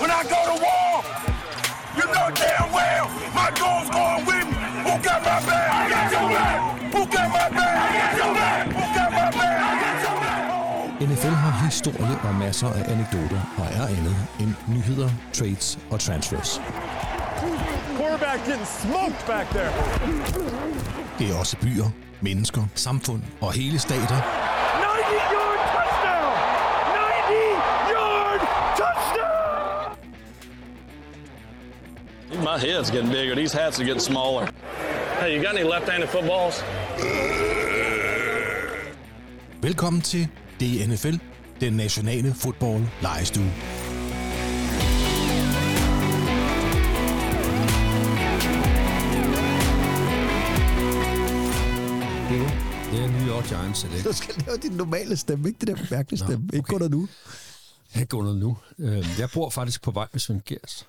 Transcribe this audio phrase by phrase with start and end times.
[0.00, 0.92] when I go to war.
[1.98, 3.06] You know damn well
[3.40, 4.58] my goal's going with me.
[4.86, 5.68] Who got my back?
[5.78, 6.58] I got your back.
[6.94, 7.76] Who got my back?
[7.84, 8.62] I got your back.
[8.78, 9.58] Who got my back?
[9.70, 10.42] I got your back.
[11.00, 16.60] NFL har historie og masser af anekdoter og er andet end nyheder, trades og transfers.
[17.98, 19.72] Quarterback getting smoked back there.
[21.18, 21.90] Det er også byer,
[22.20, 26.34] mennesker, samfund og hele stater, 90-yard touchdown!
[26.94, 28.40] 90-yard
[28.76, 29.33] touchdown!
[32.32, 33.34] My head's getting bigger.
[33.34, 34.48] These hats are getting smaller.
[35.20, 36.64] Hey, you got any left-handed footballs?
[39.62, 40.28] Velkommen til
[40.60, 41.16] DNFL,
[41.60, 43.50] den nationale fodbold lejestue.
[52.92, 54.08] Det er New York Giants, er det ikke?
[54.08, 56.50] Du skal lave din normale stemme, ikke det der mærkelige Nå, stemme.
[56.52, 56.74] Ikke okay.
[56.74, 57.08] under nu.
[57.94, 58.56] Jeg går ned nu.
[58.78, 60.86] Øh, Jeg bor faktisk på vej med Svend Gers.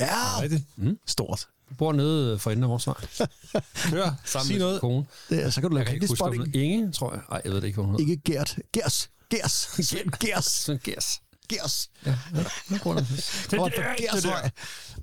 [0.00, 0.64] Ja, Rigtigt?
[0.76, 0.98] Mm.
[1.06, 1.48] Stort.
[1.70, 2.94] Jeg bor nede for enden af vores vej.
[3.94, 4.80] Hør, Sammen sig med noget.
[4.80, 5.04] kone.
[5.30, 6.56] det, er- så kan du Jeg lave kan ikke huske, spotting.
[6.56, 7.20] Inge, tror jeg.
[7.30, 8.10] Nej, jeg ved det ikke, hvad hun hedder.
[8.10, 8.58] Ikke Gert.
[8.72, 9.10] Gers.
[9.30, 9.68] Gers.
[10.20, 10.70] Gers.
[10.84, 11.20] Gers.
[11.48, 11.88] Gers.
[12.06, 12.44] Ja, ja.
[12.68, 13.02] Nu går der.
[13.56, 14.50] Hvor er det Gers vej?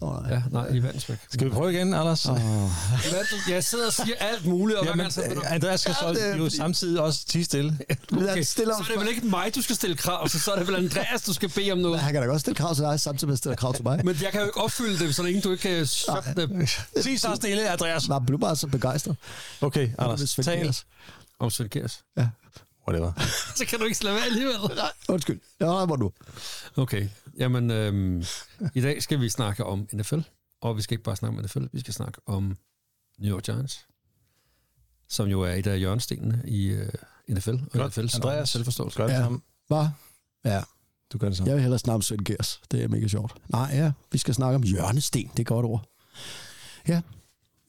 [0.01, 0.33] Åh, nej.
[0.33, 1.17] Ja, nej, i Vandsbæk.
[1.29, 2.25] Skal vi prøve igen, Anders?
[2.25, 2.37] Oh.
[3.49, 6.49] Jeg sidder og siger alt muligt, og så, øh, Andreas skal så Ja, er jo
[6.49, 7.79] samtidig også tige stille.
[8.11, 8.43] Men okay.
[8.43, 10.75] så er det vel ikke mig, du skal stille krav, så, så er det vel
[10.75, 11.99] Andreas, du skal bede om noget.
[11.99, 14.05] Han kan da godt stille krav til dig, samtidig med at stille krav til mig.
[14.05, 16.69] Men jeg kan jo ikke opfylde det, så længe du ikke kan shoppe det.
[17.03, 18.07] Sig så stille, Andreas.
[18.07, 19.15] Nej, men du er bare så begejstret.
[19.61, 20.65] Okay, Anders, er tal.
[20.65, 20.85] Gers.
[21.39, 21.99] Om Svend Gers.
[22.17, 22.27] Ja.
[22.87, 23.11] Whatever.
[23.57, 24.55] Så kan du ikke slå være alligevel.
[24.75, 25.39] Nej, undskyld.
[25.59, 26.11] Ja, hvor du.
[26.75, 28.23] Okay, jamen øhm,
[28.75, 30.19] i dag skal vi snakke om NFL,
[30.61, 32.57] og vi skal ikke bare snakke om NFL, vi skal snakke om
[33.19, 33.87] New York Giants,
[35.09, 36.79] som jo er et af hjørnestenene i uh,
[37.29, 37.97] NFL, og Godt.
[37.97, 38.97] NFL's Andreas, selvforståelse.
[38.97, 39.27] Gør det Ja.
[39.67, 39.87] Hvad?
[40.53, 40.61] Ja,
[41.13, 41.47] Du gør det samme.
[41.49, 42.61] jeg vil hellere snakke om Svend Gers.
[42.71, 43.33] Det er mega sjovt.
[43.49, 45.27] Nej, ja, vi skal snakke om hjørnesten.
[45.31, 45.89] Det er godt ord.
[46.87, 47.01] Ja,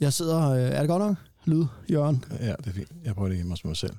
[0.00, 0.50] jeg sidder...
[0.50, 1.17] øh, Er det godt nok?
[1.44, 2.25] Lyd, Jørgen.
[2.41, 2.88] Ja, det er fint.
[3.04, 3.97] Jeg prøver det hjemme hos mig selv.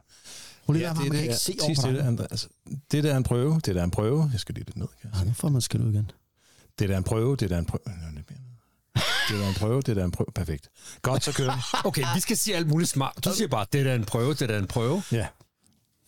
[0.67, 2.07] Prøv lige Ja, det, kan det, ikke er- se over på dig.
[2.07, 2.47] Andreas.
[2.91, 3.53] Det der er en prøve.
[3.65, 4.29] Det der er en prøve.
[4.31, 4.87] Jeg skal lige lidt ned.
[5.01, 6.11] Kan jeg Ja, nu får man skal ud igen.
[6.79, 7.35] Det der er en prøve.
[7.35, 7.81] Det der er en prøve.
[7.85, 8.39] Nå, lidt mere.
[9.29, 9.81] Det der er en prøve.
[9.81, 10.27] Det der er en prøve.
[10.35, 10.69] Perfekt.
[11.01, 11.61] Godt, så kører vi.
[11.87, 13.25] Okay, vi skal sige alt muligt smart.
[13.25, 15.03] Du siger bare, det der er en prøve, det der er en prøve.
[15.11, 15.27] Ja,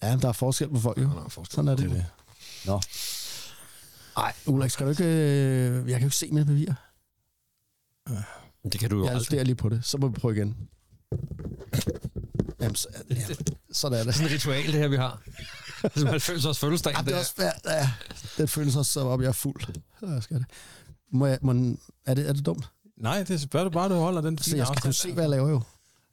[0.03, 1.03] Ja, men der er forskel på folk, jo.
[1.26, 1.56] er forskel.
[1.56, 1.90] Sådan er det.
[1.90, 2.06] det er det.
[2.66, 2.81] Nå.
[4.18, 5.03] Ej, Ulrik, skal du ikke...
[5.03, 6.74] Øh, jeg kan jo ikke se med papir.
[8.72, 9.46] Det kan du jo Jeg aldrig.
[9.46, 9.86] lige på det.
[9.86, 10.58] Så må vi prøve igen.
[12.59, 13.16] Jamen, så, ja,
[13.72, 14.16] sådan er det.
[14.16, 15.22] Sådan et ritual, det her, vi har.
[15.96, 16.94] Som 90 års fødselsdag.
[16.97, 17.92] Ja, det er også, ja, ja,
[18.38, 19.62] den føles også som om, jeg er fuld.
[20.00, 20.46] Så jeg skal det.
[21.12, 22.70] Må jeg, må, er, det, er det dumt?
[22.97, 24.94] Nej, det er bare, bare du holder den fine jeg skal afstand.
[24.94, 25.62] se, hvad jeg laver jo.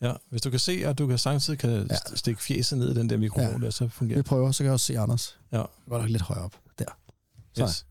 [0.01, 1.97] Ja, hvis du kan se, og du kan samtidig kan Ja.
[2.17, 3.67] stikke fjeset ned i den der mikrofon Ja.
[3.67, 4.27] der, så fungerer Vi det.
[4.29, 5.39] prøver, så kan jeg også se Anders.
[5.53, 5.59] Ja,
[5.89, 6.57] Godt nok lidt højere op.
[6.79, 6.85] Der.
[7.55, 7.63] Så.
[7.63, 7.87] yes.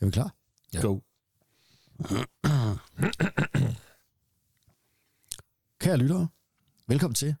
[0.00, 0.34] Er vi klar?
[0.74, 0.80] Ja.
[0.80, 0.98] Go.
[5.82, 6.28] Kære lyttere,
[6.86, 7.34] velkommen til.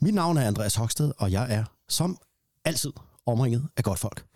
[0.00, 2.18] Mit navn er Andreas Hoksted, og jeg er som
[2.64, 2.92] altid
[3.26, 4.26] omringet af godt folk.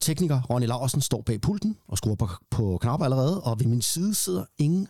[0.00, 3.82] Tekniker Ronny Laursen står bag pulten og skruer på, på knapper allerede, og ved min
[3.82, 4.88] side sidder ingen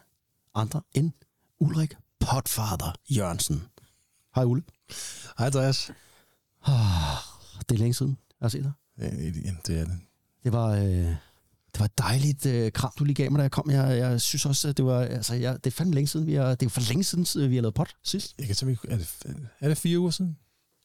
[0.54, 1.12] andre end
[1.60, 3.62] Ulrik Potfather Jørgensen.
[4.34, 4.62] Hej Ulle.
[5.38, 5.90] Hej, Andreas.
[7.68, 8.72] Det er længe siden, jeg har set dig.
[8.98, 9.10] Ja,
[9.66, 10.00] det er det.
[10.44, 11.14] Det var, øh,
[11.74, 13.70] det var et dejligt øh, kram, du lige gav mig, da jeg kom.
[13.70, 16.34] Jeg, jeg synes også, at det var, altså, jeg, det er fandme længe siden, vi
[16.34, 18.34] har, det er jo for længe siden, øh, vi har lavet pot sidst.
[18.38, 20.36] Jeg kan simpelthen, er, det, er det fire uger siden?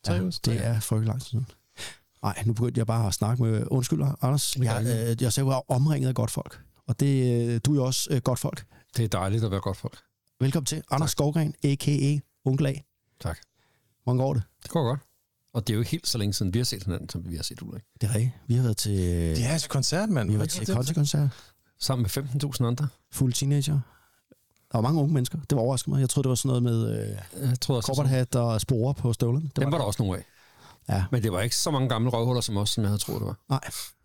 [0.05, 0.57] Tre Ja, uger siden?
[0.57, 1.47] det er frygtelig lang siden.
[2.23, 3.67] Nej, nu begyndte jeg bare at snakke med...
[3.71, 4.57] Undskyld, Anders.
[4.57, 6.59] Jeg, øh, jeg sagde, var omringet af godt folk.
[6.87, 8.65] Og det, øh, du er jo også øh, godt folk.
[8.97, 9.97] Det er dejligt at være godt folk.
[10.39, 10.83] Velkommen til.
[10.91, 12.17] Anders Skovgren, a.k.a.
[12.45, 12.73] Onkel A.
[13.21, 13.37] Tak.
[14.03, 14.43] Hvordan går det?
[14.63, 14.99] Det går godt.
[15.59, 17.35] Og det er jo ikke helt så længe siden, vi har set hinanden, som vi
[17.35, 17.81] har set Ulrik.
[18.01, 18.33] Det er rigtigt.
[18.47, 20.27] Vi har været til, Det er altså koncert, mand.
[20.27, 21.29] vi har været til koncertkoncert.
[21.79, 22.87] Sammen med 15.000 andre.
[23.11, 23.79] Fuld teenager.
[24.71, 25.37] Der var mange unge mennesker.
[25.49, 26.01] Det var overraskende mig.
[26.01, 27.09] Jeg troede, det var sådan noget med
[27.41, 29.45] øh, Jeg tror også, korporthat og sporer på støvlerne.
[29.45, 30.23] Det Dem var der også nogle af.
[30.89, 31.03] Ja.
[31.11, 33.27] Men det var ikke så mange gamle røvhuller som os, som jeg havde troet, det
[33.27, 33.39] var.
[33.49, 33.59] Nej,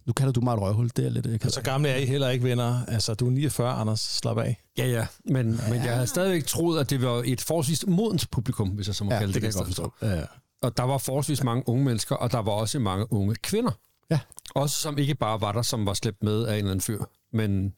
[0.06, 0.90] nu kalder du mig et røvhul.
[0.96, 1.26] Det er lidt...
[1.26, 2.84] Øh, Så gamle er I heller ikke, venner.
[2.88, 4.00] Altså, du er 49, Anders.
[4.00, 4.60] Slap af.
[4.78, 5.06] Ja, ja.
[5.24, 5.70] Men, ja.
[5.70, 9.04] men jeg havde stadigvæk troet, at det var et forholdsvis modent publikum, hvis jeg så
[9.04, 9.42] må Ja, kalde det.
[9.42, 9.92] Det kan jeg godt forstå.
[10.02, 10.24] Ja, ja.
[10.64, 13.72] Og der var forholdsvis mange unge mennesker, og der var også mange unge kvinder.
[14.10, 14.20] Ja.
[14.54, 17.04] Også som ikke bare var der, som var slæbt med af en eller anden fyr,
[17.32, 17.74] men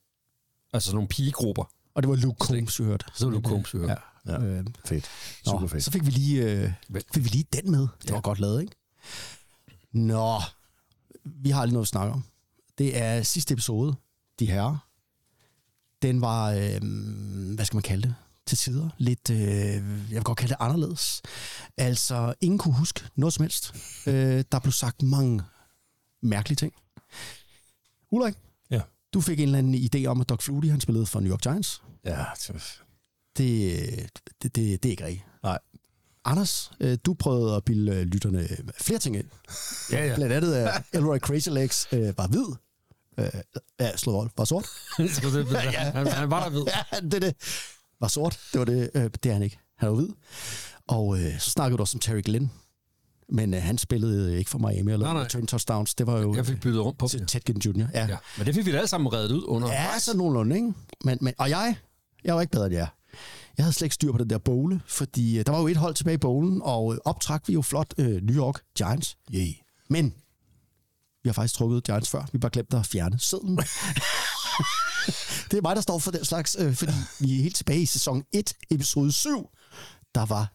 [0.72, 1.64] altså nogle pigegrupper.
[1.94, 3.04] Og det var Luke Combs, vi hørte.
[3.14, 3.92] Så var Luke Combs, vi hørte.
[4.26, 4.32] Ja.
[4.32, 4.42] Ja.
[4.42, 5.04] Øh, Fedt.
[5.46, 5.84] Nå, Super fedt.
[5.84, 6.72] så fik vi lige, øh,
[7.14, 7.80] fik vi lige den med.
[7.80, 8.12] Det Ja.
[8.14, 8.76] var godt lavet, ikke?
[9.92, 10.40] Nå,
[11.24, 12.24] vi har lige noget at snakke om.
[12.78, 13.94] Det er sidste episode,
[14.38, 14.76] de herrer.
[16.02, 16.80] Den var, øh,
[17.54, 18.14] hvad skal man kalde det,
[18.46, 18.88] til tider.
[18.98, 21.22] Lidt, øh, jeg vil godt kalde det anderledes.
[21.76, 23.74] Altså, ingen kunne huske noget som helst.
[24.06, 25.42] Øh, der blev sagt mange
[26.22, 26.72] mærkelige ting.
[28.10, 28.34] Ulrik,
[28.70, 28.80] Ja.
[29.14, 31.40] du fik en eller anden idé om, at Doug Flutie, han spillede for New York
[31.42, 31.82] Giants.
[32.04, 32.82] Ja, det-
[33.38, 34.10] Det,
[34.42, 35.24] det, det, er ikke rigtigt.
[35.42, 35.58] nej.
[36.24, 38.48] Anders, øh, du prøvede at bilde øh, lytterne
[38.80, 39.26] flere ting ind.
[39.92, 40.14] Ja, ja.
[40.14, 42.46] Blandt andet, at Elroy Crazy Legs øh, var hvid.
[43.18, 43.40] Øh,
[43.80, 44.30] ja, slået vold.
[44.36, 44.66] Var sort.
[44.98, 45.56] Det?
[45.94, 46.66] han, han var der ved.
[46.66, 47.34] Ja, det er det.
[48.00, 48.38] Var sort.
[48.52, 48.90] Det var det.
[48.94, 49.58] Øh, det er han ikke.
[49.78, 50.08] Han var hvid.
[50.88, 52.50] Og øh, så snakkede du også om Terry Glenn.
[53.28, 55.46] Men øh, han spillede øh, ikke for Miami eller Nej, nej.
[55.46, 55.94] touchdowns.
[55.94, 57.26] Det var jo Jeg fik byttet rundt på til.
[57.26, 57.86] Ted Ginn Jr.
[57.94, 58.06] Ja.
[58.06, 58.16] Ja.
[58.38, 59.72] Men det fik vi da alle sammen reddet ud under.
[59.72, 60.72] Ja, så nogenlunde, ikke?
[61.04, 61.76] Men, men, og jeg,
[62.24, 62.86] jeg var ikke bedre end jer.
[63.56, 65.76] Jeg havde slet ikke styr på den der bowle, fordi øh, der var jo et
[65.76, 69.16] hold tilbage i bowlen, og øh, optrak vi jo flot øh, New York Giants.
[69.34, 69.48] Yeah.
[69.90, 70.14] Men
[71.24, 72.24] vi har faktisk trukket Giants før.
[72.32, 73.58] Vi bare glemt at fjerne sedlen.
[75.50, 77.86] det er mig, der står for den slags, øh, fordi vi er helt tilbage i
[77.86, 79.50] sæson 1, episode 7.
[80.14, 80.52] Der var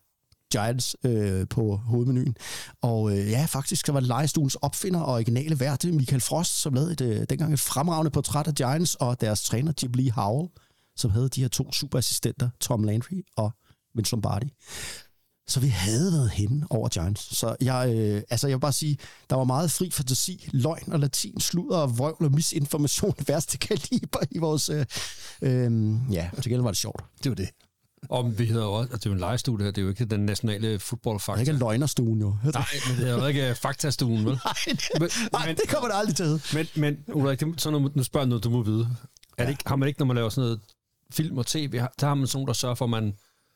[0.52, 2.36] Giants øh, på hovedmenuen.
[2.82, 6.74] Og øh, ja, faktisk så var det legestuens opfinder og originale vært, Michael Frost, som
[6.74, 10.50] lavede et, øh, dengang et fremragende portræt af Giants, og deres træner, Jim Lee Howell,
[10.96, 13.52] som havde de her to superassistenter, Tom Landry og
[13.96, 14.54] Vince Lombardi.
[15.48, 17.38] Så vi havde været henne over Giants.
[17.38, 18.98] Så jeg, øh, altså jeg vil bare sige,
[19.30, 23.58] der var meget fri fantasi, løgn og latin, sludder og vrøvl og misinformation af værste
[23.58, 24.70] kaliber i vores...
[24.70, 24.86] Øh,
[25.42, 27.04] øh, ja, til gengæld var det sjovt.
[27.24, 27.50] Det var det.
[28.10, 30.06] Og vi hedder også, altså det er jo en legestudie her, det er jo ikke
[30.06, 31.40] den nationale Det er fodboldfakta.
[31.42, 32.36] ikke en løgnerstuen, jo.
[32.44, 34.34] Nej, men det er jo ikke faktastuen, vel?
[34.46, 36.42] Nej, det, Men- nej, men- det kommer det aldrig til.
[36.54, 38.90] Men, men Ulrik, det, sådan noget, nu spørger jeg noget, du må vide.
[39.38, 40.60] Er det ikke, har man ikke, når man laver sådan noget
[41.12, 43.14] film og tv, der har man sådan nogen, der sørger for, at man...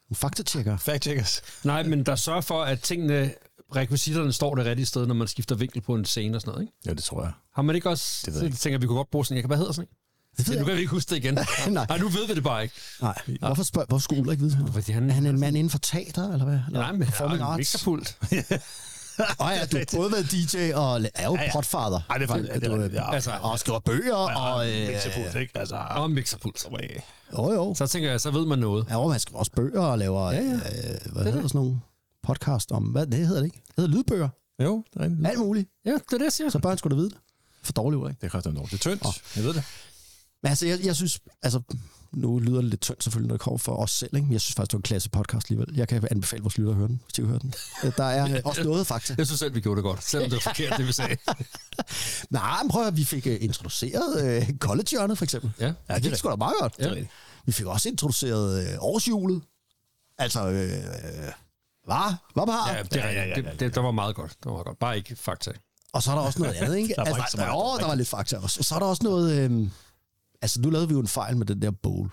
[0.10, 0.78] En faktatjekker.
[0.78, 1.42] Fact checkers.
[1.64, 3.34] Nej, men der sørger for, at tingene,
[3.76, 6.64] rekvisitterne står det rigtige sted, når man skifter vinkel på en scene og sådan noget,
[6.64, 6.74] ikke?
[6.86, 7.32] Ja, det tror jeg.
[7.56, 8.22] Har man ikke også...
[8.26, 8.58] Det ved jeg ikke.
[8.58, 9.48] tænker vi kunne godt bruge sådan en.
[9.48, 9.96] Hvad hedder sådan en?
[10.38, 11.34] Det ved Ja, nu jeg kan vi ikke huske det igen.
[11.68, 11.86] Nej.
[11.90, 12.76] Nej, nu ved vi det bare ikke.
[13.02, 14.74] Nej, hvorfor, spørger, hvorfor skulle Ulrik vide noget?
[14.74, 16.60] Fordi han, Er han en mand inden for teater, eller hvad?
[16.68, 18.18] Eller Nej, men han er en mixerpult.
[19.42, 22.02] Åh ja, du har både været DJ og er jo potfather.
[22.10, 22.66] Ej, det er faktisk...
[22.66, 24.70] Du, øh, ja, Altså, og skriver bøger, og...
[24.72, 25.58] Øh, Mixerpult, ikke?
[25.60, 26.66] Altså, Og en mixerpult.
[27.38, 27.76] jo, jo.
[27.78, 28.86] Så tænker jeg, så ved man noget.
[28.90, 30.32] Ja, og man skriver også bøger og laver...
[30.32, 30.52] Ja, ja.
[30.54, 31.80] Øh, hvad hedder sådan nogle
[32.24, 32.84] podcast om...
[32.84, 33.62] Hvad det hedder det ikke?
[33.68, 34.30] Det hedder lydbøger.
[34.64, 35.28] jo, det er rigtigt.
[35.28, 35.70] Alt muligt.
[35.86, 36.50] Ja, det er det, jeg siger.
[36.50, 37.18] Så børn skulle da vide det.
[37.64, 38.22] For dårligt, Ulrik.
[38.22, 38.72] Det koster noget.
[38.72, 39.36] Det er tyndt.
[39.36, 39.64] Jeg ved det.
[40.46, 41.20] Men altså, jeg, jeg synes...
[41.44, 41.62] Altså,
[42.12, 44.26] nu lyder det lidt tyndt selvfølgelig, når det kommer for os selv, ikke?
[44.26, 45.76] Men jeg synes faktisk, det var en klasse podcast alligevel.
[45.76, 47.54] Jeg kan anbefale vores lyttere at høre den, hvis de vil høre den.
[47.84, 49.16] Øh, Der er også noget, fakta.
[49.18, 51.18] Jeg synes selv, vi gjorde det godt, selvom det var forkert, det vi sagde.
[52.30, 55.52] Nej, men prøv at vi fik uh, introduceret uh, college for eksempel.
[55.60, 55.74] Ja.
[55.90, 56.74] Ja, det gik sgu da meget godt.
[56.80, 57.06] Ja.
[57.46, 59.42] Vi fik også introduceret uh, årshjulet.
[60.18, 60.78] Altså, øh, øh,
[61.86, 62.14] hvad?
[62.34, 62.74] Hvad har?
[62.74, 63.52] Ja, det, er rigtigt.
[63.52, 64.32] det, det, der var meget godt.
[64.32, 64.80] Det var meget godt.
[64.80, 65.52] Bare ikke fakta.
[65.94, 66.94] Og så er der også noget andet, ikke?
[66.96, 67.50] Der var altså, ikke så meget.
[67.52, 68.60] Jo, der var lidt fakta også.
[68.60, 69.52] Og så er der også noget...
[69.52, 69.68] Øh,
[70.42, 72.10] altså, nu lavede vi jo en fejl med den der bowl.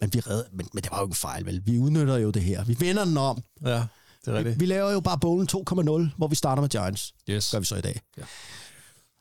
[0.00, 1.62] Men, vi redde, men, men det var jo ikke en fejl, vel?
[1.66, 2.64] Vi udnytter jo det her.
[2.64, 3.42] Vi vender den om.
[3.64, 3.86] Ja,
[4.24, 4.60] det er rigtigt.
[4.60, 7.14] Vi laver jo bare bowlen 2.0, hvor vi starter med Giants.
[7.30, 7.50] Yes.
[7.50, 8.00] Gør vi så i dag.
[8.18, 8.22] Ja.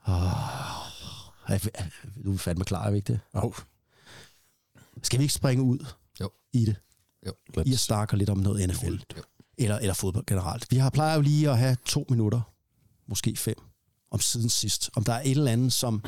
[0.06, 0.15] Oh,
[1.47, 1.83] er, er,
[2.25, 3.19] du er fandme klar, er vi ikke det?
[3.33, 3.53] Oh,
[5.03, 5.85] Skal vi ikke springe ud
[6.19, 6.29] Jo.
[6.53, 6.75] i det?
[7.27, 7.33] Jo.
[7.65, 8.94] I at snakke lidt om noget NFL.
[9.17, 9.23] Jo.
[9.57, 10.71] Eller, eller fodbold generelt.
[10.71, 12.41] Vi har plejer jo lige at have to minutter,
[13.07, 13.56] måske fem,
[14.11, 14.89] om siden sidst.
[14.95, 16.03] Om der er et eller andet, som...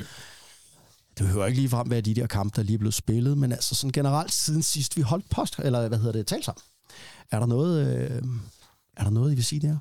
[1.22, 3.52] Det behøver ikke lige frem være de der kampe, der lige er blevet spillet, men
[3.52, 6.62] altså sådan generelt siden sidst vi holdt post, eller hvad hedder det, talt sammen.
[7.32, 8.24] Er der noget, øh,
[8.98, 9.70] er der noget, I vil sige der?
[9.70, 9.78] Er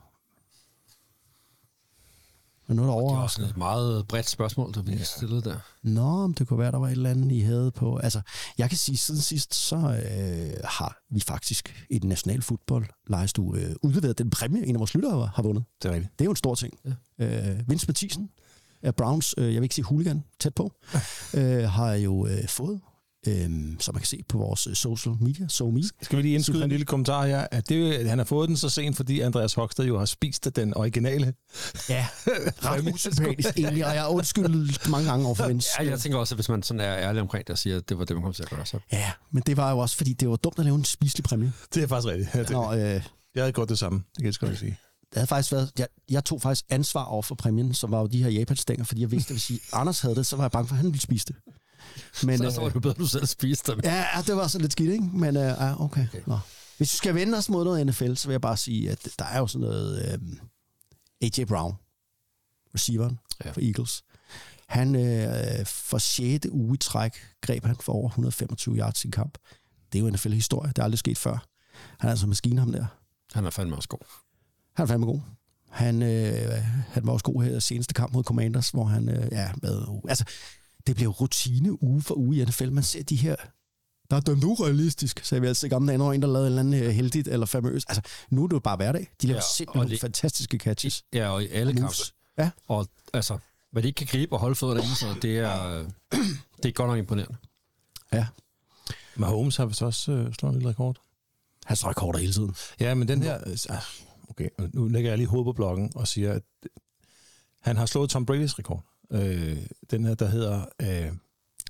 [2.68, 5.56] der noget, der Det var også et meget bredt spørgsmål, der vi stillede der.
[5.82, 7.96] Nå, men det kunne være, der var et eller andet, I havde på.
[7.96, 8.20] Altså,
[8.58, 13.60] jeg kan sige, siden sidst, så øh, har vi faktisk i den nationale fodbold lejestue
[13.60, 15.64] øh, udleveret den præmie, en af vores lyttere har vundet.
[15.82, 16.18] det er rigtigt.
[16.18, 16.74] Det er jo en stor ting.
[17.18, 17.50] Ja.
[17.50, 18.30] Øh, Vince Mathisen
[18.82, 20.72] af Browns, øh, jeg vil ikke sige hooligan, tæt på,
[21.38, 22.80] øh, har jo øh, fået,
[23.26, 25.82] øh, som man kan se på vores øh, social media, SoMe.
[26.02, 26.64] Skal vi lige indskyde Super.
[26.64, 27.46] en lille kommentar her?
[27.50, 30.76] At det, han har fået den så sent, fordi Andreas Hoksted jo har spist den
[30.76, 31.34] originale.
[31.88, 32.06] Ja,
[32.64, 35.68] ret usympatisk egentlig, og jeg har undskyldt mange gange over for Vince.
[35.78, 37.88] Ja, jeg tænker også, at hvis man sådan er ærlig omkring det og siger, at
[37.88, 38.78] det var det, man kom til at gøre, så...
[38.92, 41.52] Ja, men det var jo også, fordi det var dumt at lave en spiselig præmie.
[41.74, 42.34] Det er faktisk rigtigt.
[42.34, 42.80] Ja, det, Når, øh,
[43.34, 43.98] jeg havde gjort det samme.
[43.98, 44.78] Det kan jeg sgu ikke sige.
[45.10, 48.06] Det havde faktisk været, jeg, jeg tog faktisk ansvar over for præmien, som var jo
[48.06, 50.50] de her japanstænger, fordi jeg vidste, at hvis I, Anders havde det, så var jeg
[50.50, 51.36] bange for, at han ville spise det.
[52.24, 53.80] Men, Så, så var øh, det bedre, du selv spiste dem.
[53.84, 55.04] ja, det var så lidt skidt, ikke?
[55.04, 56.06] Men uh, ja, okay.
[56.08, 56.20] okay.
[56.26, 56.38] Nå.
[56.76, 59.24] Hvis vi skal vende os mod noget NFL, så vil jeg bare sige, at der
[59.24, 60.12] er jo sådan noget...
[60.12, 60.18] Øh,
[61.22, 61.44] A.J.
[61.44, 61.74] Brown,
[62.74, 63.50] receiveren Ja.
[63.50, 64.02] for Eagles.
[64.68, 66.46] Han øh, for 6.
[66.50, 69.38] uge i træk greb han for over 125 yards i kamp.
[69.92, 70.68] Det er jo NFL-historie.
[70.68, 71.46] Det er aldrig sket før.
[71.98, 72.86] Han er altså maskine, ham der.
[73.32, 73.98] Han er fandme også god.
[74.80, 75.20] Han er fandme god.
[75.70, 76.52] Han, øh,
[76.88, 79.82] han var også god her i seneste kamp mod Commanders, hvor han, øh, ja, med,
[80.08, 80.24] altså,
[80.86, 82.70] det blev rutine uge for uge i NFL.
[82.70, 83.36] Man ser de her,
[84.10, 86.46] der er dømt urealistisk, sagde vi altid i gamle dage, når en, der lavede en
[86.46, 87.84] eller anden øh, heldigt eller famøs.
[87.88, 89.10] Altså, nu er det jo bare hverdag.
[89.22, 91.02] De laver Ja, simpelthen det- fantastiske catches.
[91.12, 91.94] Ja, og i alle kampe.
[92.38, 92.50] Ja.
[92.68, 93.38] Og altså,
[93.72, 95.84] hvad de ikke kan gribe og holde fødderne i, så det er, øh,
[96.62, 97.36] det er godt nok imponerende.
[98.12, 98.26] Ja,
[99.16, 100.96] Mahomes har vist også øh, slået en lille rekord.
[101.66, 102.54] han står rekorder hele tiden.
[102.80, 103.38] Ja, men den her...
[103.46, 103.56] øh,
[104.30, 106.42] Okay, nu lægger jeg lige hovedet på blokken og siger, at
[107.60, 108.84] han har slået Tom Brady's rekord.
[109.12, 110.66] Øh, den her, der hedder...
[110.82, 111.12] Øh,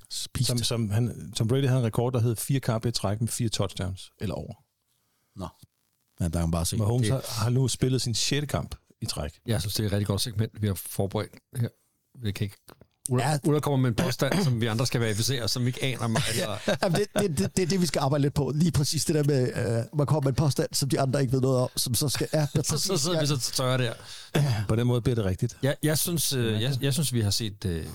[0.09, 0.47] Spist.
[0.47, 3.27] som, som han, Tom Brady havde en rekord, der hed fire kampe i træk med
[3.27, 4.53] fire touchdowns eller over.
[5.35, 5.47] Nå.
[6.19, 6.77] Ja, der kan man bare se.
[6.77, 9.39] Mahomes det- har, har nu spillet sin sjette kamp i træk.
[9.45, 11.69] Jeg synes, det er et rigtig godt segment, vi har forberedt her.
[12.19, 12.57] Vi kan ikke...
[13.09, 13.31] Ulla, Ja.
[13.31, 13.37] ja.
[13.43, 16.21] Ulla kommer med en påstand, som vi andre skal verificere, som vi ikke aner mig.
[16.31, 18.51] Eller, Jamen, det, det, det, det er det, vi skal arbejde lidt på.
[18.55, 21.33] Lige præcis det der med, øh, man kommer med en påstand, som de andre ikke
[21.33, 22.27] ved noget om, som så skal...
[22.33, 23.93] Ja, så, så sidder vi så tørre der.
[24.67, 25.57] På den måde bliver det rigtigt.
[25.63, 27.85] Jeg, jeg, synes, øh, jeg, jeg synes, vi har set øh,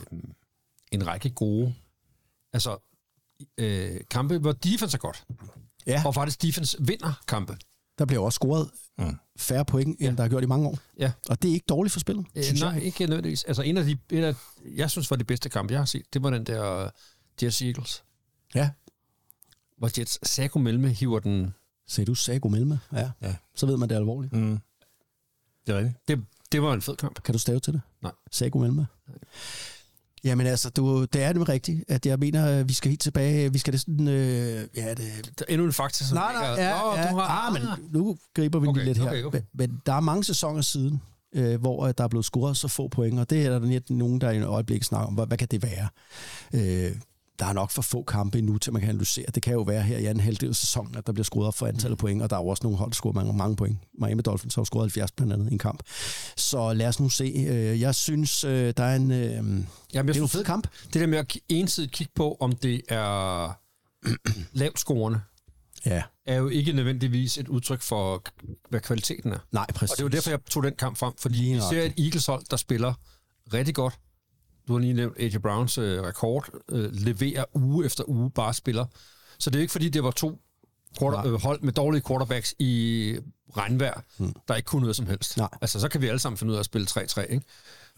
[0.92, 1.75] en række gode
[2.52, 2.76] altså,
[3.58, 5.25] øh, kampe, hvor defense er godt.
[5.86, 7.56] Ja, Og faktisk defense vinder kampe.
[7.98, 9.16] Der bliver også scoret Mm.
[9.36, 10.78] færre point, end der har gjort i mange år.
[10.98, 11.12] Ja.
[11.28, 12.82] Og det er ikke dårligt for spillet, Øh, synes nej, jeg.
[12.82, 13.44] ikke nødvendigvis.
[13.44, 14.34] Altså en af de, en af,
[14.76, 16.90] jeg synes var det bedste kamp, jeg har set, det var den der uh,
[17.42, 18.04] Jets Eagles,
[18.54, 18.70] Ja.
[19.78, 21.54] hvor Jets Sago Melme hiver den.
[21.88, 22.80] Se, du Sago Melme.
[22.92, 23.10] Ja.
[23.22, 23.34] Ja.
[23.54, 24.32] Så ved man, det er alvorligt.
[24.32, 24.58] Mm.
[25.66, 26.08] Det er rigtigt.
[26.08, 27.22] Det, det var en fed kamp.
[27.22, 27.80] Kan du stave til det?
[28.02, 28.12] Nej.
[28.30, 28.86] Sago Melme?
[30.26, 33.52] Jamen altså, du, det er det rigtigt, at jeg mener, vi skal helt tilbage.
[33.52, 34.09] Vi skal det sådan...
[34.09, 34.99] Øh, ja, det,
[35.38, 37.11] Der er endnu en fakta, som Nej, nej, ja, Nå, ja.
[37.11, 39.06] du har, ah, men nu griber vi Okay, lige lidt her.
[39.06, 39.40] okay, okay.
[39.54, 41.02] Men, men der er mange sæsoner siden,
[41.35, 43.90] øh, hvor øh, der er blevet scoret så få point, og det er der net
[43.90, 45.88] nogen, der i en øjeblik snakker om, hvad, hvad kan det være?
[46.54, 46.97] Øh,
[47.38, 49.25] der er nok for få kampe endnu, til man kan analysere.
[49.35, 51.55] Det kan jo være her i anden halvdel af sæsonen, at der bliver scoret op
[51.55, 53.57] for antallet af point, og der er jo også nogle hold, der scorer mange, mange
[53.57, 53.78] point.
[53.99, 55.83] Miami Dolphins har jo scoret 70 blandt andet i en kamp.
[56.37, 57.25] Så lad os nu se.
[57.49, 59.11] Øh, jeg synes, øh, der er en...
[59.11, 60.69] Øh, det er Jamen, jeg en synes, fed kamp.
[60.93, 63.49] det der med at ensidigt kigge på, om det er
[64.61, 65.21] lavt scorende,
[65.87, 68.23] Ja, er jo ikke nødvendigvis et udtryk for,
[68.71, 69.38] hvad kvaliteten er.
[69.52, 69.90] nej, præcis.
[69.93, 72.43] Og det var derfor, jeg tog den kamp frem, fordi Lige vi ser et Eagles-hold,
[72.50, 72.95] der spiller
[73.52, 73.95] rigtig godt.
[74.68, 78.87] Du har lige nævnt AJ Browns øh, rekord, øh, leverer uge efter uge, bare spiller.
[79.38, 80.38] Så det er ikke, fordi det var to
[80.99, 83.16] quarter, øh, hold med dårlige quarterbacks i
[83.56, 84.32] regnvejr, Hmm.
[84.49, 85.37] der ikke kunne noget som helst.
[85.37, 85.49] Nej.
[85.61, 87.44] Altså, så kan vi alle sammen finde ud af at spille 3-3, ikke?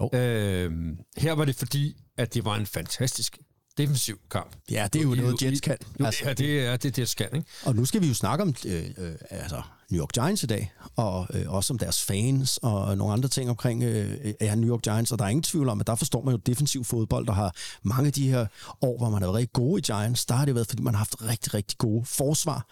[0.00, 0.10] Jo.
[0.18, 3.38] Øh, her var det fordi, at det var en fantastisk
[3.78, 4.56] defensiv kamp.
[4.70, 5.76] Ja, det er jo I- noget, Jets kan.
[6.00, 7.46] Altså, ja, det er det, det skal, ikke?
[7.64, 10.72] Og nu skal vi jo snakke om øh, øh, altså New York Giants i dag,
[10.96, 15.12] og øh, også om deres fans, og nogle andre ting omkring øh, New York Giants.
[15.12, 17.54] Og der er ingen tvivl om, at der forstår man jo defensiv fodbold, der har
[17.82, 18.46] mange af de her
[18.80, 20.26] år, hvor man har været rigtig gode i Giants.
[20.26, 22.66] Der har det været, fordi man har haft rigtig, rigtig gode forsvar.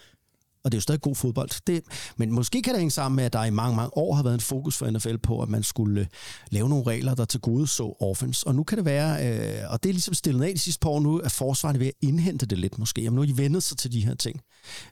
[0.63, 1.49] Og det er jo stadig god fodbold.
[1.67, 1.83] Det,
[2.17, 4.33] men måske kan det hænge sammen med, at der i mange, mange år har været
[4.33, 6.07] en fokus for NFL på, at man skulle øh,
[6.49, 8.47] lave nogle regler, der til gode så offense.
[8.47, 10.89] Og nu kan det være, øh, og det er ligesom stillet af de sidste par
[10.89, 13.01] år nu, at forsvaret er ved at indhente det lidt måske.
[13.01, 14.41] Jamen nu har de vendet sig til de her ting.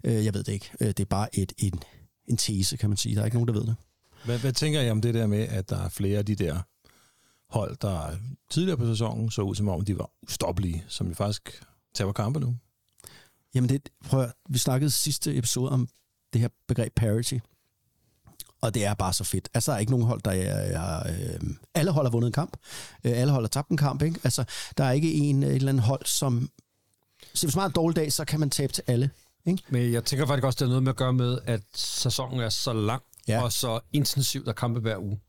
[0.03, 0.72] Øh, jeg ved det ikke.
[0.82, 1.79] Øh, det er bare et, en,
[2.27, 3.15] en tese, kan man sige.
[3.15, 3.75] Der er ikke nogen, der ved det.
[4.25, 6.60] Hvad, hvad tænker I om det der med, at der er flere af de der
[7.50, 8.17] hold, der
[8.50, 11.63] tidligere på sæsonen så ud som om, de var ustoppelige, som de faktisk
[11.94, 12.55] tager kampe nu?
[13.55, 15.89] Jamen det, prøv at, vi snakkede sidste episode om
[16.34, 17.38] det her begreb parity.
[18.62, 19.50] Og det er bare så fedt.
[19.53, 20.79] Altså, der er ikke nogen hold, der er...
[20.82, 21.39] er øh,
[21.74, 22.58] alle hold har vundet en kamp.
[23.03, 24.20] Øh, alle hold har tabt en kamp, ikke?
[24.24, 24.44] Altså,
[24.77, 26.50] der er ikke en, et eller andet hold, som...
[27.34, 29.10] Så hvis man har en dårlig dag, så kan man tabe til alle.
[29.45, 29.63] Ikke?
[29.69, 32.49] Men jeg tænker faktisk også, det har noget med at gøre med, at sæsonen er
[32.49, 33.43] så lang Ja.
[33.43, 35.19] og så intensivt at kampe hver uge.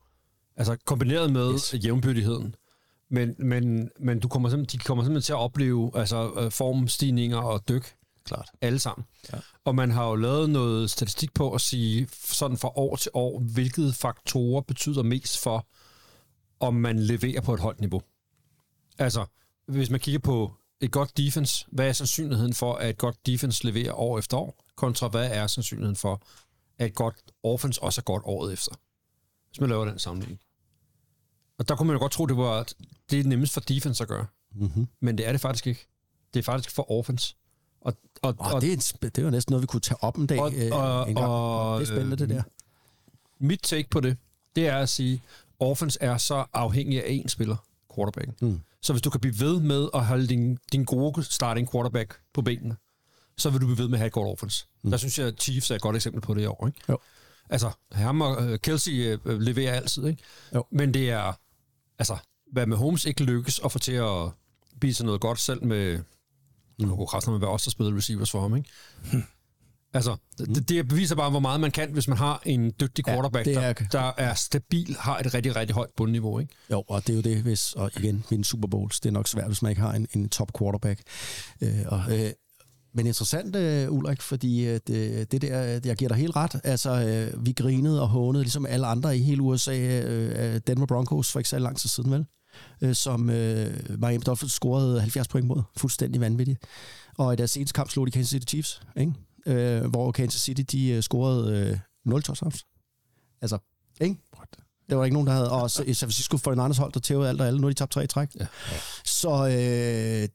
[0.55, 1.69] Altså kombineret med Yes.
[1.69, 1.85] yes.
[1.85, 2.55] jævnbyrdigheden.
[3.09, 7.37] Men, men, men du kommer simpelthen, de kommer simpelthen til at opleve altså, øh, formstigninger
[7.37, 7.95] og dyk
[8.25, 8.49] Klart.
[8.61, 9.05] alle sammen.
[9.33, 9.37] Ja.
[9.65, 13.39] Og man har jo lavet noget statistik på at sige, sådan fra år til år,
[13.39, 15.67] hvilke faktorer betyder mest for,
[16.59, 18.01] om man leverer på et højt niveau.
[18.97, 19.25] Altså,
[19.67, 23.65] hvis man kigger på et godt defense, hvad er sandsynligheden for, at et godt defense
[23.65, 26.21] leverer år efter år, kontra hvad er sandsynligheden for,
[26.77, 28.71] at et godt offense også er godt året efter.
[29.49, 30.39] Hvis man laver den sammenligning.
[31.57, 32.67] Og der kunne man jo godt tro, det var
[33.09, 34.25] det er nemmest for defense at gøre.
[34.55, 34.87] Mm-hmm.
[34.99, 35.87] Men det er det faktisk ikke.
[36.33, 37.35] Det er faktisk for offense.
[37.81, 40.17] Og, og, Og det, er, sp- det er jo næsten noget, vi kunne tage op
[40.17, 40.39] en dag.
[40.39, 41.27] Og- øh, og- en gang.
[41.27, 42.43] og, det er spændende, det øh, der.
[43.39, 44.17] mit take på det,
[44.55, 45.21] det er at sige,
[45.59, 47.55] offense er så afhængig af én spiller,
[47.95, 48.35] quarterbacken.
[48.41, 48.59] Mm.
[48.81, 52.41] Så hvis du kan blive ved med at holde din, din gode starting quarterback på
[52.41, 52.75] benene,
[53.37, 54.65] så vil du blive ved med at have et godt offense.
[54.83, 54.91] Mm.
[54.91, 56.67] Der synes jeg, at Chiefs er et godt eksempel på det i år.
[56.67, 56.79] Ikke?
[56.89, 56.97] Jo.
[57.49, 60.23] Altså, ham og uh, Kelsey uh, leverer altid, ikke?
[60.55, 60.65] Jo.
[60.71, 61.33] Men det er,
[61.99, 62.17] altså,
[62.51, 64.29] hvad med Holmes ikke lykkes at få til at
[64.79, 65.99] blive til noget godt selv med,
[66.79, 68.69] nu kunne kraften være også der spillede receivers for ham, ikke?
[69.97, 73.47] Altså, det, det beviser bare, hvor meget man kan, hvis man har en dygtig quarterback,
[73.47, 76.53] ja, er- der, der er stabil, har et rigtig, rigtig højt bundniveau, ikke?
[76.71, 79.27] Jo, og det er jo det, hvis, og igen, vinde Super Bowls, det er nok
[79.27, 81.01] svært, hvis man ikke har en, en top quarterback.
[81.61, 82.29] Øh, og, øh,
[82.93, 86.61] men interessant, øh, Ulrik, fordi øh, det, det der, jeg giver dig helt ret.
[86.63, 86.91] Altså,
[87.33, 91.39] øh, vi grinede og hånede, ligesom alle andre i hele USA, øh, Denver Broncos for
[91.39, 92.25] ikke så lang tid siden, vel?
[92.81, 95.61] øh, som øh, Miami Dolphins scorede 70 point mod.
[95.77, 96.59] Fuldstændig vanvittigt.
[97.17, 99.13] Og i deres seneste kamp slog de Kansas City Chiefs, ikke?
[99.47, 102.65] Øh, hvor Kansas City de øh, scorede øh, 0 touchdowns.
[103.41, 103.57] Altså,
[104.01, 104.15] ikke?
[104.89, 105.51] Der var ikke nogen, der havde...
[105.51, 107.59] Og San Francisco 49ers hold, der tævede alt og alle.
[107.59, 108.29] Nu har de tabt tre i træk.
[108.39, 108.47] Ja.
[109.05, 110.29] Så øh,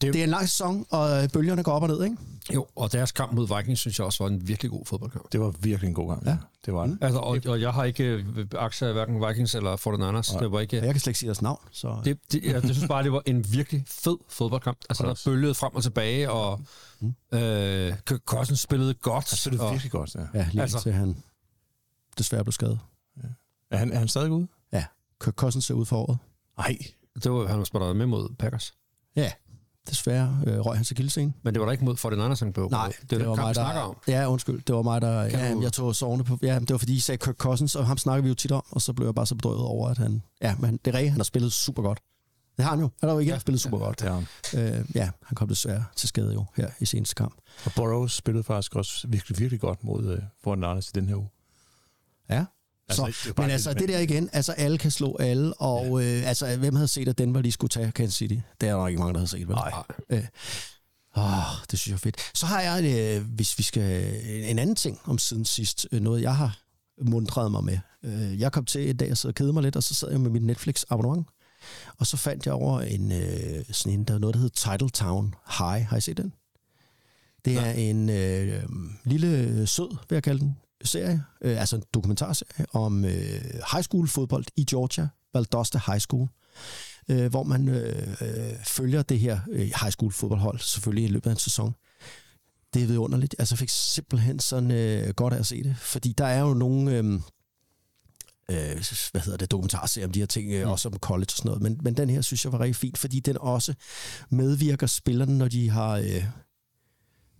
[0.00, 2.16] det, det er en lang sæson, og bølgerne går op og ned, ikke?
[2.54, 5.32] Jo, og deres kamp mod Vikings, synes jeg også var en virkelig god fodboldkamp.
[5.32, 6.26] Det var virkelig en god gang.
[6.26, 6.36] Ja.
[6.66, 6.98] Det var det.
[7.00, 10.38] Altså, og, og jeg har ikke øh, aktier af hverken Vikings eller 49ers.
[10.38, 10.76] Det var ikke...
[10.76, 12.00] Jeg kan slet ikke sige deres navn, så...
[12.04, 14.78] Det, det, jeg, jeg synes bare, det var en virkelig fed fodboldkamp.
[14.88, 16.60] Altså, der bølgede frem og tilbage, og
[17.32, 19.28] øh, Kirk Cousins spillede godt.
[19.28, 20.20] Så det er og, virkelig godt, ja.
[20.20, 21.16] Ja, lige Altså- altså, til han
[22.18, 22.78] desværre blev skadet.
[23.70, 24.48] Er han, er han stadig ude?
[24.72, 24.84] Ja,
[25.24, 26.18] Kirk Cousins ser ud for året.
[26.58, 26.78] Nej.
[27.24, 28.74] det var, han var spurgt med mod Packers.
[29.16, 29.32] Ja,
[29.88, 31.34] desværre øh, røg han til kildescenen.
[31.42, 32.68] Men det var da ikke mod 49ers, han blev.
[32.70, 33.96] Nej, det, det, det var den vi snakker om.
[34.08, 35.28] Ja, undskyld, det var mig, der...
[35.28, 36.38] Kan Ja, du- jeg tog sovende på...
[36.42, 38.62] Ja, det var fordi, I sagde Kirk Cousins, og ham snakker vi jo tit om,
[38.70, 40.22] og så blev jeg bare så bedrøvet over, at han...
[40.42, 41.98] Ja, men det er rigtigt, han har spillet super godt.
[42.56, 42.90] Det har han jo.
[43.00, 44.00] Han har jo igen ja, spillet super godt.
[44.00, 44.78] Det er han.
[44.80, 47.34] Øh, ja, han kom desværre til skade jo her i seneste kamp.
[47.64, 51.16] Og Burrows spillede faktisk også virkelig, virkelig godt mod uh, Foran Anders i den her
[51.16, 51.28] uge.
[52.30, 52.44] Ja.
[52.90, 56.18] Altså, det så, men altså, det der igen, altså alle kan slå alle, og ja.
[56.18, 58.34] øh, altså, hvem havde set, at Denver lige skulle tage Kansas City?
[58.60, 59.56] Det er der nok ikke mange, der havde set, vel?
[59.56, 59.72] Nej.
[60.10, 60.24] Øh,
[61.16, 61.24] åh,
[61.70, 62.16] det synes jeg er fedt.
[62.34, 64.14] Så har jeg, øh, hvis vi skal,
[64.50, 66.58] en anden ting om siden sidst, øh, noget jeg har
[67.02, 67.78] mundret mig med.
[68.02, 70.10] Øh, jeg kom til en dag og sad og kedede mig lidt, og så sad
[70.10, 71.26] jeg med mit Netflix abonnement,
[71.98, 75.34] og så fandt jeg over en, øh, sådan en, der er noget, der hedder Titletown
[75.58, 75.86] High.
[75.86, 76.32] Har I set den?
[77.44, 78.62] Det er en øh,
[79.04, 84.08] lille sød, vil jeg kalde den, serie, øh, altså en dokumentarserie om øh, high school
[84.08, 86.28] fodbold i Georgia, Valdosta High School,
[87.08, 91.30] øh, hvor man øh, øh, følger det her øh, high school fodboldhold selvfølgelig i løbet
[91.30, 91.74] af en sæson.
[92.74, 93.34] Det er vidunderligt.
[93.38, 96.54] Altså jeg fik simpelthen sådan øh, godt af at se det, fordi der er jo
[96.54, 96.96] nogle...
[96.96, 97.20] Øh,
[98.50, 101.48] øh, hvad hedder det, dokumentarserier om de her ting, øh, også om college og sådan
[101.48, 101.62] noget.
[101.62, 103.74] Men, men den her synes jeg var rigtig fint, fordi den også
[104.30, 106.24] medvirker spillerne, når de har, øh,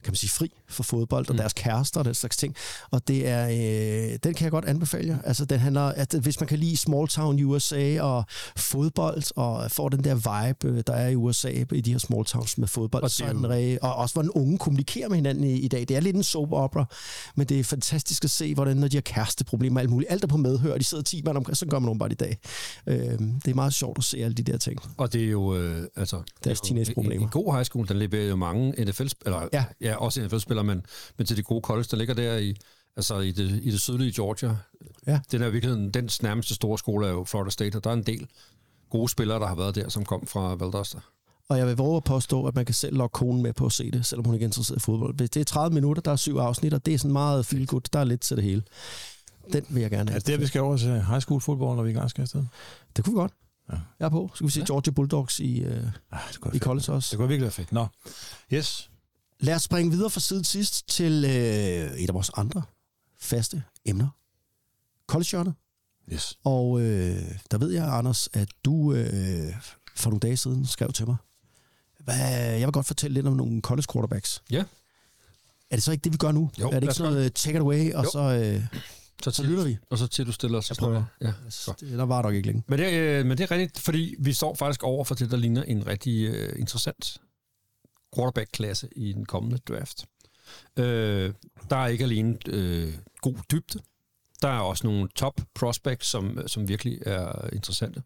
[0.05, 2.55] kan man sige, fri for fodbold, og deres kærester og den slags ting.
[2.91, 5.19] Og det er, øh, den kan jeg godt anbefale jer.
[5.25, 8.25] Altså, den handler, at hvis man kan lide small town USA og
[8.57, 12.25] fodbold, og får den der vibe, øh, der er i USA i de her small
[12.25, 14.59] towns med fodbold, Og det er så er den jo- rigtig, og også hvordan unge
[14.59, 15.81] kommunikerer med hinanden i, i dag.
[15.81, 16.85] Det er lidt en soap opera,
[17.37, 20.23] men det er fantastisk at se, hvordan når de har kæresteproblemer og alt muligt, alt
[20.25, 22.39] er på medhør, de sidder 10 mand omkring, så gør man bare i dag.
[22.87, 22.97] Øh,
[23.45, 24.79] det er meget sjovt at se alle de der ting.
[24.97, 26.23] Og det er jo, øh, altså...
[26.45, 27.17] Deres er teenageproblemer.
[27.17, 29.07] En, en god high school, den leverer jo mange NFL...
[29.27, 29.65] Eller, ja.
[29.81, 29.90] Ja.
[29.91, 30.83] Ja, også NFL-spillere, men,
[31.19, 32.57] men til de gode college, der ligger der i,
[32.97, 34.57] altså i, det, i det sydlige Georgia.
[35.07, 35.21] Ja.
[35.33, 37.95] Den er i virkeligheden, den nærmeste store skole er jo Florida State, og der er
[37.95, 38.27] en del
[38.91, 40.99] gode spillere, der har været der, som kom fra Valdosta.
[41.49, 43.73] Og jeg vil våge at påstå, at man kan selv lokke konen med på at
[43.73, 45.17] se det, selvom hun ikke er interesseret i fodbold.
[45.17, 47.67] Hvis det er 30 minutter, der er syv afsnit, og det er sådan meget feel
[47.67, 47.81] good.
[47.93, 48.63] Der er lidt til det hele.
[49.53, 50.19] Den vil jeg gerne Er have.
[50.21, 52.23] det der, vi skal over til high school fodbold, når vi er i gang skal
[52.23, 52.45] afsted?
[52.97, 53.33] Det kunne vi godt.
[53.73, 53.77] Ja.
[54.01, 54.31] Jeg er på.
[54.35, 57.09] Skal vi se Georgia Bulldogs i, øh, Ah, det i college også?
[57.11, 57.73] Det kunne virkelig være fedt.
[57.73, 57.87] Nå,
[58.53, 58.90] yes.
[59.41, 62.63] Lad os springe videre fra siden sidst til øh, et af vores andre
[63.21, 64.09] faste emner.
[65.07, 65.55] College
[66.13, 66.39] Yes.
[66.45, 69.55] Og øh, der ved jeg, Anders, at du øh,
[69.97, 71.17] for nogle dage siden skrev til mig,
[71.99, 74.43] hvad, jeg vil godt fortælle lidt om nogle college quarterbacks.
[74.51, 74.65] Ja.
[75.71, 76.51] Er det så ikke det, vi gør nu?
[76.61, 78.11] Jo, er det ikke sådan noget take it away, og Jo.
[78.11, 78.19] så...
[78.21, 78.67] Øh,
[79.25, 79.79] Så, Så lytter vi.
[79.91, 80.71] Og så til du stiller os.
[80.71, 81.05] Jeg prøver.
[81.21, 81.33] Ja,
[81.81, 82.63] det, der var nok ikke længe.
[82.69, 85.31] Men det, er, øh, men det er rigtigt, fordi vi står faktisk over for det,
[85.31, 87.17] der ligner en rigtig øh, interessant
[88.17, 90.05] quarterback-klasse i den kommende draft.
[90.77, 91.35] Øh,
[91.71, 93.81] der er ikke alene øh, god dybde,
[94.43, 98.03] der er også nogle top prospects, som, som virkelig er interessante.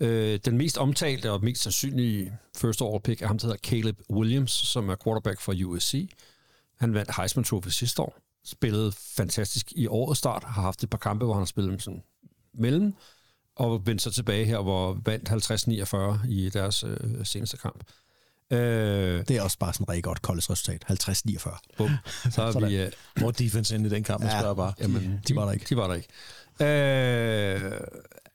[0.00, 4.00] Øh, den mest omtalte og mest sandsynlige first overall pick er ham, der hedder Caleb
[4.10, 6.10] Williams, som er quarterback for USC.
[6.78, 10.98] Han vandt Heisman Trophy sidste år, spillede fantastisk i årets start, har haft et par
[10.98, 12.02] kampe, hvor han har spillet sådan
[12.54, 12.94] mellem,
[13.56, 15.28] og vendte så tilbage her, hvor vandt
[16.24, 17.84] 50-49 i deres øh, seneste kamp.
[18.50, 20.84] Øh, Det er også bare sådan et rigtig godt college-resultat.
[20.90, 21.58] 50-49.
[21.76, 21.90] bum.
[22.34, 22.76] Så er vi...
[22.76, 24.40] Øh, Hvor er defense ind i den kamp, man Ja.
[24.40, 24.72] spørger bare.
[24.80, 25.66] jamen, de var der ikke.
[25.68, 26.08] De var der ikke.
[26.60, 27.72] Øh,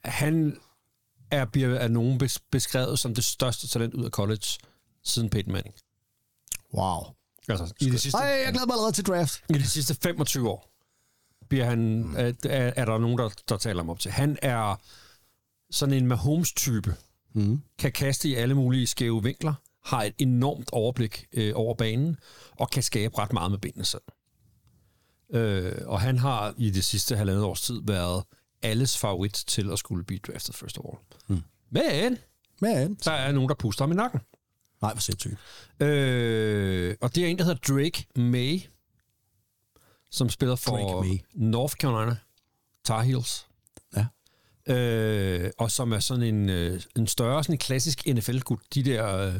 [0.04, 0.56] han
[1.30, 4.46] er, bliver af nogen bes- beskrevet som det største talent ud af college
[5.04, 5.74] siden Peyton Manning.
[6.74, 7.00] Wow.
[7.48, 9.42] Altså, i de sidste, Ej, jeg glæder mig allerede til draft.
[9.50, 10.66] i de sidste 25 år
[11.48, 14.10] bliver han, er, er, er der nogen, der, der taler ham op til.
[14.10, 14.80] Han er
[15.70, 16.94] sådan en Mahomes-type.
[17.34, 17.62] Mm.
[17.78, 22.16] Kan kaste i alle mulige skæve vinkler, har et enormt overblik øh, over banen,
[22.50, 24.02] og kan skabe ret meget med benene selv.
[25.32, 28.24] Øh, og han har i det sidste halvandet års tid været
[28.62, 30.98] alles favorit til at skulle blive draftet first of all.
[31.28, 31.42] Mm.
[31.70, 32.18] Men
[32.60, 34.20] Men, der er nogen, der puster ham i nakken.
[34.82, 35.36] nej, hvor sindssygt.
[35.80, 38.60] Øh, og det er en, der hedder Drake May,
[40.10, 41.06] som spiller for.
[41.34, 42.16] North Carolina
[42.84, 43.46] Tar Heels.
[43.96, 44.06] Ja.
[44.74, 48.60] øh, og som er sådan en, øh, en større, sådan en klassisk NFL-gut.
[48.74, 49.34] De der øh,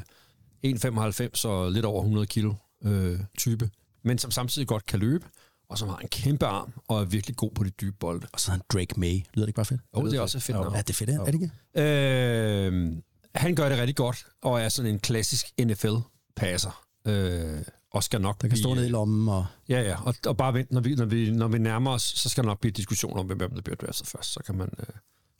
[0.67, 3.71] 1,95 og lidt over 100 kilo øh, type,
[4.03, 5.27] men som samtidig godt kan løbe,
[5.69, 8.27] og som har en kæmpe arm og er virkelig god på de dybe bolde.
[8.33, 9.13] Og så er han Drake May.
[9.13, 9.81] Lyder det ikke bare fedt?
[9.97, 10.75] Jo, det er også fedt navn.
[10.75, 11.51] Ja, det er fedt, er det ikke?
[11.75, 12.97] Øh,
[13.35, 16.85] han gør det rigtig godt, og er sådan en klassisk NFL-passer.
[17.07, 19.47] Øh, og skal nok Der kan stå ned i lommen og...
[19.69, 22.29] Ja, ja, og, og bare vent, når vi, når, vi, når vi nærmer os, så
[22.29, 24.33] skal der nok blive diskussion om, hvem der bliver draftet først.
[24.33, 24.87] Så kan man, øh,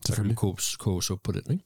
[0.07, 1.65] så kan man koges, koges op på den, ikke?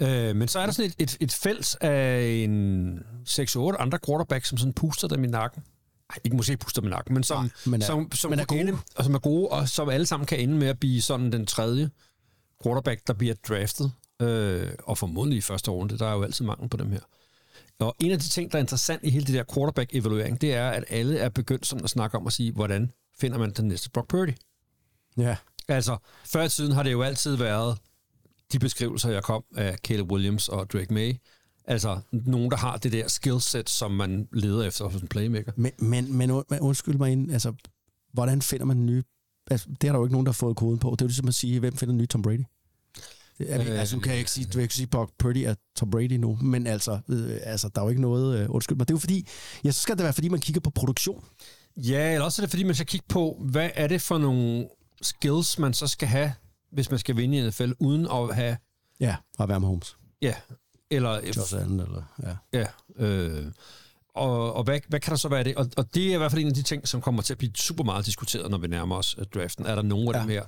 [0.00, 4.48] Øh, men så er der sådan et, et, et felt af en 6-8 andre quarterbacks,
[4.48, 5.62] som sådan puster dem i nakken.
[6.10, 8.38] Ej, ikke måske puster dem i nakken, men som, Nej, men er- som, som, men
[8.40, 8.60] er gode.
[8.60, 11.32] Ende, og som er gode, og som alle sammen kan ende med at blive sådan
[11.32, 11.90] den tredje
[12.62, 13.92] quarterback, der bliver draftet.
[14.22, 15.98] Øh, og formodentlig i første runde.
[15.98, 17.00] Der er jo altid mangel på dem her.
[17.78, 20.70] Og en af de ting, der er interessant i hele det der quarterback-evaluering, det er,
[20.70, 23.90] at alle er begyndt sådan at snakke om at sige, hvordan finder man den næste
[23.90, 24.32] Brock Purdy?
[25.16, 25.36] Ja.
[25.68, 27.78] Altså, før i tiden har det jo altid været
[28.52, 31.14] de beskrivelser, jeg kom af Caleb Williams og Drake May.
[31.64, 35.52] Altså, nogen, der har det der skillset, som man leder efter hos en playmaker.
[35.56, 37.52] Men, men, men, und- men undskyld mig ind, altså,
[38.12, 39.02] hvordan finder man en ny...
[39.50, 40.90] Altså, det er der jo ikke nogen, der har fået koden på.
[40.90, 42.44] Det er jo ligesom at sige, hvem finder en ny Tom Brady?
[43.38, 45.12] Det Er vi, Øh, altså, nu kan jeg ikke sige, du kan ikke sige, Brock
[45.18, 48.38] Purdy er Tom Brady nu, men altså, øh, altså der er jo ikke noget...
[48.38, 48.88] Øh, undskyld mig.
[48.88, 49.26] Det er jo fordi,
[49.64, 51.24] ja, så skal det være, fordi man kigger på produktion.
[51.76, 54.68] Ja, eller også er det, fordi man skal kigge på, hvad er det for nogle
[55.02, 56.32] skills, man så skal have,
[56.72, 58.56] hvis man skal vinde i NFL, uden at have,
[59.00, 59.96] Ja, og være med Holmes.
[60.22, 60.34] ja,
[60.90, 62.02] eller Josh Allen, eller...
[62.22, 62.36] Ja.
[62.58, 62.66] Ja,
[63.06, 63.46] øh,
[64.14, 65.56] og, og hvad, hvad kan der så være det?
[65.56, 67.38] Og, og det er i hvert fald en af de ting, som kommer til at
[67.38, 69.66] blive super meget diskuteret, når vi nærmer os øh, draften.
[69.66, 70.20] Er der nogen af Ja.
[70.20, 70.44] dem her,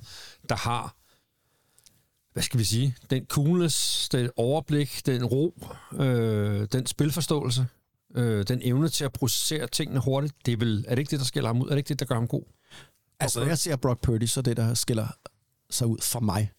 [0.49, 0.97] der har,
[2.33, 5.55] hvad skal vi sige, den coolness, den overblik, den ro,
[5.93, 7.67] øh, den spilforståelse,
[8.15, 11.19] øh, den evne til at processere tingene hurtigt, det er, vel, er det ikke det,
[11.21, 11.67] der skiller ham ud?
[11.67, 12.43] Er det ikke det, der gør ham god?
[13.21, 15.09] Altså, når jeg ser Brock Purdy, så er det, der skiller
[15.71, 16.51] sig ud for mig,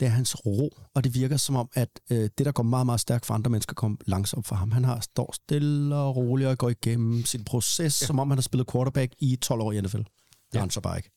[0.00, 2.86] det er hans ro, og det virker som om, at øh, det, der går meget,
[2.86, 4.72] meget stærkt for andre mennesker, kommer langsomt for ham.
[4.72, 8.06] Han har står stille og roligt og går igennem sin proces, ja.
[8.06, 9.98] som om han har spillet quarterback i 12 år i NFL.
[9.98, 10.06] Det
[10.54, 10.60] ja.
[10.60, 11.10] han så bare ikke.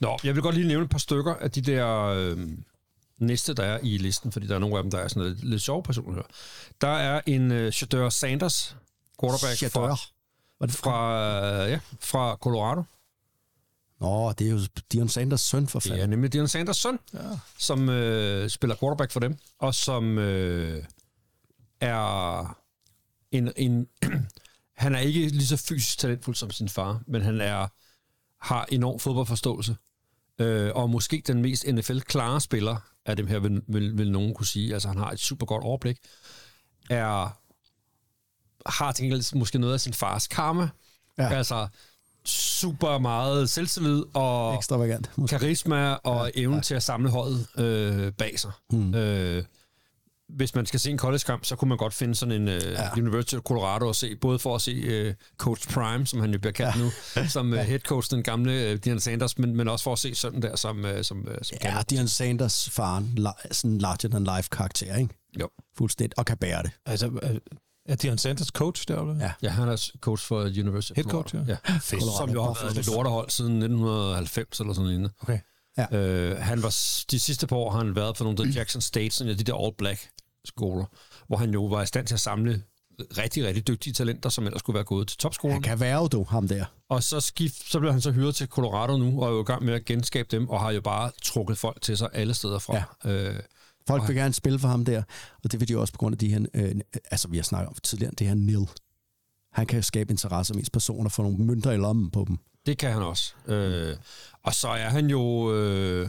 [0.00, 2.48] Nå, jeg vil godt lige nævne et par stykker af de der øh,
[3.18, 5.44] næste, der er i listen, fordi der er nogle af dem, der er sådan lidt,
[5.44, 6.22] lidt sjove personer.
[6.80, 8.76] Der er en øh, Shadeur Sanders,
[9.20, 9.86] quarterback Shadeur.
[9.86, 9.96] fra,
[10.60, 12.82] Var det fra, øh, ja, fra Colorado.
[14.00, 14.60] Nå, det er jo
[14.92, 16.02] Dion Sanders søn for Det fanden.
[16.02, 17.18] er nemlig Dion Sanders søn, ja.
[17.58, 20.84] som øh, spiller quarterback for dem, og som øh,
[21.80, 22.58] er
[23.30, 23.52] en...
[23.56, 23.86] en
[24.76, 27.68] han er ikke lige så fysisk talentfuld som sin far, men han er
[28.40, 29.76] har enorm fodboldforståelse,
[30.38, 34.46] øh, og måske den mest NFL-klare spiller af dem her, vil, vil, vil nogen kunne
[34.46, 34.72] sige.
[34.74, 35.98] Altså, han har et super godt overblik.
[36.90, 37.38] Er,
[38.70, 40.68] har til gengæld måske noget af sin fars karma.
[41.18, 41.24] Ja.
[41.24, 41.34] Ja.
[41.36, 41.68] Altså,
[42.26, 45.10] super meget selvtillid og Ekstravagant.
[45.16, 45.38] måske.
[45.38, 46.62] karisma og ja, evnen ja.
[46.62, 48.50] til at samle holdet øh, bag sig.
[48.70, 48.94] Hmm.
[48.94, 49.44] Øh,
[50.28, 52.92] hvis man skal se en college-kamp, så kunne man godt finde sådan en øh, ja.
[52.92, 56.38] University of Colorado og se, både for at se øh, Coach Prime, som han jo
[56.38, 56.82] bliver kaldt ja.
[56.82, 56.90] nu,
[57.28, 60.14] som øh, head coach, den gamle øh, Dion Sanders, men, men også for at se
[60.14, 64.48] sådan der, som, øh, som, øh, som Ja, Dion Sanders faren, la- sådan en larger-than-life
[64.52, 65.14] karakter, ikke?
[65.40, 65.48] Jo.
[65.78, 66.70] Fuldstændig, og kan bære det.
[66.86, 67.10] Altså,
[67.88, 69.16] er- Dion Sanders coach deroppe?
[69.20, 69.32] Ja.
[69.42, 71.52] Ja, han er coach for University of Head coach, Colorado.
[71.52, 71.72] ja.
[71.74, 71.78] ja.
[71.82, 72.02] Fedt.
[72.18, 75.10] Som jo har været et lortehold siden 1990 eller sådan noget.
[75.22, 75.38] Okay.
[75.78, 75.96] Ja.
[75.96, 76.76] Øh, han var,
[77.10, 79.54] de sidste par år har han været for nogle af Jackson State, sådan, de der
[79.54, 80.12] all-black
[80.44, 80.84] skoler,
[81.26, 82.62] hvor han jo var i stand til at samle
[83.18, 85.52] rigtig, rigtig dygtige talenter, som ellers skulle være gået til topskolen.
[85.52, 86.64] Han kan være jo, du, ham der.
[86.88, 89.44] Og så, skift, så blev han så hyret til Colorado nu, og er jo i
[89.44, 92.58] gang med at genskabe dem, og har jo bare trukket folk til sig alle steder
[92.58, 92.84] fra.
[93.04, 93.10] Ja.
[93.10, 93.40] Øh,
[93.86, 95.02] Folk vil gerne spille for ham der,
[95.44, 96.74] og det vil de også på grund af de her, øh,
[97.10, 98.68] altså vi har snakket om tidligere, det her Nil.
[99.52, 102.38] Han kan skabe interesse hos personer, få nogle mønter i lommen på dem.
[102.66, 103.34] Det kan han også.
[103.46, 103.96] Øh,
[104.42, 105.54] og så er han jo...
[105.54, 106.08] Øh,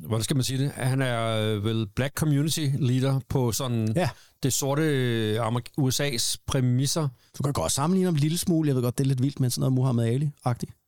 [0.00, 0.70] hvordan skal man sige det?
[0.70, 4.08] Han er øh, vel Black Community Leader på sådan Ja.
[4.42, 5.46] det sorte øh,
[5.80, 7.08] USA's præmisser.
[7.38, 8.68] Du kan godt sammenligne ham en lille smule.
[8.68, 10.85] Jeg ved godt, det er lidt vildt med sådan noget Muhammad Ali-agtigt.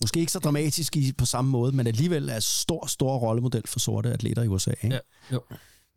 [0.00, 3.78] Måske ikke så dramatisk i, på samme måde, men alligevel er stor, stor rollemodel for
[3.78, 4.94] sorte atleter i USA, ikke?
[4.94, 4.98] Ja,
[5.32, 5.42] jo,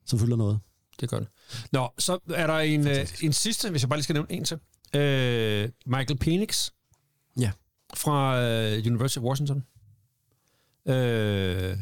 [0.06, 0.60] som fylder noget.
[1.00, 1.28] det gør det.
[1.72, 4.44] Nå, så er der en, øh, en sidste, hvis jeg bare lige skal nævne en
[4.46, 4.58] til.
[4.96, 6.70] Øh, Michael Penix
[7.39, 7.52] Ja.
[7.94, 9.63] fra øh, University of Washington.
[10.86, 11.78] Øh,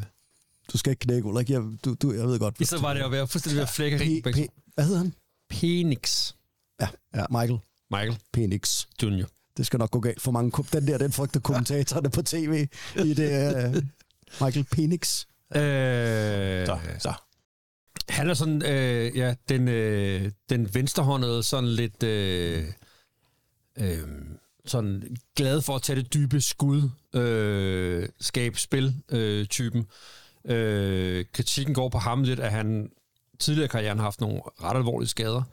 [0.74, 1.50] Du skal ikke knække, Ulrik.
[1.50, 2.68] Jeg, du, du, jeg ved godt.
[2.68, 4.38] så var det at fuldstændig ved at flække P, P,
[4.76, 5.14] hvad hedder han?
[5.50, 6.34] Penix.
[6.82, 7.60] Ja, ja, Michael
[7.92, 8.86] Michael Penix.
[9.04, 9.26] Jr.
[9.62, 10.64] Det skal nok gå galt for mange.
[10.74, 12.68] Den der, den frygter kommentatorerne på tv
[13.06, 13.56] i det.
[13.68, 13.84] Uh,
[14.46, 15.26] Michael Penix.
[15.56, 15.62] Øh,
[16.66, 17.14] Så, så.
[18.10, 22.64] Han er sådan, øh, ja, den, øh, den venstrehåndede, sådan lidt, øh,
[23.78, 23.98] øh,
[24.66, 29.88] sådan glad for at tage det dybe skud, øh, skabe spil, øh, typen.
[30.46, 32.90] Øh, kritikken går på ham lidt, at han
[33.40, 35.44] tidligere i karrieren har haft nogle ret alvorlige skader,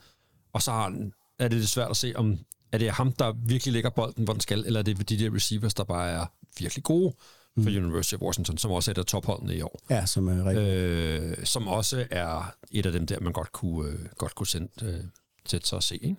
[0.52, 2.38] og så har han, er det lidt svært at se, om
[2.72, 5.34] er det ham, der virkelig lægger bolden, hvor den skal, eller er det de der
[5.34, 6.26] receivers, der bare er
[6.58, 7.14] virkelig gode
[7.62, 9.80] for University of Washington, som også er et af topholdene i år.
[9.90, 10.64] Ja, som er rigtig.
[10.64, 14.68] Øh, som også er et af dem der, man godt kunne, øh, godt kunne sende,
[14.82, 15.00] øh,
[15.46, 15.94] sætte sig og se.
[15.94, 16.16] Ikke?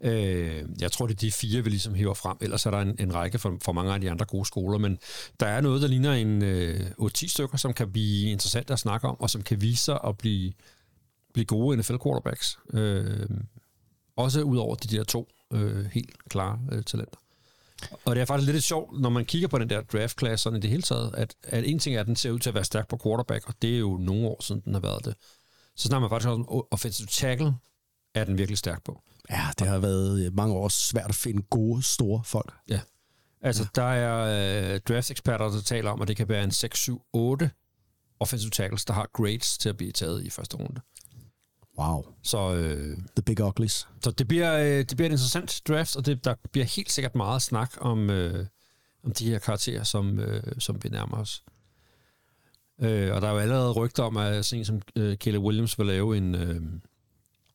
[0.00, 2.36] Øh, jeg tror, det er de fire, vi ligesom hiver frem.
[2.40, 4.98] Ellers er der en, en række for, for mange af de andre gode skoler, men
[5.40, 9.08] der er noget, der ligner en øh, 8-10 stykker, som kan blive interessant at snakke
[9.08, 10.52] om, og som kan vise sig at blive,
[11.32, 12.58] blive gode NFL-quarterbacks.
[12.72, 13.28] Øh,
[14.16, 17.16] også ud over de der to øh, helt klare øh, talenter.
[18.04, 20.60] Og det er faktisk lidt sjovt, når man kigger på den der draft-class sådan i
[20.60, 22.64] det hele taget, at, at en ting er, at den ser ud til at være
[22.64, 25.14] stærk på quarterback, og det er jo nogle år siden, den har været det.
[25.76, 27.54] Så snakker man faktisk om offensive tackle,
[28.14, 29.00] er den virkelig stærk på.
[29.30, 32.54] Ja, det har været øh, mange år svært at finde gode, store folk.
[32.68, 32.80] Ja.
[33.40, 33.68] Altså, ja.
[33.80, 37.50] der er øh, draft-eksperter, der taler om, at det kan være en 6, 7, 8
[38.20, 40.80] offensive tackles, der har grades til at blive taget i første runde.
[41.78, 42.02] Wow.
[42.22, 43.88] Så, øh, The Big Uglies.
[44.02, 47.14] så det, bliver, øh, det bliver et interessant draft, og det, der bliver helt sikkert
[47.14, 48.46] meget snak om, øh,
[49.04, 51.44] om de her karakterer, som, øh, som vi nærmer os.
[52.80, 55.78] Øh, og der er jo allerede rygter om, at sådan en som øh, Caleb Williams
[55.78, 56.62] vil lave en øh,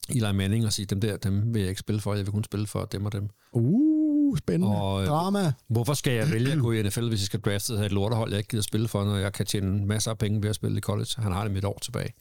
[0.10, 2.44] Eli Manning og sige, dem der, dem vil jeg ikke spille for, jeg vil kun
[2.44, 3.30] spille for dem og dem.
[3.52, 4.76] Uh, spændende.
[4.76, 5.54] Og, øh, Drama.
[5.68, 8.38] Hvorfor skal jeg vælge at gå i NFL, hvis jeg skal drafte et lortehold, jeg
[8.38, 10.82] ikke gider spille for, når jeg kan tjene masser af penge ved at spille i
[10.82, 11.10] college?
[11.18, 12.14] Han har det mit år tilbage.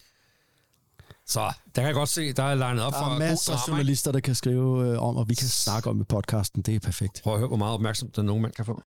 [1.29, 3.53] Så der kan jeg godt se, der er legnet op Der for er god masser
[3.53, 6.63] af journalister, der kan skrive øh, om, og vi kan snakke om i podcasten.
[6.63, 7.21] Det er perfekt.
[7.23, 8.83] Prøv at høre, hvor meget opmærksomhed den unge mand kan få.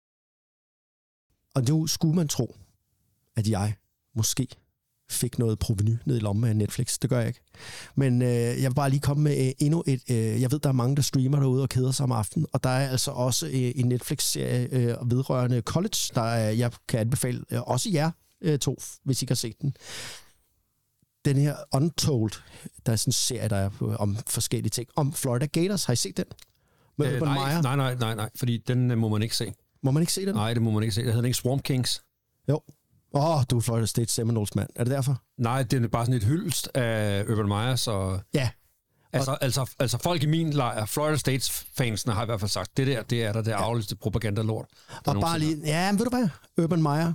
[1.55, 2.57] Og nu skulle man tro,
[3.37, 3.75] at jeg
[4.17, 4.49] måske
[5.11, 6.99] fik noget proveny ned i lommen af Netflix.
[6.99, 7.41] Det gør jeg ikke.
[7.95, 10.03] Men øh, jeg vil bare lige komme med øh, endnu et...
[10.11, 12.65] Øh, jeg ved, der er mange, der streamer derude og keder sig om aftenen, og
[12.65, 17.45] der er altså også øh, en Netflix-serie øh, vedrørende college, der er, jeg kan anbefale
[17.51, 19.75] øh, også jer øh, to, hvis I ikke har set den.
[21.25, 22.31] Den her Untold,
[22.87, 24.89] der er sådan en serie, der er om forskellige ting.
[24.97, 25.85] Om Florida Gators.
[25.85, 26.25] Har I set den?
[26.99, 27.63] Med Øh, Urban nej, Meyer.
[27.63, 29.53] nej, nej, nej, nej, fordi den øh, må man ikke se.
[29.83, 30.35] Må man ikke se den?
[30.35, 31.01] Nej, det må man ikke se.
[31.01, 32.03] Det hedder den ikke Swamp Kings.
[32.49, 32.61] Jo.
[33.15, 34.69] Åh, oh, du er Florida State Seminoles mand.
[34.77, 35.23] Er det derfor?
[35.39, 38.19] Nej, det er bare sådan et hyldest af Urban Meyer, så...
[38.35, 38.51] Ja.
[39.13, 42.77] Altså, altså, altså folk i min lejr, Florida States fansene har i hvert fald sagt,
[42.77, 44.67] det der, det er der det afligste propagandalort.
[45.05, 46.29] der Og bare lige, ja, men ved du hvad?
[46.65, 47.13] Urban Meyer,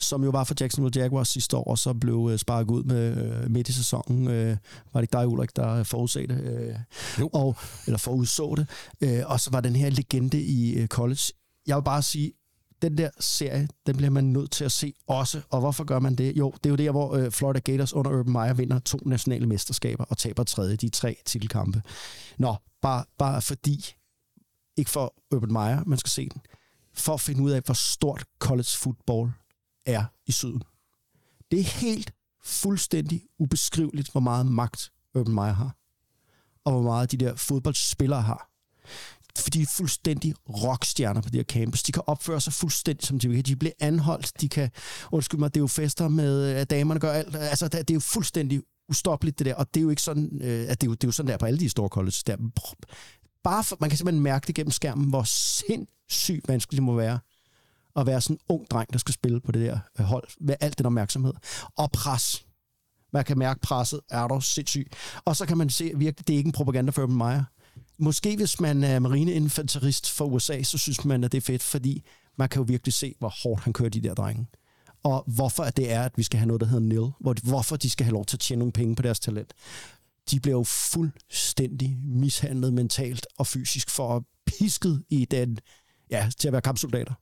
[0.00, 3.16] som jo var for Jacksonville Jaguars sidste år, og så blev øh, sparket ud med
[3.16, 4.28] øh, midt i sæsonen.
[4.28, 4.56] Øh,
[4.92, 6.44] var det ikke dig, Ulrik, der forudsagde det?
[6.44, 6.74] Øh,
[7.20, 7.30] Jo.
[7.32, 8.68] og, eller forudså det.
[9.00, 11.32] Øh, og så var den her legende i øh, college.
[11.66, 12.32] Jeg vil bare sige,
[12.82, 15.40] den der serie, den bliver man nødt til at se også.
[15.50, 16.36] Og hvorfor gør man det?
[16.36, 19.46] Jo, det er jo der, hvor øh, Florida Gators under Urban Meyer vinder to nationale
[19.46, 21.82] mesterskaber og taber tredje, de tre titelkampe.
[22.38, 23.94] Nå, bare, bare fordi,
[24.76, 26.40] ikke for Urban Meyer, man skal se den,
[26.94, 29.30] for at finde ud af, hvor stort college football
[29.86, 30.62] er i syden.
[31.50, 32.12] Det er helt
[32.44, 35.76] fuldstændig ubeskriveligt, hvor meget magt Urban Meyer har.
[36.64, 38.50] Og hvor meget de der fodboldspillere har.
[39.38, 41.82] For de er fuldstændig rockstjerner på de her campus.
[41.82, 43.46] De kan opføre sig fuldstændig, som de vil.
[43.46, 44.40] De bliver anholdt.
[44.40, 44.70] De kan,
[45.12, 47.36] undskyld mig, det er jo fester med, at damerne gør alt.
[47.36, 49.54] Altså, det er jo fuldstændig ustoppeligt, det der.
[49.54, 51.30] Og det er jo ikke sådan, øh, at det er jo, det er jo sådan
[51.30, 52.24] der på alle de store colleges.
[52.24, 52.36] Der.
[53.44, 57.18] Bare for, man kan simpelthen mærke det gennem skærmen, hvor sindssygt vanskeligt det må være
[57.96, 60.54] at være sådan en ung dreng, der skal spille på det der øh, hold, med
[60.60, 61.32] alt den opmærksomhed.
[61.76, 62.46] Og pres.
[63.12, 64.94] Man kan mærke presset, er der sindssygt.
[65.24, 67.44] Og så kan man se, virkelig, det er ikke en propaganda for Urban Meyer.
[67.98, 72.04] Måske hvis man er marineinfanterist for USA, så synes man, at det er fedt, fordi
[72.38, 74.46] man kan jo virkelig se, hvor hårdt han kører de der drenge.
[75.02, 77.12] Og hvorfor det er, at vi skal have noget, der hedder nil.
[77.20, 79.54] Hvor, hvorfor de skal have lov til at tjene nogle penge på deres talent.
[80.30, 85.58] De bliver jo fuldstændig mishandlet mentalt og fysisk for at pisket i den,
[86.10, 87.14] ja, til at være kampsoldater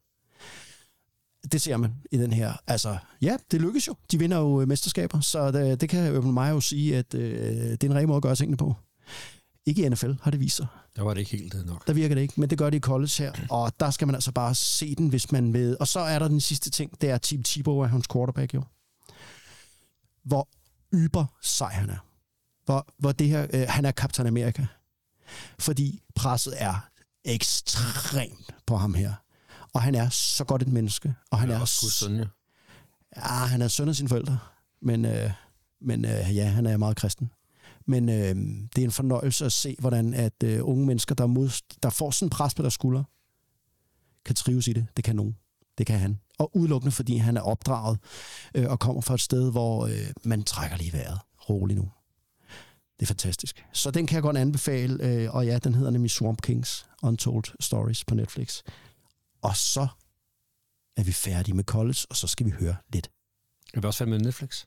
[1.52, 2.52] det ser man i den her.
[2.66, 3.94] Altså, ja, det lykkes jo.
[4.12, 7.70] De vinder jo øh, mesterskaber, så det, det kan Urban Meyer jo sige, at øh,
[7.70, 8.74] det er en rigtig måde at gøre tingene på.
[9.66, 10.66] Ikke i NFL, har det vist sig.
[10.96, 11.86] Der var det ikke helt øh, nok.
[11.86, 14.14] Der virker det ikke, men det gør det i college her, og der skal man
[14.14, 15.76] altså bare se den, hvis man ved.
[15.80, 18.62] Og så er der den sidste ting, det er Tim Tebow er hans quarterback jo.
[20.24, 20.48] Hvor
[20.94, 22.06] yber sej han er.
[22.64, 24.66] Hvor, hvor det her, øh, han er Captain America.
[25.58, 26.88] Fordi presset er
[27.24, 29.14] ekstremt på ham her.
[29.74, 31.14] Og han er så godt et menneske.
[31.30, 32.24] Og han Han er også Guds søn, ja.
[33.16, 34.38] Ja, han er søn af sine forældre,
[34.82, 35.30] men, øh,
[35.80, 37.32] men øh, ja, han er meget kristen.
[37.86, 38.36] Men øh,
[38.76, 42.10] det er en fornøjelse at se, hvordan at øh, unge mennesker, der, mod, der får
[42.10, 43.04] sådan en pres på deres skuldre,
[44.24, 44.86] kan trives i det.
[44.96, 45.36] Det kan nogen.
[45.78, 46.18] Det kan han.
[46.38, 47.98] Og udelukkende, fordi han er opdraget
[48.54, 51.18] øh, og kommer fra et sted, hvor øh, man trækker lige vejret.
[51.50, 51.90] Rolig nu.
[53.00, 53.66] Det er fantastisk.
[53.72, 57.44] Så den kan jeg godt anbefale, øh, og ja, den hedder nemlig Swamp Kings Untold
[57.60, 58.62] Stories på Netflix.
[59.42, 59.88] Og så
[60.96, 63.10] er vi færdige med college, og så skal vi høre lidt
[63.74, 64.64] Er vi også fandme med Netflix?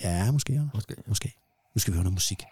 [0.00, 0.52] Ja, måske.
[0.52, 0.68] Ja.
[0.74, 0.96] Måske.
[1.06, 1.34] Måske.
[1.74, 2.44] Nu skal vi høre noget musik.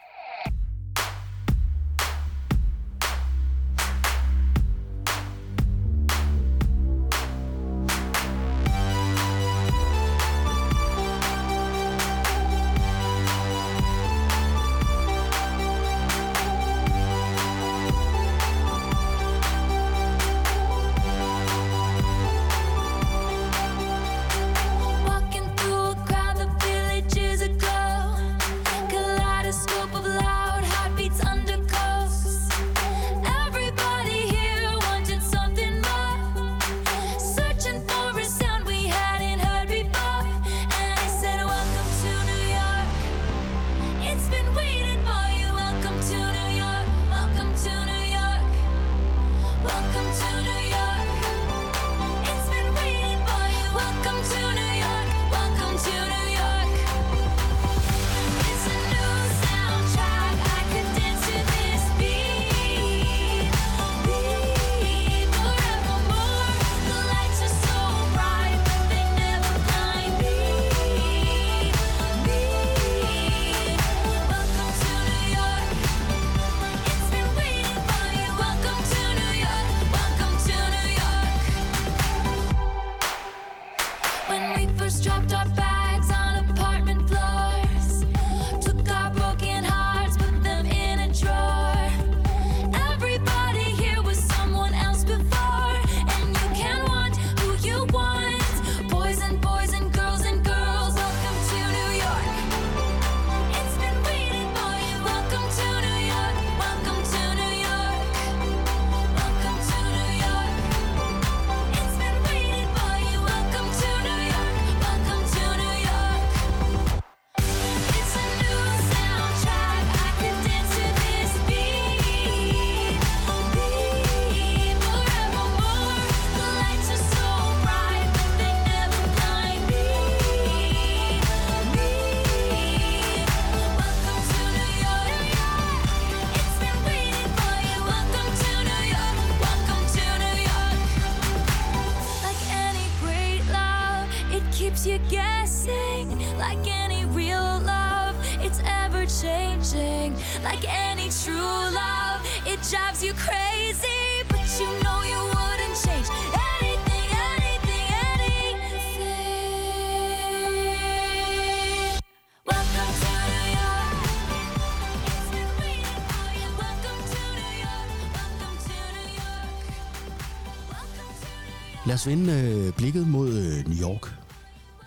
[171.90, 174.14] Lad os vende øh, blikket mod øh, New York.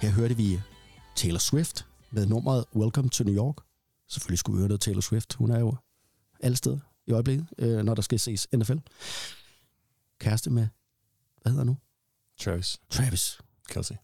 [0.01, 0.61] Her hørte vi
[1.15, 3.55] Taylor Swift med nummeret Welcome to New York.
[4.09, 5.33] Selvfølgelig skulle vi høre noget Taylor Swift.
[5.33, 5.75] Hun er jo
[6.39, 8.77] alle steder i øjeblikket, øh, når der skal ses NFL.
[10.19, 10.67] Kæreste med,
[11.41, 11.77] hvad hedder nu?
[12.39, 13.39] Travis Travis.
[13.69, 13.95] Kelsey.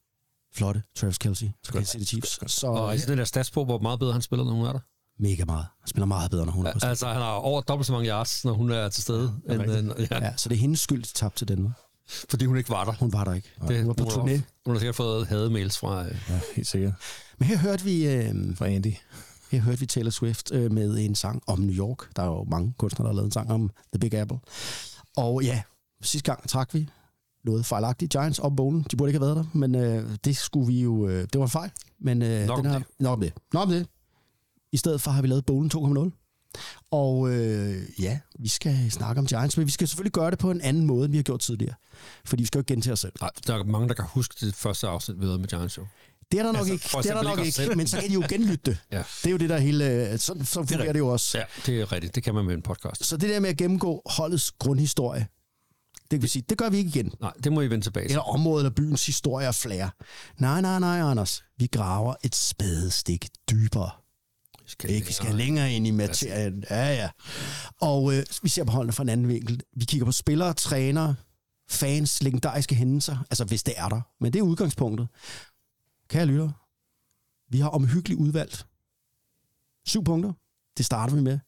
[0.53, 0.83] Flotte.
[0.95, 1.47] Travis Kelsey.
[1.71, 2.51] Kansas City Chiefs.
[2.51, 4.65] Så Og øh, i den der stats på, hvor meget bedre han spiller, når hun
[4.65, 4.79] er der.
[5.19, 5.65] mega meget.
[5.79, 8.09] Han spiller meget bedre, når hun er på Altså, han har over dobbelt så mange
[8.09, 10.79] yards, når hun er til stede, Ja, end, end, ja, Ja, så det er hendes
[10.79, 11.73] skyld, de tabte til Danmark.
[12.29, 12.91] Fordi hun ikke var der.
[12.99, 13.49] Hun var der ikke.
[13.67, 14.31] Det, Hun var på hun, turné.
[14.31, 16.05] har, hun har sikkert fået hademails fra...
[16.05, 16.93] Øh, Ja, helt sikkert.
[17.37, 18.93] Men her hørte vi, øh, For Andy.
[19.51, 22.15] her hørte vi Taylor Swift øh, med en sang om New York.
[22.15, 24.39] Der er jo mange kunstnere, der har lavet en sang om The Big Apple.
[25.17, 25.61] Og ja,
[26.01, 26.89] sidste gang trak vi
[27.45, 28.11] noget fejlagtigt.
[28.11, 28.85] Giants op bowlen.
[28.91, 31.07] De burde ikke have været der, men øh, det skulle vi jo...
[31.07, 31.71] Øh, det var en fejl.
[31.99, 32.87] Men øh, Nok den her, det.
[32.99, 33.33] Nok om det.
[33.53, 33.87] Nok om det.
[34.71, 36.28] I stedet for har vi lavet bowlen 2.0.
[36.91, 40.51] Og øh, ja, vi skal snakke om Giants, men vi skal selvfølgelig gøre det på
[40.51, 41.75] en anden måde, end vi har gjort tidligere.
[42.25, 43.13] Fordi vi skal jo ikke gentage os selv.
[43.21, 45.85] nej, der er mange, der kan huske det første afsnit, vi lavede med Giants Show.
[46.31, 47.77] Det er der nok Altså, ikke, det er der nok ikke selv.
[47.77, 48.77] men så kan de jo genlytte det.
[48.91, 48.97] Ja.
[48.97, 49.85] Det er jo det der hele...
[50.11, 51.37] øh, Sådan, sådan fungerer det, det jo også.
[51.37, 52.15] Ja, det er rigtigt.
[52.15, 53.05] Det kan man med en podcast.
[53.05, 55.27] Så det der med at gennemgå holdets grundhistorie,
[56.01, 57.11] det kan vi sige, det gør vi ikke igen.
[57.21, 58.11] Nej, det må I vende tilbage til.
[58.11, 59.89] Eller området eller byens historie og flere.
[60.37, 61.43] Nej, nej, nej, Anders.
[61.57, 63.89] Vi graver et spadestik dybere.
[64.69, 65.07] Skal Ikke?
[65.07, 66.63] Vi skal længere ind i materien.
[66.69, 67.09] Ja, ja.
[67.81, 69.61] Og øh, vi ser på holdene fra en anden vinkel.
[69.75, 71.15] Vi kigger på spillere, trænere,
[71.69, 73.17] fans, legendariske hændelser.
[73.29, 74.01] Altså, hvis det er der.
[74.19, 75.07] Men det er udgangspunktet.
[76.07, 76.49] Kære lytter,
[77.51, 78.65] vi har omhyggeligt udvalgt
[79.85, 80.33] syv punkter.
[80.77, 81.39] Det starter vi med.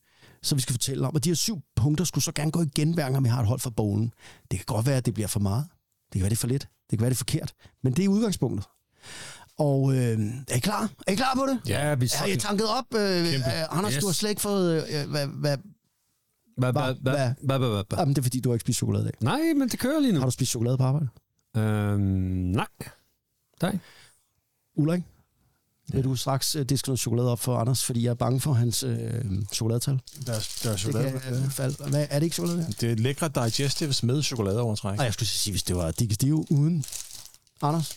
[0.43, 1.15] Så vi skal fortælle om.
[1.15, 3.47] Og de her syv punkter skulle så gerne gå igen, hver gang vi har et
[3.47, 4.13] hold for bowlen.
[4.51, 5.65] Det kan godt være, at det bliver for meget.
[6.05, 6.67] Det kan være, det er for lidt.
[6.89, 7.53] Det kan være, det er forkert.
[7.83, 8.67] Men det er udgangspunktet.
[9.57, 10.89] Og øh, er I klar?
[11.07, 11.59] Er I klar på det?
[11.67, 12.85] Ja, vi Er I tanket op?
[12.95, 14.01] Øh, øh, Anders, Yes.
[14.01, 14.87] du har slet ikke fået...
[14.93, 15.57] Øh, hvad, hvad,
[16.57, 18.77] Hvad, hvad, Hvad- hvad, hvad- hvad, hvad, jamen, det er fordi, du har ikke spist
[18.77, 19.13] chokolade i dag.
[19.21, 20.19] Nej, men det kører lige nu.
[20.19, 21.07] Har du spist chokolade på arbejde?
[21.57, 22.67] Øhm, nej.
[23.61, 23.77] Nej.
[24.75, 25.03] Ulrik,
[25.87, 28.53] Vil du straks øh, diske noget chokolade op for Anders, fordi jeg er bange for
[28.53, 29.23] hans øh,
[29.53, 29.99] chokoladetal.
[30.25, 31.19] Der er, der er Det chokolade.
[31.19, 31.89] kan øh, falde.
[31.89, 32.63] Hvad, er det ikke chokolade?
[32.63, 32.71] her?
[32.81, 34.95] Det er lækre digestives med chokoladeovertræk.
[34.97, 36.85] Nej, jeg skulle sige, hvis det var digestive uden.
[37.61, 37.95] Anders,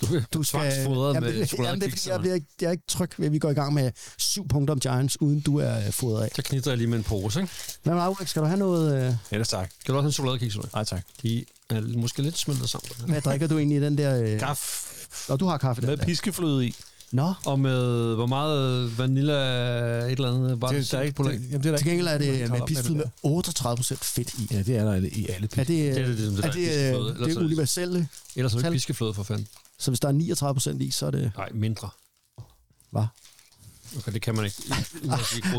[0.00, 0.60] Du, du skal...
[0.60, 3.38] Jamen, med det, jamen, det er, jeg, ikke, jeg er ikke tryg ved, at vi
[3.38, 6.30] går i gang med syv punkter om Giants, uden du er øh, fodret af.
[6.36, 7.52] Så knitter jeg lige med en pose, ikke?
[7.82, 8.26] Hvad med?
[8.26, 9.06] Skal du have noget...
[9.08, 9.70] Øh, Ellers tak.
[9.80, 10.68] Skal du også have en chokoladekiks, eller?
[10.74, 11.02] Nej, tak.
[11.22, 12.90] De er måske lidt smeltet sammen.
[13.06, 14.22] hvad drikker du egentlig i den der...
[14.22, 14.86] Øh, Kaffe
[15.28, 15.88] Nå, du har kaffe der.
[15.88, 16.74] med piskefløde i.
[17.12, 19.32] Nå, Og med hvor meget vanilla
[20.06, 20.60] et eller andet?
[20.60, 22.50] Bare Det, der er ikke, det, jamen, det er der til gengæld er det Hold
[22.50, 24.46] med op piskefløde med det 38 procent fedt i.
[24.50, 24.56] der.
[24.56, 25.64] Ja, det er der i alle Er pisker.
[25.64, 27.10] det, Det er det, det, det er der det, er piskefløde.
[27.10, 28.08] øh, Ellers det er er det- universelle?
[28.36, 28.72] Ellers er det Tal.
[28.72, 29.46] ikke piskefløde for fanden.
[29.78, 31.32] Så hvis der er 39 procent i, så er det...
[31.36, 31.90] Nej, mindre.
[32.90, 33.06] Hvad?
[33.98, 34.56] Okay, det kan man ikke.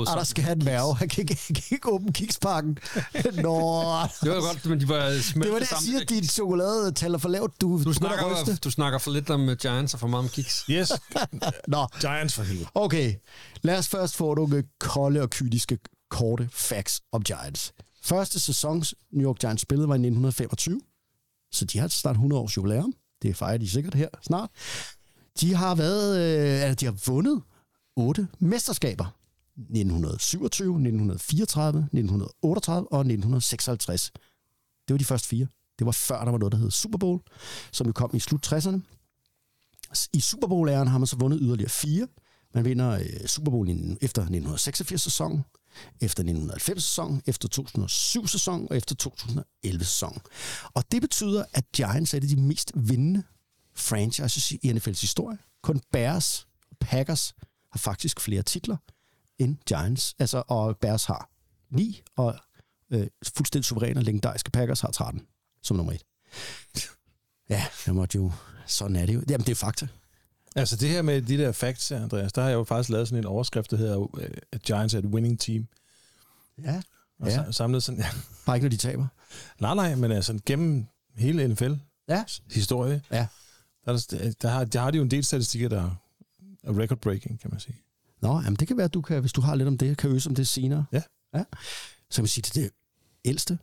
[0.08, 0.96] Ah, der skal have en værve.
[0.96, 2.72] Han kan ikke, han kan ikke åbne kikspakken.
[3.14, 3.22] Nå,
[4.24, 6.92] Det var godt, men de var det smeltet var det, jeg siger, at dit chokolade
[6.92, 7.62] taler for lavt.
[7.62, 10.30] Du, Du at snakker, du snakker for lidt om øh, Giants og for meget om
[10.30, 10.66] kiks.
[10.70, 10.92] Yes,
[11.68, 12.68] Nå, Giants for helvede.
[12.76, 13.16] okay.
[13.62, 15.78] Lad os først få nogle kolde og kyniske
[16.10, 17.74] korte facts om Giants.
[18.04, 20.82] Første sæson, New York Giants spillede, var i 1925.
[21.52, 22.94] Så de har snart 100 års jubilæum.
[23.22, 24.50] Det fejrer de sikkert her snart.
[25.42, 27.42] De har været, øh, altså, de har vundet
[27.96, 29.06] otte mesterskaber.
[29.58, 34.12] 1927, 1934, 1938 og 1956.
[34.88, 35.48] Det var de første fire.
[35.80, 37.20] Det var før, der var noget, der hed Super Bowl,
[37.72, 38.80] som jo kom i slut 60'erne.
[40.14, 42.08] I Super Bowl-æren har man så vundet yderligere fire.
[42.54, 43.70] Man vinder øh, Super Bowl
[44.02, 45.44] efter 1986-sæsonen,
[46.02, 48.96] efter 1990-sæsonen, efter 2007-sæsonen og efter
[49.66, 50.22] 2011-sæsonen.
[50.74, 53.24] Og det betyder, at Giants er det de mest vindende
[53.76, 55.38] franchises i NFL's historie.
[55.62, 57.34] Kun Bears og Packers
[57.72, 58.78] har faktisk flere titler
[59.40, 60.16] end Giants.
[60.20, 61.30] Altså, og Bears har
[61.70, 62.40] 9, og
[62.92, 65.22] øh, fuldstændig suveræne og legendariske Packers har 13
[65.64, 66.04] som nummer 1.
[67.50, 68.32] Ja, jeg måtte jo...
[68.66, 69.22] Sådan er det jo.
[69.30, 69.88] Jamen, det er fakta.
[70.58, 73.24] Altså det her med de der facts, Andreas, der har jeg jo faktisk lavet sådan
[73.24, 74.08] en overskrift, der hedder,
[74.52, 75.68] at Giants er et winning team.
[76.64, 76.82] Ja.
[77.20, 77.52] Og Ja.
[77.52, 78.08] samlet sådan, ja.
[78.46, 79.08] Bare ikke, når de taber.
[79.60, 80.86] nej, nej, men altså gennem
[81.16, 81.74] hele NFL
[82.10, 82.24] Ja.
[82.52, 83.28] historie, Ja.
[83.86, 85.82] der, er der, der, har, der har de jo en del statistikker, der
[86.64, 87.76] er record-breaking, kan man sige.
[88.22, 90.10] Nå, jamen det kan være, at du kan, hvis du har lidt om det, kan
[90.10, 90.86] øse om det senere.
[90.92, 91.02] Ja.
[91.34, 91.44] ja.
[92.10, 92.72] Så kan man sige, det er det
[93.26, 93.60] ældste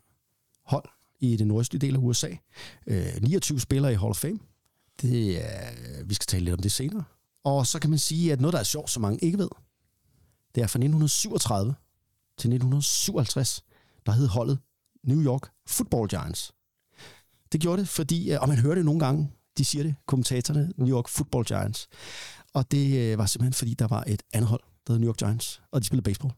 [0.65, 0.85] hold
[1.21, 2.29] i den nordøstlige del af USA.
[2.87, 4.39] Øh, 29 spillere i Hall of Fame.
[5.03, 5.71] Det er,
[6.05, 7.05] vi skal tale lidt om det senere.
[7.45, 9.49] Og så kan man sige, at noget, der er sjovt, som mange ikke ved,
[10.55, 11.75] det er fra 1937
[12.39, 13.65] til 1957,
[14.07, 14.59] der hed holdet
[15.05, 16.53] New York Football Giants.
[17.53, 20.73] Det gjorde det, fordi, øh, og man hører det nogle gange, de siger det, kommentatorerne,
[20.77, 21.89] New York Football Giants.
[22.53, 25.17] Og det øh, var simpelthen, fordi der var et andet hold, der hed New York
[25.17, 26.35] Giants, og de spillede baseball.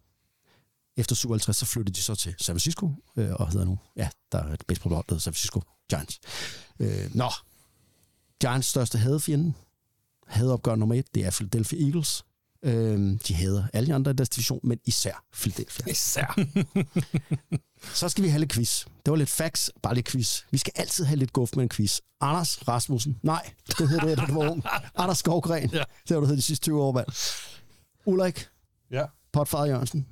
[0.96, 4.38] Efter 57, så flyttede de så til San Francisco, øh, og hedder nu, ja, der
[4.38, 6.20] er et baseballhold, der hedder San Francisco Giants.
[6.80, 7.30] Øh, nå,
[8.40, 9.52] Giants største hadefjende,
[10.26, 12.24] hadeopgør nummer et, det er Philadelphia Eagles.
[12.62, 15.86] Øh, de hader alle de andre i deres division, men især Philadelphia.
[15.90, 16.38] Især.
[17.94, 18.84] Så skal vi have lidt quiz.
[18.84, 20.42] Det var lidt facts, bare lidt quiz.
[20.50, 22.00] Vi skal altid have lidt guf med en quiz.
[22.20, 23.18] Anders Rasmussen.
[23.22, 24.64] Nej, det hed det, da du var ung.
[24.94, 25.70] Anders Skovgren.
[25.72, 25.78] Ja.
[25.78, 27.06] Det har du heddet de sidste 20 år, mand.
[28.06, 28.48] Ulrik
[28.90, 29.04] Ja.
[29.32, 30.06] Potfar Jørgensen.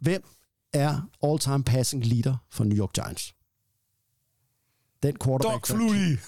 [0.00, 0.24] Hvem
[0.72, 3.34] er all-time passing leader for New York Giants?
[5.04, 6.18] Den quarterback, Doc der, Flutie.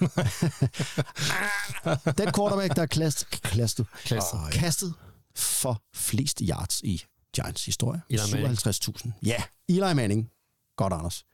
[2.24, 4.40] den quarterback, der er klast, klastet, Klastet.
[4.40, 4.94] oh, kastet
[5.34, 7.04] for flest yards i
[7.36, 8.02] Giants historie.
[8.10, 8.58] Eli Manning.
[8.58, 9.10] 57.000.
[9.22, 10.30] Ja, Eli Manning.
[10.76, 11.24] Godt, Anders.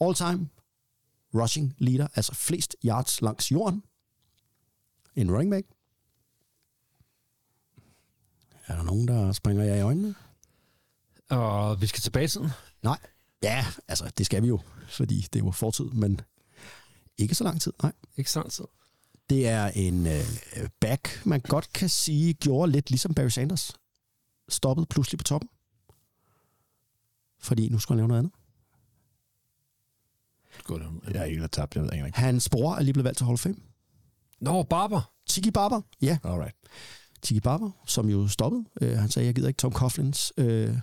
[0.00, 0.48] All-time
[1.34, 3.82] rushing leader, altså flest yards langs jorden.
[5.14, 5.66] En running back.
[8.66, 10.14] Er der nogen, der springer jer i øjnene?
[11.30, 12.50] Og vi skal tilbage i tiden.
[12.82, 12.98] Nej.
[13.42, 16.20] Ja, altså, det skal vi jo, fordi det er jo fortid, men
[17.18, 17.92] ikke så lang tid, nej.
[18.16, 18.64] Ikke så lang tid.
[19.30, 20.24] Det er en øh,
[20.80, 23.72] back, man godt kan sige, gjorde lidt ligesom Barry Sanders.
[24.48, 25.50] Stoppede pludselig på toppen.
[27.38, 28.32] Fordi nu skulle han lave noget andet.
[31.14, 32.18] Jeg er ikke tabt, jeg ved ikke.
[32.18, 33.56] Hans bror er lige blevet valgt til Hall of Fame.
[34.40, 35.12] Nå, Barber.
[35.26, 36.18] Tiki Barber, ja.
[36.24, 36.56] Alright.
[37.22, 38.64] Tiki Barber, som jo stoppede.
[38.80, 40.78] Øh, han sagde, jeg gider ikke Tom Coughlins øh,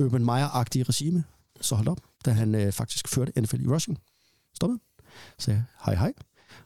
[0.00, 1.24] Urban Meyer-agtige regime.
[1.60, 3.98] Så hold op, da han øh, faktisk førte NFL i rushing.
[4.54, 4.80] Stoppede.
[5.38, 6.12] Så hej hej.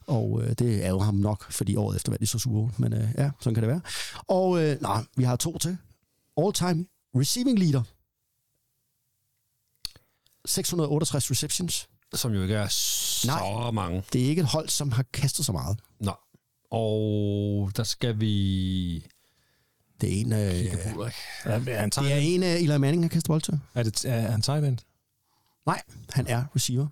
[0.07, 2.73] Og øh, det er jo ham nok, fordi året efter vandt de så Bowl.
[2.79, 3.81] Men øh, ja, sådan kan det være.
[4.29, 5.77] Og øh, nej, vi har to til.
[6.37, 7.83] All-time receiving leader.
[10.47, 11.89] 668 receptions.
[12.15, 13.71] Som jo ikke er så Nej.
[13.71, 14.03] mange.
[14.13, 15.79] Det er ikke et hold, som har kastet så meget.
[16.01, 16.13] Nå.
[16.71, 19.07] Og der skal vi...
[20.01, 20.39] Det er en, øh.
[20.39, 21.11] Er,
[21.45, 23.61] er han det er en af Eli Manning har kastet bold til.
[23.75, 24.79] Er, det, er han tight end?
[25.67, 26.87] Nej, han er receiver.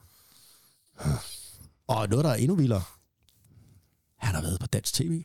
[1.88, 2.82] Og noget, der er endnu vildere.
[4.18, 5.24] Han har været på dansk tv.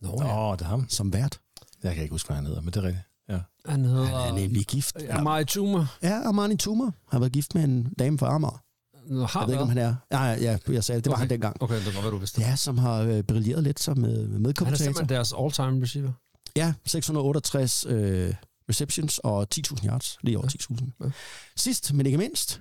[0.00, 0.52] Nå, Åh, ja.
[0.52, 0.88] det er ham.
[0.88, 1.40] som vært.
[1.82, 3.04] Jeg kan ikke huske, hvad han hedder, men det er rigtigt.
[3.28, 3.40] Ja.
[3.66, 4.04] Han hedder...
[4.04, 4.96] Han er nemlig gift.
[5.00, 5.86] Ja, Mari Tumor.
[6.02, 8.62] Ja, Armani Tumor har været gift med en dame fra Amager.
[9.06, 9.94] Nå, Har Jeg ved ikke, om han er...
[10.12, 11.06] Ja, ja, jeg sagde det.
[11.06, 11.20] Var okay.
[11.20, 11.62] han dengang.
[11.62, 12.40] Okay, det var, hvad du vidste.
[12.40, 14.84] Ja, som har øh, brilleret lidt som øh, Han er medkommentator.
[14.84, 16.12] simpelthen deres all-time receiver.
[16.56, 18.34] Ja, 668 øh,
[18.68, 20.18] receptions og 10.000 yards.
[20.22, 21.04] Lige over 10.000.
[21.04, 21.10] Ja.
[21.56, 22.60] Sidst, men ikke mindst,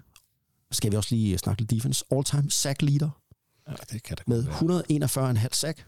[0.75, 2.05] skal vi også lige snakke lidt defense.
[2.11, 3.09] All-time sack leader
[3.67, 5.39] ja, det kan det med godt være.
[5.39, 5.85] 141,5 sack.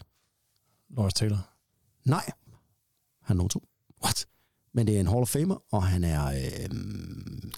[0.90, 1.50] Lawrence Taylor.
[2.04, 2.30] Nej,
[3.22, 3.68] han er nummer to.
[4.04, 4.26] What?
[4.72, 6.70] Men det er en Hall of Famer, og han er øh,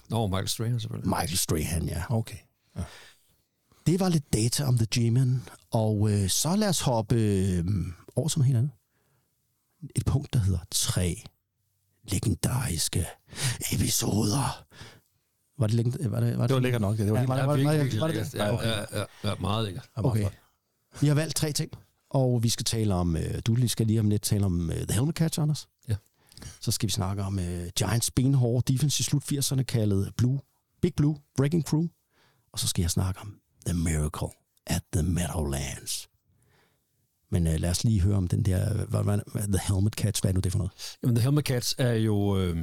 [0.09, 1.09] Nå, Michael Strahan selvfølgelig.
[1.09, 2.03] Michael Strahan, ja.
[2.09, 2.37] Okay.
[3.85, 7.65] Det var lidt data om The G-Man, og øh, så lad os hoppe øh,
[8.15, 8.71] over til noget helt andet.
[9.95, 11.23] Et punkt, der hedder tre
[12.03, 13.05] legendariske
[13.73, 14.65] episoder.
[15.61, 16.97] Var det, legend- var det, var Det var lækkert nok.
[16.97, 18.39] Det var, Ja, helt- var det- Ja, var det- var det- var det det?
[18.93, 19.89] Ja, Ja, ja, meget lækkert.
[19.95, 20.27] det Okay.
[21.01, 21.71] Vi har valgt tre ting,
[22.09, 24.75] og vi skal tale om, øh, du lige skal lige om lidt tale om uh,
[24.75, 25.67] The Helmet Catch, Anders.
[25.89, 25.95] Ja.
[26.61, 30.39] Så skal vi snakke om uh, Giants benhårde defense i slut 80'erne, kaldet Blue,
[30.81, 31.87] Big Blue, Wrecking Crew.
[32.53, 33.35] Og så skal jeg snakke om
[33.65, 34.27] The Miracle
[34.67, 36.07] at the Meadowlands.
[37.31, 40.31] Men uh, lad os lige høre om den der, hvad, hvad, The Helmet Catch, hvad
[40.31, 40.71] er nu det for noget?
[41.03, 42.57] Jamen, The Helmet Cats er jo, øh,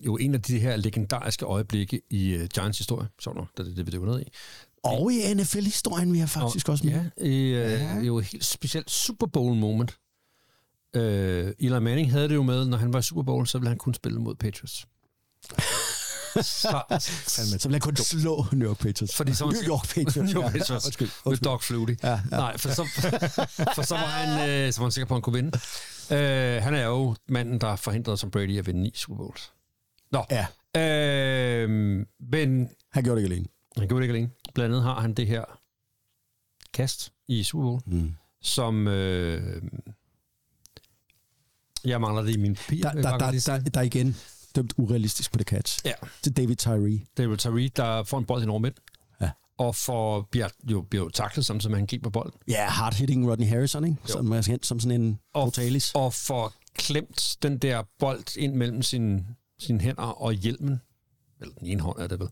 [0.00, 3.08] jo en af de her legendariske øjeblikke i øh, Giants historie.
[3.20, 4.24] Så det er det, vi dykker ned i.
[4.84, 6.92] Og i NFL-historien vil jeg faktisk og, også med.
[6.92, 7.98] Ja, i, øh, ja.
[8.00, 9.98] jo et helt specielt Super Bowl moment.
[10.96, 13.68] Øh, Eli Manning havde det jo med, når han var i Super Bowl, så ville
[13.68, 14.86] han kun spille mod Patriots.
[16.42, 16.82] så,
[17.26, 19.16] så vil jeg kun slå New York Patriots.
[19.16, 20.16] Fordi så- New York Patriots.
[20.16, 20.58] New York ja.
[20.58, 20.86] Patriots.
[20.86, 21.10] Undskyld.
[21.26, 21.96] med Doc Flutie.
[22.02, 22.18] Ja, ja.
[22.30, 22.84] Nej, for så,
[23.74, 25.58] for så var han, øh, så var han sikker på, at han kunne vinde.
[26.10, 29.52] Øh, han er jo manden, der forhindrede Tom Brady at vinde ni Super Bowls.
[30.14, 30.46] Nå, Ja,
[30.80, 31.70] øh,
[32.20, 33.46] men han gjorde det ikke alene.
[33.76, 34.30] han gjorde det ikke alene.
[34.54, 35.44] Blandt andet har han det her
[36.72, 38.14] kast i Super Bowl, Mm.
[38.42, 38.88] som...
[38.88, 39.62] Øh,
[41.84, 42.82] jeg mangler det i min papir.
[42.82, 44.16] Der, der, der, der, der er igen
[44.56, 45.80] dømt urealistisk på det catch.
[45.84, 45.92] Ja.
[46.22, 47.00] Til David Tyree.
[47.18, 48.72] David Tyree, der får en bold i Norman.
[49.20, 49.30] Ja.
[49.58, 52.40] Og får, bliver, jo, bliver jo taklet, med, at han griber bolden.
[52.48, 53.96] Ja, hard-hitting Rodney Harrison, ikke?
[54.08, 54.12] Jo.
[54.12, 55.92] Som er kendt som sådan en Og- brutalis.
[55.94, 59.24] og får klemt den der bold ind mellem sine,
[59.64, 60.80] sine hænder og hjelmen.
[61.40, 62.28] Eller den ene hånd er det vel.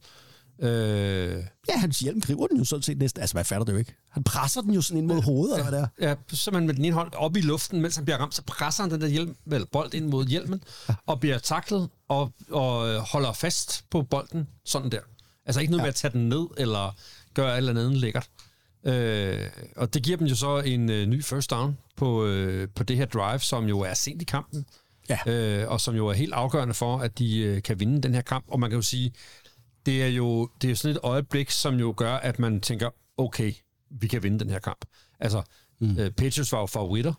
[0.59, 3.21] Øh, Ja, hans hjelm griber den jo sådan set næsten.
[3.21, 3.95] Altså, hvad fatter det jo ikke?
[4.11, 6.09] Han presser den jo sådan ind mod hovedet, eller hvad det er.
[6.09, 8.83] ja, simpelthen med den ene hånd op i luften, mens han bliver ramt, så presser
[8.83, 10.63] han den der hjelm, vel, bold ind mod hjelmen,
[11.07, 15.01] og bliver taklet og, og øh, holder fast på bolden, sådan der.
[15.47, 15.85] Altså ikke noget ja.
[15.85, 16.97] med at tage den ned, eller
[17.35, 18.29] gøre et eller andet lækkert.
[18.85, 22.83] Øh, og det giver dem jo så en øh, ny first down på, øh, på
[22.83, 24.67] det her drive, som jo er sent i kampen.
[25.09, 25.19] Ja.
[25.27, 28.23] øh, og som jo er helt afgørende for, at de øh, kan vinde den her
[28.23, 28.45] kamp.
[28.49, 29.13] Og man kan jo sige,
[29.87, 32.91] det er jo det er jo sådan et øjeblik, som jo gør, at man tænker,
[33.17, 33.53] okay,
[33.91, 34.85] vi kan vinde den her kamp.
[35.21, 35.43] Altså,
[35.81, 35.99] mm.
[35.99, 37.13] øh, Patriots var jo favoritter.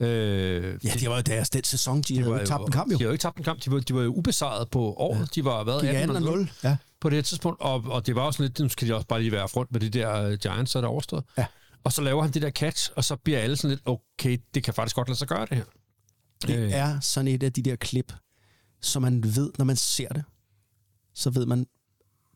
[0.00, 2.92] Øh, Ja, det var jo deres den sæson, de, de havde jo tabt en kamp
[2.92, 2.96] jo.
[2.96, 3.64] De har jo ikke tabt en kamp.
[3.64, 5.18] De var, de var jo ubesejret på året.
[5.18, 5.24] Ja.
[5.34, 6.50] De var været Gik 18 18 0 0.
[6.64, 6.76] Ja.
[7.00, 7.60] på det her tidspunkt.
[7.60, 9.80] Og, og det var også lidt, nu skal de også bare lige være rundt med
[9.80, 11.24] de der uh, Giants, så er der overstået.
[11.38, 11.46] Ja.
[11.84, 14.64] Og så laver han det der catch, og så bliver alle sådan lidt, okay, det
[14.64, 15.64] kan faktisk godt lade sig gøre det her.
[16.46, 16.72] Det Øh.
[16.72, 18.12] er sådan et af de der klip,
[18.80, 20.24] som man ved, når man ser det,
[21.14, 21.58] så ved man,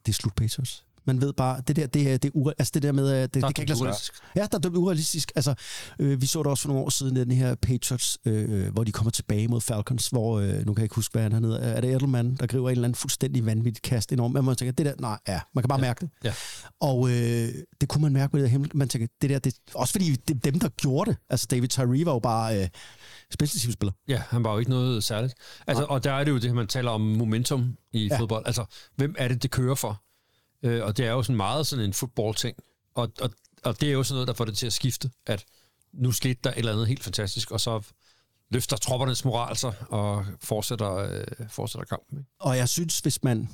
[0.07, 0.85] det er slut Patriots.
[1.05, 3.35] Man ved bare, det der, det er, det er ure, altså det der med, at
[3.35, 4.15] det, Der er det kan ikke lade sig.
[4.37, 5.33] Ja, der er dømt urealistisk.
[5.37, 5.55] Altså,
[5.99, 8.93] øh, vi så det også for nogle år siden, den her Patriots, øh, hvor de
[8.93, 11.81] kommer tilbage mod Falcons, hvor, øh, nu kan jeg ikke huske, hvad han hedder, er
[11.81, 14.87] det Edelman, der griber en eller anden fuldstændig vanvittig kast enormt, men man tænker, det
[14.87, 15.87] der, nej, ja, man kan bare ja.
[15.87, 16.11] mærke det.
[16.25, 16.35] Ja.
[16.81, 17.49] Og øh,
[17.81, 20.17] det kunne man mærke med det der himmel, man tænker, det der, det, også fordi
[20.17, 21.19] det dem, der gjorde det.
[21.31, 22.69] Altså, David Tyree var jo bare øh,
[23.73, 23.93] spiller.
[24.09, 25.35] Ja, han var jo ikke noget særligt.
[25.67, 28.19] Altså, og der er det jo det, man taler om momentum i ja.
[28.19, 28.47] fodbold.
[28.47, 28.65] Altså,
[28.97, 30.03] hvem er det, det kører for?
[30.63, 32.57] Øh, og det er jo sådan meget sådan en fodboldting.
[32.95, 33.31] Og, og,
[33.65, 35.45] og det er jo sådan noget, der får det til at skifte, at
[35.93, 37.83] nu skete der et eller andet helt fantastisk, og så
[38.51, 42.19] løfter troppernes moral sig og fortsætter, øh, fortsætter kampen.
[42.19, 42.31] Ikke?
[42.41, 43.49] Og jeg synes, hvis man...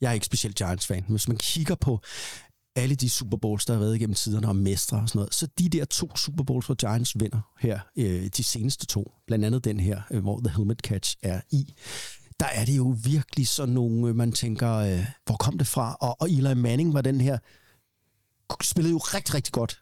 [0.00, 2.00] Jeg er ikke specielt Giants-fan, men hvis man kigger på
[2.76, 5.48] alle de Super Bowls, der har været igennem tiderne og mestre og sådan noget, så
[5.58, 9.64] de der to Super Bowls, hvor Giants vinder her, øh, de seneste to, blandt andet
[9.64, 11.74] den her, øh, hvor The Helmet Catch er i,
[12.40, 15.96] der er det jo virkelig sådan nogle, øh, man tænker, øh, hvor kom det fra?
[16.00, 17.38] Og, og Eli Manning var den her,
[18.62, 19.80] spillede jo rigtig, rigtig godt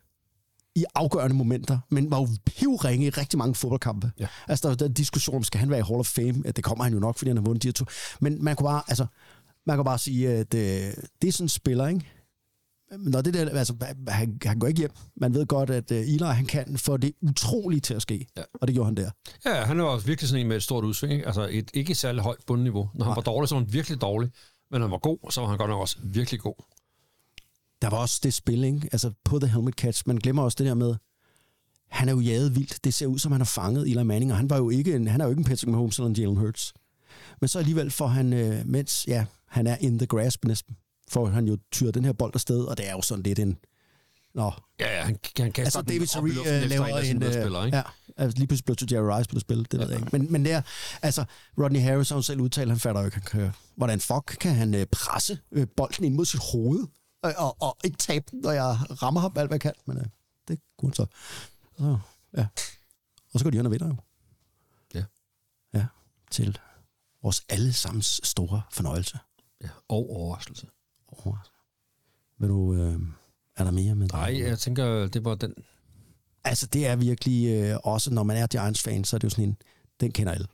[0.75, 4.11] i afgørende momenter, men var jo pivringe i rigtig mange fodboldkampe.
[4.19, 4.27] Ja.
[4.49, 6.43] Altså, der var den diskussion om, skal han være i Hall of Fame?
[6.45, 7.85] Ja, det kommer han jo nok, fordi han har vundet de her to.
[8.21, 9.07] Men man kunne bare, altså,
[9.67, 12.07] man kan bare sige, at øh, det er sådan en spiller, ikke?
[12.91, 13.75] Men Når det der, altså,
[14.09, 14.91] han, han går ikke hjem.
[15.17, 18.27] Man ved godt, at øh, Eli, han kan få det utroligt til at ske.
[18.37, 18.43] Ja.
[18.55, 19.11] Og det gjorde han der.
[19.47, 21.13] Ja, han var virkelig sådan en med et stort udsving.
[21.13, 21.27] Ikke?
[21.27, 22.91] Altså et ikke særlig højt bundniveau.
[22.95, 23.15] Når han Nej.
[23.15, 24.31] var dårlig, så var han virkelig dårlig.
[24.71, 26.65] Men når han var god, så var han godt nok også virkelig god.
[27.83, 28.89] Der var også det spil, ikke?
[28.93, 30.03] Altså på The Helmet Catch.
[30.07, 30.95] Man glemmer også det der med,
[31.91, 32.85] han er jo jaget vildt.
[32.85, 35.09] Det ser ud som, han har fanget Eli Manning, og han, var jo ikke en,
[35.09, 36.75] han er jo ikke en Patrick Mahomes eller en Jalen Hurts.
[37.41, 40.77] Men så alligevel får han, øh, mens ja, han er in the grasp næsten,
[41.11, 43.59] får han jo tyret den her bold afsted, og det er jo sådan lidt en...
[44.35, 47.05] Nå, Ja, ja, han, han kaster altså David op i Tari luften øh, laver en
[47.05, 47.77] sine Øh, medspillere, ikke?
[47.77, 47.83] ja,
[48.17, 50.09] altså lige pludselig blev til Jerry Rice på det spil, det ved jeg ikke.
[50.13, 50.63] Men, men det er,
[51.03, 51.25] altså,
[51.59, 54.55] Rodney Harris har jo selv udtalt, han fatter jo ikke, han kan, hvordan fuck kan
[54.55, 56.87] han øh, presse øh, bolden ind mod sit hoved,
[57.23, 59.73] og, og, og ikke tabe den, når jeg rammer ham alt, hvad jeg kan.
[59.87, 60.05] Men øh,
[60.49, 61.07] det kunne han så.
[61.79, 61.99] så.
[62.37, 62.47] Ja.
[63.33, 63.97] Og så går de hen og vinder jo.
[64.95, 65.05] Ja.
[65.75, 65.87] Ja,
[66.31, 66.59] til
[67.23, 69.19] vores allesammens store fornøjelse.
[69.63, 70.67] Ja, og overraskelse.
[71.27, 71.63] Overraskelse.
[72.39, 73.01] Vil du, øh,
[73.57, 75.55] er der mere med Nej, jeg tænker, det var den.
[76.45, 79.45] Altså, det er virkelig øh, også, når man er Giants-fan, så er det jo sådan
[79.45, 79.57] en,
[80.01, 80.47] den kender alle.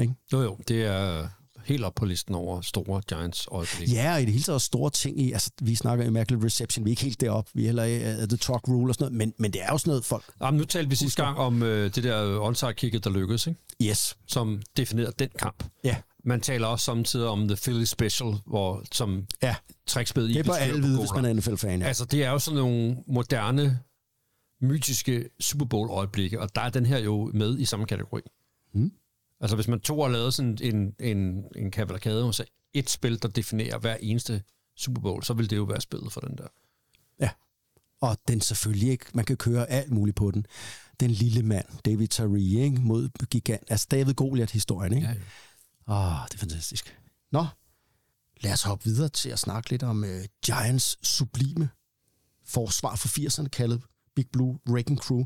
[0.00, 0.14] Ikke?
[0.32, 1.28] Jo, jo, det er
[1.64, 3.92] helt op på listen over store Giants øjeblik.
[3.92, 6.90] Ja, og i det hele taget store ting i, altså, vi snakker Immaculate Reception, vi
[6.90, 9.16] er ikke helt deroppe, vi er heller i uh, The Talk Rule og sådan noget,
[9.16, 11.62] men, men det er jo sådan noget, folk, Jamen, nu talte vi sidste gang om
[11.62, 13.60] øh, det der onside-kicket, der lykkedes, ikke?
[13.82, 15.64] yes, som definerede den kamp.
[15.84, 19.56] ja, Man taler også samtidig om The Philly Special, hvor, som ja,
[19.86, 21.80] trækspil i det bør betyder alle vide, hvis man er NFL-fan.
[21.80, 21.86] Ja.
[21.86, 23.80] Altså, det er jo sådan nogle moderne,
[24.60, 28.20] mytiske Super Bowl-øjeblikke, og der er den her jo med i samme kategori.
[28.74, 28.92] Mm.
[29.40, 33.22] Altså, hvis man tog og lavede sådan en, en, en kavalkade, og sagde, et spil,
[33.22, 34.42] der definerer hver eneste
[34.76, 36.46] Super Bowl, så vil det jo være spillet for den der.
[37.20, 37.30] ja.
[38.00, 40.46] Og den selvfølgelig ikke, man kan køre alt muligt på den.
[41.00, 45.06] Den lille mand, David Tari, ikke, mod gigant, altså David Goliath-historien, ikke?
[45.06, 45.18] Ja, ja.
[45.88, 46.98] Åh, det er fantastisk.
[47.32, 47.46] Nå,
[48.40, 51.68] lad os hoppe videre til at snakke lidt om uh, Giants sublime
[52.46, 53.82] forsvar for 80'erne, kaldet
[54.16, 55.24] Big Blue Wrecking Crew.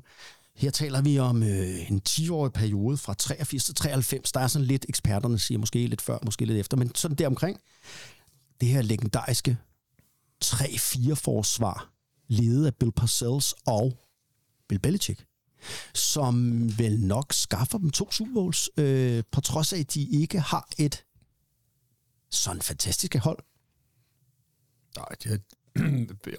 [0.56, 4.32] Her taler vi om øh, en 10-årig periode fra 83 til 93.
[4.32, 7.26] Der er sådan lidt, eksperterne siger, måske lidt før, måske lidt efter, men sådan der
[7.26, 7.60] omkring.
[8.60, 9.56] Det her legendariske
[10.44, 11.92] 3-4-forsvar,
[12.28, 13.98] ledet af Bill Parcells og
[14.68, 15.24] Bill Belichick
[15.94, 20.40] som vel nok skaffer dem to Super Bowls, øh, på trods af, at de ikke
[20.40, 21.04] har et
[22.30, 23.38] sådan fantastisk hold.
[24.96, 25.38] Nej, det er,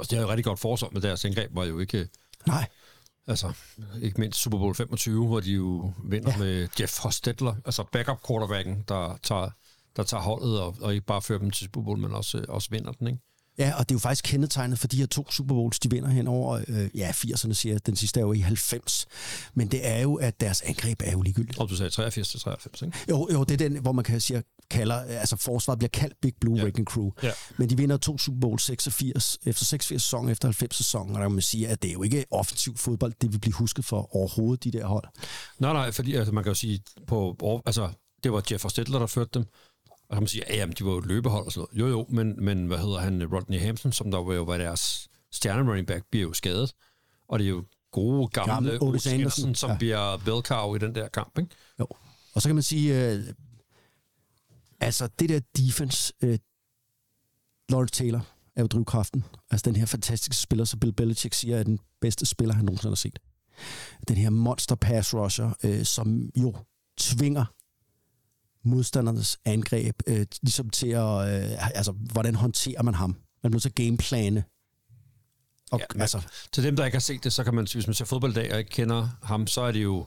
[0.03, 2.09] det er jo rigtig godt forsvar, men deres indgreb var jo ikke...
[2.47, 2.69] Nej.
[3.27, 3.53] Altså,
[4.01, 6.37] ikke mindst Super Bowl 25, hvor de jo vinder ja.
[6.37, 9.49] med Jeff Hostetler, altså backup quarterbacken, der tager,
[9.95, 12.69] der tager holdet og, og ikke bare fører dem til Super Bowl, men også, også
[12.71, 13.19] vinder den, ikke?
[13.57, 16.09] Ja, og det er jo faktisk kendetegnet for de her to Super Bowls, de vinder
[16.09, 19.07] hen over, øh, ja, 80'erne siger jeg, den sidste er jo i 90.
[19.53, 21.59] Men det er jo, at deres angreb er jo ligegyldigt.
[21.59, 22.97] Og du sagde 83 til 93, ikke?
[23.09, 26.33] Jo, jo, det er den, hvor man kan sige, kalder, altså forsvaret bliver kaldt Big
[26.41, 26.63] Blue ja.
[26.63, 27.11] Wrecking Crew.
[27.23, 27.31] Ja.
[27.57, 31.21] Men de vinder to Super Bowl 86, efter 86 sæson, efter 90 sæson, og der
[31.21, 34.15] kan man sige, at det er jo ikke offensiv fodbold, det vil blive husket for
[34.15, 35.05] overhovedet, de der hold.
[35.59, 37.89] Nej, nej, fordi altså, man kan jo sige, på, altså,
[38.23, 39.45] det var Jeff Hostetler, der førte dem.
[40.09, 41.79] Og man sige, ja, jamen, de var jo et løbehold og sådan noget.
[41.79, 45.09] Jo, jo, men, men hvad hedder han, Rodney Hampton, som der var jo var deres
[45.31, 46.73] stjerne running back, bliver jo skadet.
[47.27, 49.77] Og det er jo gode, gamle, Gamle Otis Anderson, Anderson, som ja.
[49.77, 51.55] bliver bellcow i den der kamp, ikke?
[51.79, 51.87] Jo.
[52.33, 53.23] Og så kan man sige, øh,
[54.79, 56.39] altså det der defense, øh,
[57.69, 59.23] Lawrence Taylor er jo drivkraften.
[59.51, 62.91] Altså den her fantastiske spiller, som Bill Belichick siger, er den bedste spiller, han nogensinde
[62.91, 63.19] har set.
[64.07, 66.55] Den her monster pass rusher, øh, som jo
[66.97, 67.45] tvinger
[68.63, 73.15] modstandernes angreb, øh, ligesom til at, øh, altså hvordan håndterer man ham?
[73.43, 74.43] Man til at gameplane.
[75.71, 77.93] Og, Ja, altså, Til dem, der ikke har set det, så kan man, hvis man
[77.93, 80.05] ser fodbold i dag og ikke kender ham, så er det jo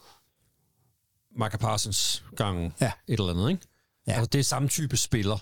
[1.39, 2.93] Micah Parsons gang Ja.
[3.09, 3.63] et eller andet, ikke?
[4.07, 4.13] Ja.
[4.13, 5.39] Altså, det er samme type spiller.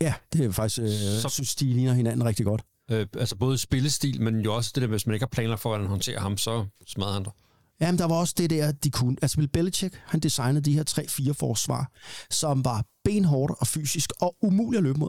[0.00, 2.62] ja, det er faktisk, øh, Så- så synes, de ligner hinanden rigtig godt.
[2.90, 5.68] Øh, altså både spillestil, men jo også det der, hvis man ikke har planer for,
[5.68, 7.32] hvordan han håndterer ham, så smadrer han dig.
[7.80, 9.16] Jamen, der var også det der, de kunne...
[9.22, 10.84] Altså, Bill Belichick, han designede de her
[11.30, 11.90] 3-4 forsvar,
[12.30, 15.08] som var benhårdt og fysisk og umuligt at løbe mod.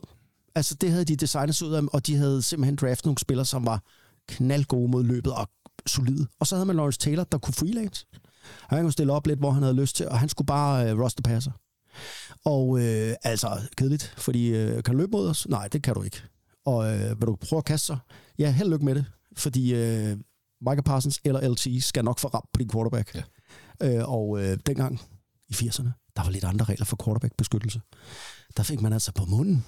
[0.55, 3.45] Altså, det havde de designet sig ud af, og de havde simpelthen draftet nogle spillere,
[3.45, 3.84] som var
[4.28, 5.49] knaldgode mod løbet og
[5.86, 6.28] solide.
[6.39, 8.05] Og så havde man Lawrence Taylor, der kunne freelance.
[8.70, 10.99] Han kunne stille op lidt, hvor han havde lyst til, og han skulle bare øh,
[10.99, 11.51] roster passer.
[12.45, 15.47] Og øh, altså, kedeligt, fordi øh, kan du løbe mod os?
[15.47, 16.22] Nej, det kan du ikke.
[16.66, 17.97] Og øh, vil du prøve at kaste sig?
[18.39, 19.05] Ja, held og lykke med det,
[19.38, 20.18] fordi øh,
[20.61, 23.15] Michael Parsons eller LT skal nok få ramt på din quarterback.
[23.15, 23.21] Ja.
[23.81, 25.01] Øh, og øh, dengang
[25.49, 27.81] i 80'erne, der var lidt andre regler for quarterback-beskyttelse.
[28.57, 29.65] Der fik man altså på munden.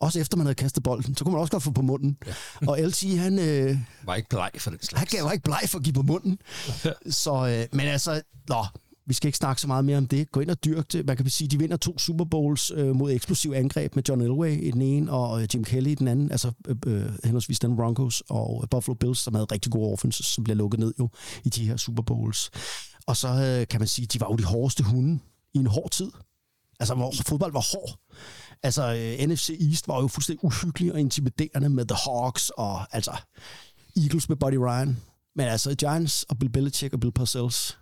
[0.00, 2.18] Også efter man havde kastet bolden, så kunne man også godt få på munden.
[2.26, 2.34] Ja.
[2.68, 4.98] og LT, han, øh, Var ikke bleg for den slags.
[4.98, 6.38] han gav ikke bleg for at give på munden.
[7.10, 8.64] så, øh, men altså, nå,
[9.06, 10.30] vi skal ikke snakke så meget mere om det.
[10.30, 11.06] Gå ind og dyrk det.
[11.06, 14.62] Man kan sige, de vinder to Super Bowls øh, mod eksplosiv angreb med John Elway
[14.62, 16.30] i den ene, og øh, Jim Kelly i den anden.
[16.30, 20.26] Altså øh, øh henholdsvis den Broncos og øh, Buffalo Bills, som havde rigtig gode offenses,
[20.26, 21.08] som bliver lukket ned jo
[21.44, 22.50] i de her Super Bowls.
[23.06, 25.18] Og så øh, kan man sige, de var jo de hårdeste hunde
[25.54, 26.10] i en hård tid.
[26.80, 27.98] Altså, hvor fodbold var hård.
[28.62, 33.12] Altså, øh, NFC East var jo fuldstændig uhyggelig og intimiderende med The Hawks, og altså,
[33.96, 35.00] Eagles med Buddy Ryan,
[35.36, 37.78] Men altså, Giants og Bill Belichick og Bill Parcells,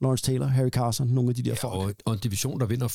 [0.00, 1.74] Lawrence Taylor, Harry Carson, nogle af de der folk.
[1.74, 2.88] Og, og en division, der vinder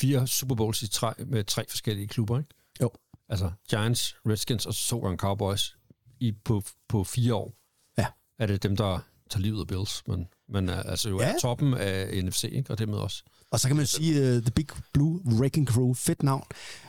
[0.00, 2.50] fire Super Bowls i træ, med tre forskellige klubber, ikke?
[2.82, 2.90] Jo.
[3.28, 5.76] Altså Giants, Redskins og så gange Cowboys
[6.20, 7.54] i, på, på fire år.
[7.98, 8.06] Ja.
[8.38, 8.98] Er det dem, der
[9.30, 11.26] tager livet af Bills, men, men er- altså jo Ja.
[11.28, 11.34] ja.
[11.34, 12.70] er toppen af NFC, ikke?
[12.70, 13.22] Og dermed også.
[13.50, 16.44] Og så kan man sige, uh, The Big Blue Wrecking Crew, fedt navn.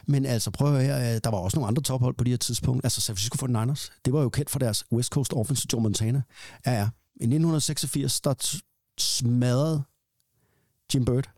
[0.08, 2.30] Men altså, prøv at høre her, uh, der var også nogle andre tophold på de
[2.30, 2.86] her tidspunkt.
[2.86, 6.22] Altså, San Francisco 49ers, det var jo kendt for deres West Coast offense, Joe Montana.
[6.66, 6.90] Ja, ja.
[7.22, 8.34] I 1986, der
[9.02, 9.84] smadrede
[10.94, 11.30] Jim Bird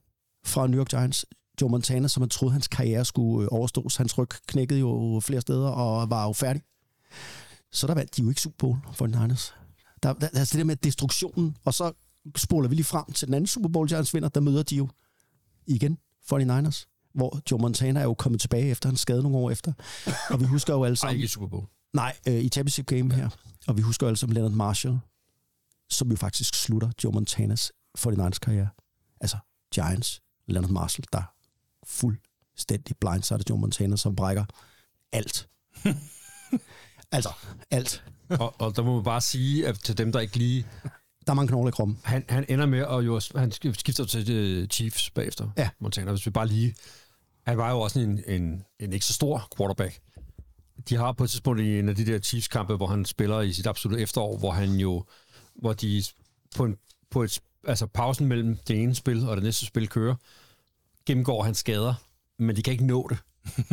[0.46, 1.26] fra New York Giants
[1.62, 3.96] Joe Montana, som man troede, hans karriere skulle øh, overstås.
[3.96, 6.62] Hans ryg knækkede jo flere steder og var jo færdig.
[7.72, 9.54] Så der vandt de jo ikke Super Bowl for Niners.
[10.04, 11.92] Der, der, altså det der med destruktionen, og så
[12.36, 14.90] spoler vi lige frem til den anden Super Bowl, Giants vinder, der møder de jo
[15.68, 15.98] igen
[16.34, 19.74] 49ers, hvor Joe Montana er jo kommet tilbage efter en skade nogle år efter.
[20.30, 21.16] Og vi husker jo alle sammen...
[21.16, 21.66] ikke i Super Bowl.
[21.94, 23.30] Nej, øh, i championship game her.
[23.68, 25.00] Og vi husker jo alle sammen Leonard Marshall,
[25.92, 28.70] som jo faktisk slutter Joe Montanas 49ers karriere.
[29.22, 29.38] Altså
[29.74, 31.24] Giants, Leonard Marshall, der
[31.88, 34.46] fuldstændig blindsided Joe Montana, som brækker
[35.12, 35.50] alt.
[37.12, 37.30] altså,
[37.72, 38.04] alt.
[38.30, 40.68] og, og der må man bare sige, at til dem, der ikke lige...
[41.26, 42.00] Der er mange knogler i kroppen.
[42.04, 43.22] Han, han ender med at jo...
[43.36, 45.70] Han skifter til uh, Chiefs bagefter, Ja.
[45.80, 46.12] Montana.
[46.12, 46.76] Hvis vi bare lige...
[47.46, 50.00] Han var jo også en, en, en ikke så stor quarterback.
[50.90, 53.54] De har på et tidspunkt i en af de der Chiefs-kampe, hvor han spiller i
[53.54, 55.06] sit absolutte efterår, hvor han jo...
[55.56, 56.04] Hvor de
[56.56, 56.78] på, en,
[57.10, 60.16] på et, altså pausen mellem det ene spil og det næste spil kører,
[61.06, 61.94] gennemgår hans skader,
[62.40, 63.18] men de kan ikke nå det.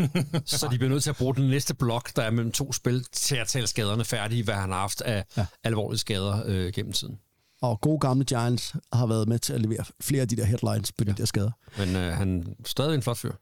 [0.58, 3.04] så de bliver nødt til at bruge den næste blok, der er mellem to spil,
[3.12, 5.46] til at tale skaderne færdige, hvad han har haft af ja.
[5.64, 7.18] alvorlige skader øh, gennem tiden.
[7.62, 10.92] Og gode gamle Giants har været med til at levere flere af de der headlines
[10.92, 11.50] på de der skader.
[11.78, 13.32] Men øh, han er stadig en flot fyr.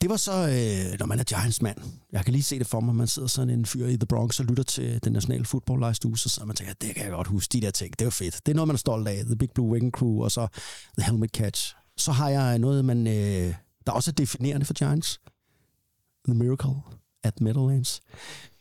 [0.00, 1.78] Det var så, øh, når man er Giants-mand.
[2.12, 2.94] Jeg kan lige se det for mig.
[2.94, 6.04] Man sidder sådan en fyr i The Bronx og lytter til den nationale football last
[6.04, 7.98] uge, så sidder man og tænker, det kan jeg godt huske, de der ting.
[7.98, 8.40] Det var fedt.
[8.46, 9.24] Det er noget, man er stolt af.
[9.24, 10.46] The Big Blue Wing Crew og så
[10.98, 11.74] The Helmet Catch.
[11.96, 13.54] Så har jeg noget, man, øh,
[13.86, 15.20] der også er definerende for Giants.
[16.28, 16.74] The Miracle
[17.24, 18.00] at Meadowlands.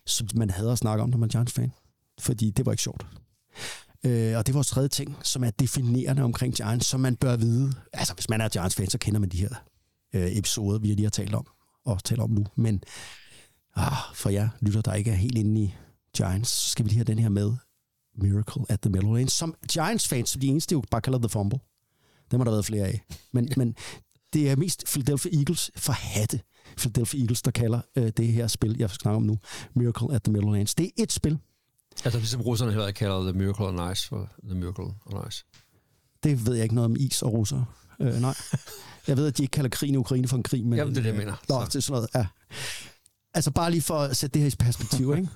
[0.05, 1.71] Som man havde at snakke om, når man er Giants-fan.
[2.19, 3.05] Fordi det var ikke sjovt.
[4.05, 7.35] Øh, og det er vores tredje ting, som er definerende omkring Giants, som man bør
[7.35, 7.73] vide.
[7.93, 9.49] Altså, hvis man er Giants-fan, så kender man de her
[10.13, 11.47] øh, episoder, vi lige har talt om
[11.85, 12.45] og taler om nu.
[12.55, 12.83] Men
[13.75, 15.75] ah, for jer lytter, der ikke er helt inde i
[16.17, 17.53] Giants, så skal vi lige have den her med.
[18.15, 19.33] Miracle at the Meadowlands.
[19.33, 21.59] Som Giants-fans, som de eneste jo bare kalder The Fumble.
[22.31, 23.05] Dem har der været flere af.
[23.31, 23.75] Men, men
[24.33, 26.41] det er mest Philadelphia Eagles for hatte.
[26.77, 29.39] Philadelphia Eagles, der kalder øh, det her spil, jeg snakker om nu,
[29.73, 30.75] Miracle at the Meadowlands.
[30.75, 31.39] Det er et spil.
[32.05, 35.45] Altså ligesom russerne heller ikke kalder The Miracle on Ice for The Miracle on Ice.
[36.23, 37.63] Det ved jeg ikke noget om is og russer.
[37.99, 38.35] Øh, nej.
[39.07, 40.77] Jeg ved, at de ikke kalder krigen i Ukraine for en krig, men...
[40.79, 41.35] Jamen, det er det, jeg mener.
[41.49, 41.65] Nå, Så.
[41.65, 42.27] det er sådan noget, ja.
[43.33, 45.29] Altså bare lige for at sætte det her i perspektiv, ikke?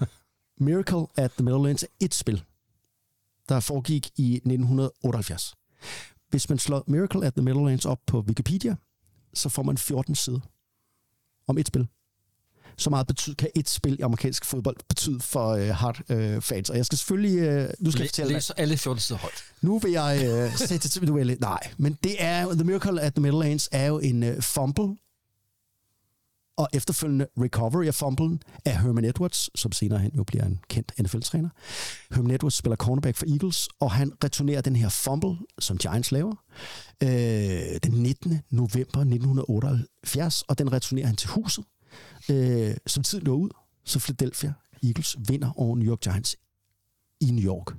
[0.59, 2.43] Miracle at the Meadowlands er et spil,
[3.49, 5.55] der foregik i 1978.
[6.29, 8.75] Hvis man slår Miracle at the Meadowlands op på Wikipedia,
[9.33, 10.39] så får man 14 sider
[11.47, 11.87] om et spil.
[12.77, 16.69] Så meget betyder, kan et spil i amerikansk fodbold betyde for øh, hard øh, fans.
[16.69, 17.39] Og jeg skal selvfølgelig...
[17.39, 19.43] Øh, nu skal jeg fortælle dig, Læs alle 14 sider højt.
[19.61, 21.37] nu vil jeg øh, sætte til duelle.
[21.41, 24.95] Nej, men det er jo, The Miracle at the Meadowlands er jo en øh, fumble
[26.57, 30.91] og efterfølgende recovery af fumblen af Herman Edwards, som senere hen jo bliver en kendt
[30.99, 31.49] NFL-træner.
[32.11, 36.35] Herman Edwards spiller cornerback for Eagles, og han returnerer den her fumble, som Giants laver,
[37.03, 37.09] øh,
[37.83, 38.41] den 19.
[38.49, 41.63] november 1978, og den returnerer han til huset,
[42.29, 43.49] øh, som tiden lå ud,
[43.85, 46.35] så Philadelphia Eagles vinder over New York Giants
[47.21, 47.75] i New York,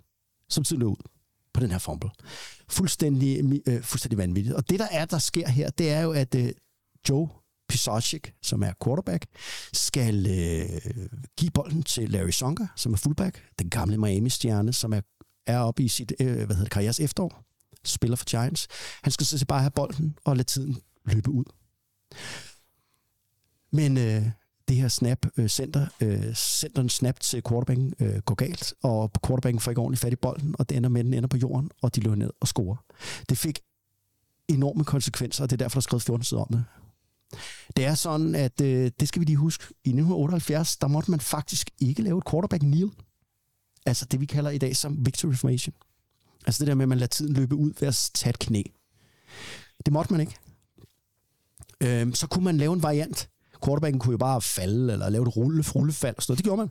[0.48, 1.08] som tiden lå ud
[1.54, 2.10] på den her fumble.
[2.68, 4.54] Fuldstændig, øh, fuldstændig vanvittigt.
[4.54, 6.50] Og det, der er, der sker her, det er jo, at øh,
[7.08, 7.28] Joe
[7.68, 9.26] Pisarcik, som er quarterback,
[9.72, 15.00] skal øh, give bolden til Larry Sonka, som er fullback, den gamle Miami-stjerne, som er,
[15.46, 17.44] er oppe i sit øh, hvad hedder det, karrieres efterår,
[17.84, 18.68] spiller for Giants.
[19.02, 21.44] Han skal så bare have bolden og lade tiden løbe ud.
[23.70, 24.22] Men øh,
[24.68, 29.60] det her snap, øh, center, øh, centeren snap til quarterbacken øh, går galt, og quarterbacken
[29.60, 31.70] får ikke ordentligt fat i bolden, og det ender med, at den ender på jorden,
[31.82, 32.76] og de løber ned og scorer.
[33.28, 33.60] Det fik
[34.48, 36.64] enorme konsekvenser, og det er derfor, der er skrevet 14 sider om det.
[37.76, 39.64] Det er sådan, at øh, det skal vi lige huske.
[39.64, 42.90] I 1978, der måtte man faktisk ikke lave et quarterback kneel.
[43.86, 45.74] Altså det, vi kalder i dag som victory formation.
[46.46, 48.62] Altså det der med, at man lader tiden løbe ud ved at tage et knæ.
[49.86, 50.34] Det måtte man ikke.
[51.80, 53.28] Øhm, så kunne man lave en variant.
[53.64, 56.38] Quarterbacken kunne jo bare falde, eller lave et rulle, rullefald og sådan noget.
[56.38, 56.70] Det gjorde man.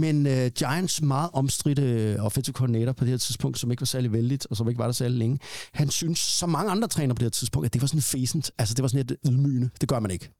[0.00, 3.86] Men øh, Giants meget omstridte øh, offensive coordinator på det her tidspunkt, som ikke var
[3.86, 5.38] særlig vældigt, og som ikke var der særlig længe,
[5.72, 8.50] han synes, så mange andre træner på det her tidspunkt, at det var sådan fæsent.
[8.58, 9.70] Altså det var sådan et ydmygende.
[9.80, 10.30] Det gør man ikke.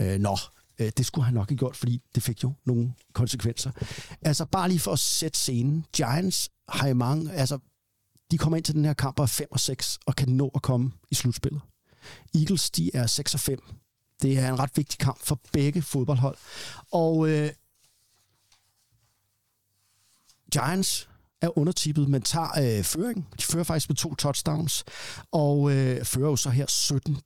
[0.00, 0.36] Øh, nå,
[0.78, 3.70] Øh, det skulle han nok have gjort, fordi det fik jo nogle konsekvenser.
[4.22, 5.84] Altså bare lige for at sætte scenen.
[5.92, 7.32] Giants har i mange...
[7.32, 7.58] Altså,
[8.30, 10.62] de kommer ind til den her kamp og 5 og 6 og kan nå at
[10.62, 11.60] komme i slutspillet.
[12.34, 13.58] Eagles, de er 6 og 5.
[14.22, 16.36] Det er en ret vigtig kamp for begge fodboldhold.
[16.92, 17.50] Og øh,
[20.52, 21.08] Giants
[21.40, 23.28] er undertippet, men tager øh, føring.
[23.38, 24.84] De fører faktisk med to touchdowns,
[25.32, 26.66] og øh, fører jo så her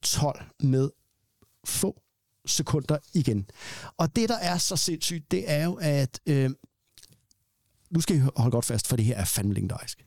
[0.07, 0.91] 17-12 med
[1.65, 2.03] få
[2.47, 3.51] sekunder igen.
[3.97, 6.21] Og det, der er så sindssygt, det er jo, at...
[6.27, 6.51] Øh,
[7.91, 10.07] nu skal I holde godt fast, for det her er fandme legendarisk.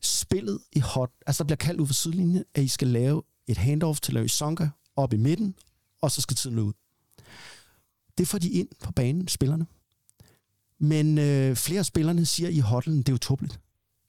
[0.00, 1.10] Spillet i hot...
[1.26, 4.26] Altså, der bliver kaldt ud for sidelinjen, at I skal lave et handoff til Larry
[4.26, 4.68] Sonka
[4.98, 5.54] op i midten,
[6.00, 6.72] og så skal tiden løbe ud.
[8.18, 9.66] Det får de ind på banen, spillerne.
[10.78, 13.60] Men øh, flere af spillerne siger i hotlen, det er jo tåbeligt.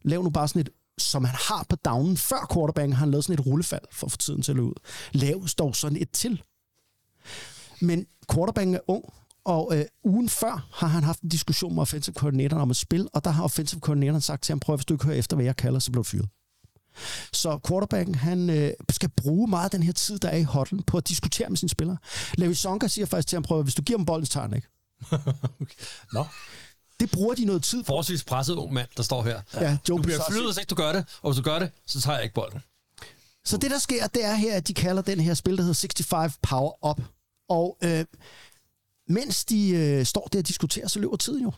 [0.01, 3.25] Lav nu bare sådan et, som han har på downen, før quarterbacken har han lavet
[3.25, 4.73] sådan et rullefald for at få tiden til at løbe ud.
[5.11, 6.43] Lav dog sådan et til.
[7.81, 9.03] Men quarterbacken er ung,
[9.43, 13.07] og øh, ugen før har han haft en diskussion med offensive koordinatoren om et spil,
[13.13, 15.45] og der har offensive koordinatoren sagt til ham, prøv hvis du ikke hører efter, hvad
[15.45, 16.29] jeg kalder, så bliver du fyret.
[17.33, 20.83] Så quarterbacken, han øh, skal bruge meget af den her tid, der er i hotlen,
[20.83, 21.97] på at diskutere med sine spillere.
[22.33, 24.55] Levi Sonka siger faktisk til ham, prøv hvis du giver dem bolden, så tager han
[24.55, 24.67] ikke.
[26.13, 26.25] Nå,
[26.99, 27.87] Det bruger de noget tid på.
[27.87, 29.41] Forholdsvis presset ung mand, der står her.
[29.53, 31.71] Ja, Joe Du bliver fyret, hvis ikke du gør det, og hvis du gør det,
[31.85, 32.59] så tager jeg ikke bolden.
[33.45, 35.73] Så det, der sker, det er her, at de kalder den her spil, der hedder
[35.73, 37.01] 65 Power Up.
[37.49, 38.05] Og øh,
[39.07, 41.51] mens de øh, står der og diskuterer, så løber tiden jo.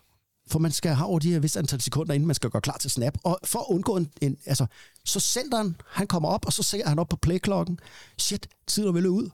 [0.48, 2.78] For man skal have over de her vist antal sekunder, inden man skal gøre klar
[2.78, 3.18] til snap.
[3.24, 4.12] Og for at undgå en...
[4.22, 4.66] en altså,
[5.06, 7.80] så centeren, han kommer op, og så ser han op på playklokken.
[8.18, 9.30] Shit, tiden er vel ud.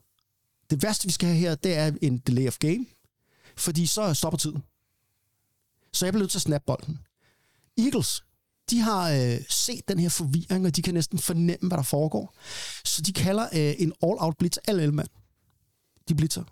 [0.70, 2.86] Det værste, vi skal have her, det er en delay of game.
[3.58, 4.64] Fordi så stopper tiden.
[5.94, 7.00] Så jeg bliver nødt til at snappe bolden.
[7.78, 8.24] Eagles,
[8.70, 12.36] de har øh, set den her forvirring, og de kan næsten fornemme, hvad der foregår.
[12.86, 15.10] Så de kalder øh, en all-out blitz alle elmand.
[16.10, 16.44] De blitzer.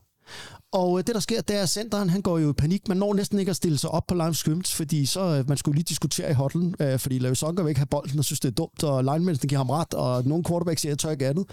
[0.76, 2.88] Og øh, det, der sker, det er, at centeren, han går jo i panik.
[2.88, 5.58] Man når næsten ikke at stille sig op på line scrimmage, fordi så øh, man
[5.58, 8.40] skulle lige diskutere i hotlen, øh, fordi Larry Sonker vil ikke have bolden og synes,
[8.40, 11.28] det er dumt, og linemensen giver ham ret, og nogle quarterbacks siger, jeg tør ikke
[11.28, 11.46] andet.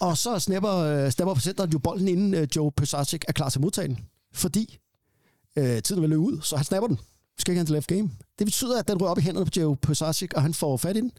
[0.00, 3.48] Og så snapper, øh, snapper på centeren jo bolden, inden øh, Joe Pesacik er klar
[3.48, 3.98] til modtagen.
[4.34, 4.78] Fordi
[5.58, 6.96] øh, tiden vil løbe ud, så han snapper den.
[7.36, 8.10] Vi skal ikke have en til left game.
[8.38, 10.96] Det betyder, at den rører op i hænderne på Joe Pesacik, og han får fat
[10.96, 11.12] i den.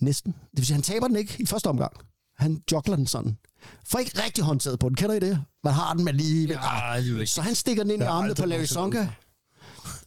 [0.00, 0.32] Næsten.
[0.32, 1.92] Det vil sige, at han taber den ikke i første omgang.
[2.40, 3.36] Han jogler den sådan.
[3.86, 4.96] Får ikke rigtig håndtaget på den.
[4.96, 5.44] Kender I det?
[5.64, 6.48] Man har den, men lige...
[6.48, 7.26] Ja, ikke.
[7.26, 9.00] Så han stikker den ind i armene på Larry Sonka.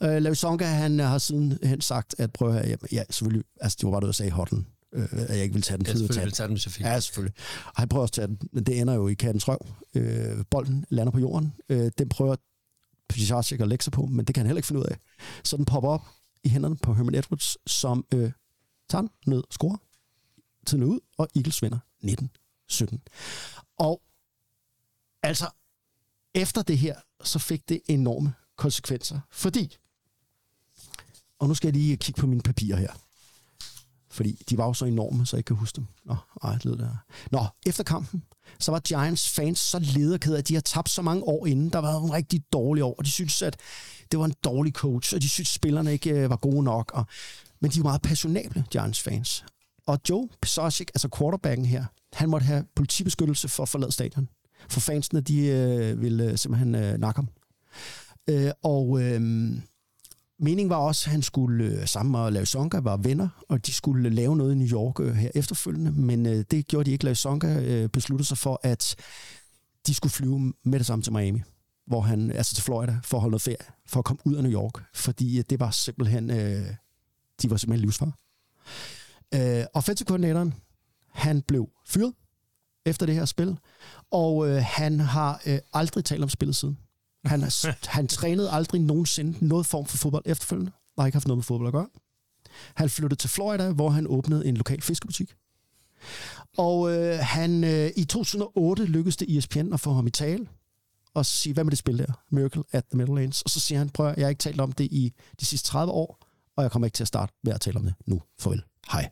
[0.02, 3.78] Uh, Larry Sonka, han har siden hen sagt, at prøv at jamen, ja, selvfølgelig, altså
[3.82, 4.68] det var bare noget, jeg sagde i hotlen,
[4.98, 5.86] uh, at jeg ikke ville tage den.
[5.86, 6.86] Jeg at tage selvfølgelig vil tage den, fik.
[6.86, 7.36] Ja, selvfølgelig.
[7.66, 9.68] Og han prøver også at tage den, men det ender jo i kattens røv.
[9.96, 11.54] Øh, bolden lander på jorden.
[11.70, 12.36] Øh, den prøver
[13.10, 14.98] Pisarcik at lægge sig på, men det kan han heller ikke finde ud af.
[15.44, 16.02] Så den popper op
[16.44, 18.32] i hænderne på Herman Edwards, som øh,
[18.90, 19.78] tager den ned og scorer.
[20.68, 23.02] Tiden ud, og Eagles vinder 1917.
[23.78, 24.02] Og
[25.24, 25.50] altså,
[26.34, 29.78] efter det her, så fik det enorme konsekvenser, fordi,
[31.40, 32.94] og nu skal jeg lige kigge på mine papirer her,
[34.12, 35.88] fordi de var jo så enorme, så jeg ikke kan huske dem.
[36.06, 36.96] Nå, ej, det der.
[37.32, 38.24] Nå, efter kampen,
[38.60, 41.70] så var Giants fans så lederkede, at de har tabt så mange år inden.
[41.70, 43.58] Der var en rigtig dårlig år, og de synes, at
[44.12, 46.92] det var en dårlig coach, og de synes, at spillerne ikke øh, var gode nok.
[46.94, 47.06] Og,
[47.60, 49.46] men de var meget passionable, Giants fans.
[49.88, 54.30] Og Joe Pisarcik, altså quarterbacken her, han måtte have politibeskyttelse for at forlade stadion.
[54.70, 57.28] For fansene, de øh, ville øh, simpelthen øh, nakke ham.
[58.30, 59.22] Øh, og øh,
[60.40, 63.74] meningen var også, at han skulle øh, sammen med Larry Sonka var venner, og de
[63.74, 67.06] skulle lave noget i New York øh, her efterfølgende, men øh, det gjorde de ikke.
[67.06, 68.96] Larry Sonka øh, besluttede sig for, at
[69.88, 71.42] de skulle flyve med det samme til Miami,
[71.88, 74.44] hvor han, altså til Florida, for at holde noget ferie, for at komme ud af
[74.44, 76.68] New York, fordi øh, det var simpelthen, øh,
[77.42, 78.18] de var simpelthen livsfar.
[79.34, 80.54] Øh, offensive koordinatoren,
[81.12, 82.14] han blev fyret
[82.86, 83.58] efter det her spil,
[84.12, 86.78] og øh, han har øh, aldrig talt om spillet siden.
[87.26, 90.72] Han, har- han trænede aldrig nogensinde noget form for fodbold efterfølgende.
[91.00, 91.88] Har ikke haft noget med fodbold at gøre.
[92.76, 95.34] Han flyttede til Florida, hvor han åbnede en lokal fiskebutik.
[96.58, 100.48] Og øh, han øh, i 2008 lykkedes det ESPN at få ham i tale
[101.14, 102.24] og sige, hvad med det spil der?
[102.30, 103.42] Miracle at the Middle Lanes.
[103.42, 105.92] Og så siger han, prøv jeg har ikke talt om det i de sidste 30
[105.94, 108.22] år, og jeg kommer ikke til at starte med at tale om det nu.
[108.40, 108.64] Farvel.
[108.92, 109.10] Hej.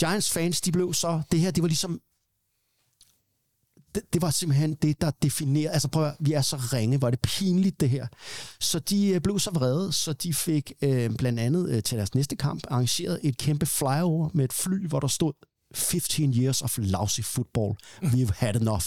[0.00, 2.00] Giants fans, de blev så, det her, det var ligesom
[3.94, 7.10] det, det var simpelthen det, der definerede, altså prøv at, vi er så ringe, var
[7.10, 8.06] det pinligt det her.
[8.60, 12.14] Så de øh, blev så vrede, så de fik øh, blandt andet øh, til deres
[12.14, 15.32] næste kamp arrangeret et kæmpe flyover med et fly, hvor der stod
[15.74, 17.76] 15 years of lousy football.
[18.02, 18.84] We've had enough.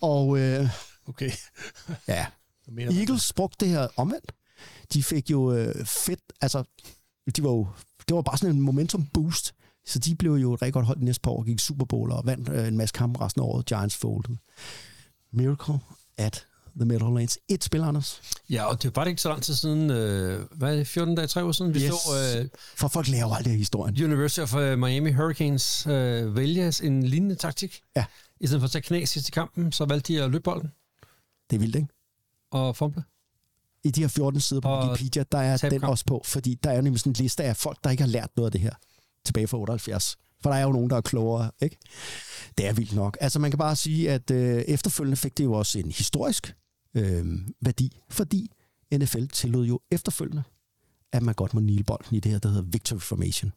[0.00, 0.70] Og øh,
[1.06, 1.30] okay.
[2.08, 2.26] ja?
[2.78, 4.32] Eagles brugte det her omvendt.
[4.92, 6.64] De fik jo øh, fedt, altså,
[7.36, 7.66] de var jo,
[8.08, 9.54] det var bare sådan en momentum boost.
[9.88, 12.22] Så de blev jo et rigtig godt hold næste par år, gik Super Bowl og
[12.26, 13.66] vandt øh, en masse kampe resten af året.
[13.66, 14.36] Giants folded.
[15.32, 15.78] Miracle
[16.18, 17.38] at the Meadowlands.
[17.48, 18.20] Et spil, Anders.
[18.50, 21.14] Ja, og det var det ikke så lang tid siden, øh, hvad er det, 14
[21.14, 21.92] dage, 3 uger siden, vi Yes.
[21.92, 24.04] så øh, For folk jo aldrig historien.
[24.04, 27.80] University of øh, Miami Hurricanes øh, vælge en lignende taktik.
[27.96, 28.04] Ja.
[28.40, 30.72] I stedet for at tage knæ sidst i kampen, så valgte de at løbe bolden
[31.50, 31.88] Det er vildt, ikke?
[32.50, 33.02] og fumble.
[33.84, 35.84] I de her 14 sider på Wikipedia, der er den kamp.
[35.90, 38.30] også på, fordi der er nemlig sådan en liste af folk, der ikke har lært
[38.36, 38.72] noget af det her
[39.28, 40.16] tilbage fra 78.
[40.42, 41.78] For der er jo nogen, der er klogere, ikke?
[42.58, 43.18] Det er vildt nok.
[43.20, 46.54] Altså man kan bare sige, at øh, efterfølgende fik det jo også en historisk
[46.94, 47.26] øh,
[47.60, 48.50] værdi, fordi
[48.94, 50.42] NFL tillod jo efterfølgende,
[51.12, 53.52] at man godt må nile bolden i det her, der hedder Victory Formation.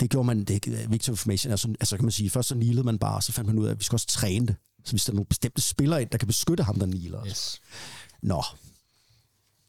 [0.00, 2.98] Det gjorde man, det, Victory Formation, altså, altså kan man sige, først så nilede man
[2.98, 4.56] bare, og så fandt man ud af, at vi skal også træne det.
[4.84, 7.26] Så hvis der er nogle bestemte spillere ind, der kan beskytte ham, der niler.
[7.26, 7.60] Yes.
[8.22, 8.44] Nå,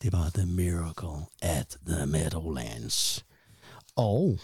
[0.02, 3.26] det var The Miracle at the Meadowlands.
[3.96, 4.40] Og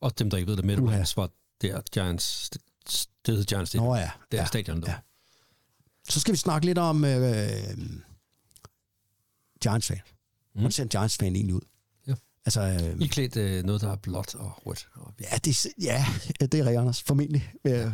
[0.00, 1.30] Og dem, der ikke ved det, Meadowlands var
[1.62, 2.60] der Giants, det,
[3.26, 3.86] det hed Giants Stadium.
[3.88, 4.90] Nå ja, Det er ja, stadion, der.
[4.90, 4.96] ja.
[6.08, 7.20] så skal vi snakke lidt om øh,
[9.62, 10.00] Giants-fan.
[10.54, 10.60] Mm.
[10.60, 11.60] Hvordan ser en Giants-fan egentlig ud?
[12.06, 12.14] Ja.
[12.46, 14.88] Altså, øh, I klædt øh, noget, der er blåt og rødt.
[14.94, 16.06] Og ja, det, ja,
[16.40, 17.02] det er rigtigt, Anders.
[17.02, 17.52] Formentlig.
[17.64, 17.92] Ja.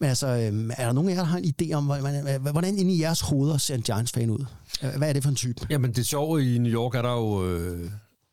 [0.00, 2.78] Men altså, øh, er der nogen af jer, der har en idé om, hvordan, hvordan
[2.78, 4.44] inde i jeres hoveder ser en Giants-fan ud?
[4.82, 5.66] Øh, Hvad er det for en type?
[5.70, 7.80] Jamen, det sjove i New York er der jo, øh,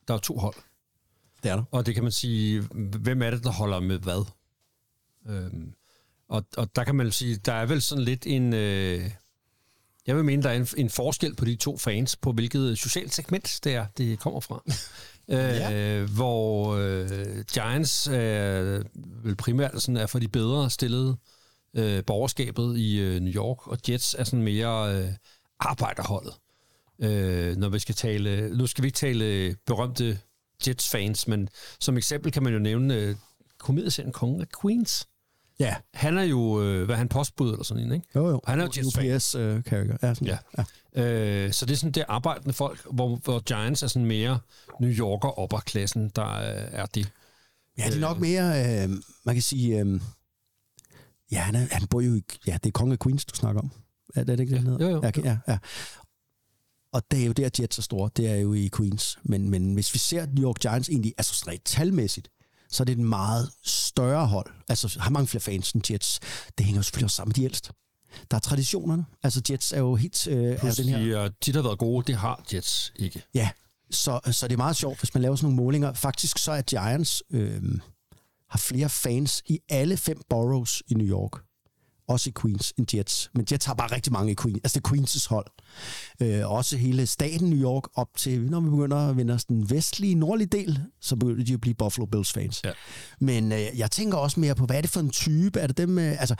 [0.07, 0.55] der er jo to hold.
[1.43, 1.63] Det er der.
[1.71, 2.61] Og det kan man sige,
[2.99, 4.25] hvem er det, der holder med hvad?
[5.29, 5.73] Øhm,
[6.29, 8.53] og, og der kan man sige, der er vel sådan lidt en...
[8.53, 9.11] Øh,
[10.07, 13.13] jeg vil mene, der er en, en forskel på de to fans, på hvilket socialt
[13.13, 14.63] segment det er, det kommer fra.
[16.01, 18.85] øh, Hvor øh, Giants øh,
[19.23, 21.17] vel primært sådan er for de bedre stillede
[21.73, 25.09] øh, borgerskabet i øh, New York, og Jets er sådan mere øh,
[25.59, 26.33] arbejderholdet.
[26.99, 28.57] Øh, når vi skal tale...
[28.57, 30.19] Nu skal vi ikke tale berømte
[30.67, 31.49] Jets-fans, men
[31.79, 33.15] som eksempel kan man jo nævne øh,
[33.57, 35.07] komedieserien Kongen af Queens.
[35.59, 35.75] Ja.
[35.93, 38.07] Han er jo, øh, hvad er han, postbud eller sådan en, ikke?
[38.15, 38.41] Jo, jo.
[38.47, 39.15] Han er jo Jets-fan.
[39.15, 39.97] UPS uh, carrier.
[40.01, 40.27] Ja, sådan.
[40.27, 40.37] Ja.
[40.57, 40.63] ja.
[41.03, 44.39] Øh, så det er sådan det arbejdende folk, hvor, hvor Giants er sådan mere
[44.79, 47.11] New Yorker opperklassen, der øh, er det.
[47.77, 48.89] Ja, det er nok mere, øh,
[49.23, 50.01] man kan sige, øh,
[51.31, 53.71] ja, han, er, han bor jo i, ja, det er Konge Queens, du snakker om.
[54.15, 54.85] Er det ikke det, han hedder?
[54.85, 55.01] Jo, jo.
[55.03, 55.57] Ja, okay, ja, ja.
[56.93, 59.17] Og det er jo der, Jets er store, det er jo i Queens.
[59.23, 62.29] Men, men hvis vi ser New York Giants egentlig, altså rent talmæssigt,
[62.69, 64.51] så er det et meget større hold.
[64.69, 66.19] Altså har mange flere fans end Jets.
[66.57, 67.73] Det hænger jo selvfølgelig også sammen med de ældste.
[68.31, 69.05] Der er traditionerne.
[69.23, 70.27] Altså Jets er jo helt...
[70.27, 73.23] Øh, Plus, den her, de er tit har været gode, det har Jets ikke.
[73.33, 73.49] Ja,
[73.91, 75.93] så, så det er meget sjovt, hvis man laver sådan nogle målinger.
[75.93, 77.63] Faktisk så er Giants øh,
[78.49, 81.31] har flere fans i alle fem boroughs i New York.
[82.09, 83.31] Også i Queens, end Jets.
[83.35, 84.59] Men Jets har bare rigtig mange i Queens.
[84.63, 85.45] Altså det er Queens' hold.
[86.21, 89.69] Øh, også hele staten New York op til, når vi begynder at vende os den
[89.69, 92.61] vestlige, nordlige del, så begynder de at blive Buffalo Bills fans.
[92.63, 92.71] Ja.
[93.19, 95.59] Men øh, jeg tænker også mere på, hvad er det for en type?
[95.59, 96.35] Er det dem, øh, altså,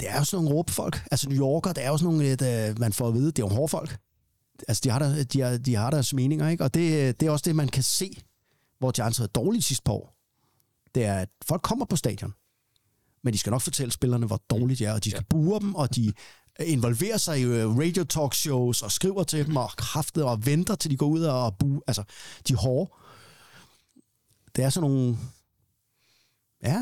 [0.00, 1.06] det er jo sådan nogle råbefolk.
[1.10, 3.38] Altså New Yorker, det er jo sådan nogle, lidt, øh, man får at vide, det
[3.38, 3.98] er jo hårde folk
[4.68, 6.64] altså de har, der, de, har, de har deres meninger, ikke?
[6.64, 8.22] Og det, det er også det, man kan se,
[8.78, 10.16] hvor Giants har været dårligt sidste par år.
[10.94, 12.34] Det er, at folk kommer på stadion,
[13.24, 15.34] men de skal nok fortælle spillerne, hvor dårligt de er, og de skal ja.
[15.34, 16.12] bure dem, og de
[16.60, 20.74] involverer sig i øh, radio talk shows, og skriver til dem, og kraftet, og venter,
[20.74, 21.80] til de går ud og bue.
[21.86, 22.02] Altså,
[22.48, 22.90] de er hårde.
[24.56, 25.18] Det er sådan nogle...
[26.62, 26.80] Ja,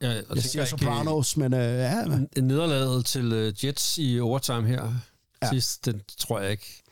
[0.00, 2.04] Ja, jeg tænker siger Sopranos, men øh, ja,
[2.40, 5.46] Nederlaget til øh, Jets i overtime her Ja.
[5.46, 5.50] ja.
[5.50, 6.82] sidst, den tror jeg ikke.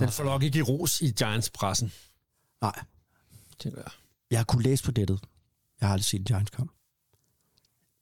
[0.00, 1.92] Den får nok ikke i ros i Giants-pressen,
[2.60, 2.80] nej.
[3.58, 3.90] tænker jeg.
[4.30, 5.20] Jeg har kunnet læse på nettet.
[5.80, 6.70] Jeg har aldrig set en Giants kamp.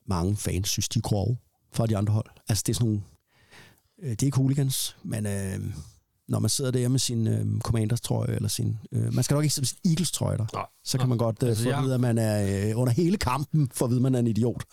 [0.05, 1.37] Mange fans synes, de er grove
[1.71, 2.25] fra de andre hold.
[2.49, 3.01] Altså, det er sådan nogle...
[4.01, 5.59] Øh, det er ikke hooligans, men øh,
[6.27, 8.77] når man sidder der med sin øh, Commanders trøje, eller sin...
[8.91, 10.45] Øh, man skal nok ikke sætte sin Eagles trøje der.
[10.53, 10.65] Nej.
[10.83, 12.93] Så kan man godt øh, Altså, få at jeg- vide, at man er øh, under
[12.93, 14.63] hele kampen, for at vide, at man er en idiot.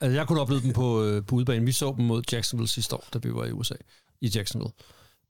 [0.00, 1.66] Altså, jeg kunne opleve dem på, øh, på udbanen.
[1.66, 3.74] Vi så dem mod Jacksonville sidste år, da vi var i USA,
[4.20, 4.72] i Jacksonville.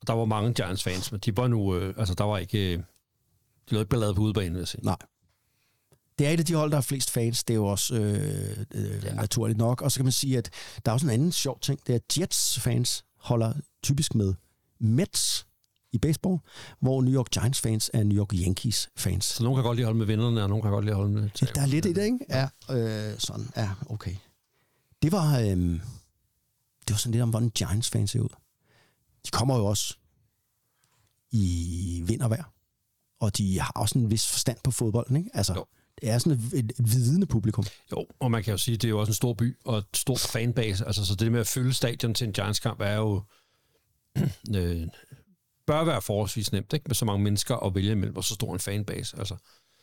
[0.01, 1.74] Og der var mange Giants-fans, men de var nu...
[1.76, 2.72] Øh, altså, der var ikke...
[2.72, 2.82] Øh, de
[3.74, 4.84] lavede ikke ballade på udbanen, vil jeg sige.
[4.84, 4.97] Nej.
[6.21, 7.45] Det er et af de hold, der har flest fans.
[7.45, 9.14] Det er jo også øh, øh, ja.
[9.14, 9.83] naturligt nok.
[9.83, 10.51] Og så kan man sige, at
[10.85, 11.81] der er også en anden sjov ting.
[11.87, 13.53] Det er, at Jets-fans holder
[13.83, 14.35] typisk med
[14.81, 15.47] Mets
[15.93, 16.39] i baseball,
[16.81, 19.25] hvor New York Giants-fans er New York Yankees-fans.
[19.25, 20.97] Så nogen kan godt lide at holde med vennerne, og nogen kan godt lide at
[20.97, 21.29] holde med...
[21.43, 22.18] Ja, der er lidt i det, ikke?
[22.29, 23.51] Ja, øh, sådan.
[23.57, 24.16] Ja, okay.
[25.03, 28.35] Det var, øh, det var sådan lidt om, hvordan Giants-fans ser ud.
[29.27, 29.97] De kommer jo også
[31.31, 32.53] i vind og vejr.
[33.21, 35.31] Og de har også en vis forstand på fodbolden, ikke?
[35.35, 35.64] Altså, Jo.
[36.01, 37.65] Det er sådan et, et, et vidende publikum.
[37.93, 39.79] Jo, og man kan jo sige, at det er jo også en stor by og
[39.79, 40.87] et stort fanbase.
[40.87, 43.23] Altså, så det med at fylde stadion til en Giants-kamp er jo...
[44.57, 44.87] øh,
[45.67, 46.85] bør være forholdsvis nemt, ikke?
[46.89, 49.19] Med så mange mennesker at vælge imellem, og så stor en fanbase.
[49.19, 49.37] Altså.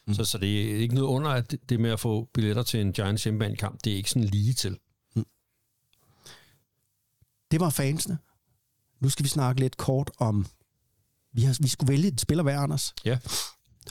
[0.08, 0.14] Mm.
[0.14, 2.94] Så, så det er ikke noget under, at det- med at få billetter til en
[2.94, 4.78] Giants hjemmebanekamp, det er ikke sådan lige til.
[7.52, 8.18] det var fansene.
[9.00, 10.46] Nu skal vi snakke lidt kort om...
[11.34, 12.94] Vi, har, vi skulle vælge en spiller hver, Anders.
[13.06, 13.20] Ja.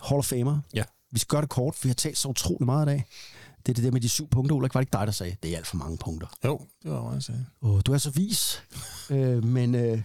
[0.03, 0.61] Hall of Famer.
[0.75, 0.85] Ja.
[1.13, 3.05] Vi skal gøre det kort, for vi har talt så utrolig meget i dag.
[3.67, 4.57] Det er det der med de syv punkter.
[4.57, 6.27] Ulrik, var det ikke dig, der sagde, det er alt for mange punkter.
[6.45, 7.47] Jo, det var, hvad jeg sagde.
[7.63, 8.63] Åh, du er så vis.
[9.11, 9.75] øh, men...
[9.75, 10.03] Øh,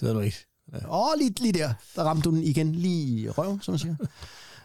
[0.00, 0.36] Det var du ikke.
[0.90, 1.72] Åh, lige, lige der.
[1.96, 3.96] Der ramte du den igen lige i røven, som man siger.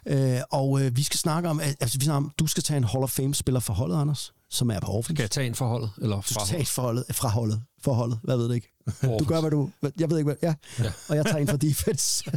[0.37, 2.83] øh, og øh, vi skal snakke om, altså, vi snakker om, du skal tage en
[2.83, 5.17] Hall of Fame-spiller for holdet, Anders, som er på Orphans.
[5.17, 5.91] Skal jeg tage en forholdet?
[6.01, 8.71] Eller Du skal fra tage et forholdet, fra holdet, for holdet, hvad ved du ikke.
[9.19, 9.69] Du gør, hvad du...
[9.99, 10.35] Jeg ved ikke, hvad...
[10.41, 10.53] Ja.
[10.83, 10.91] ja.
[11.09, 12.23] Og jeg tager en for defense.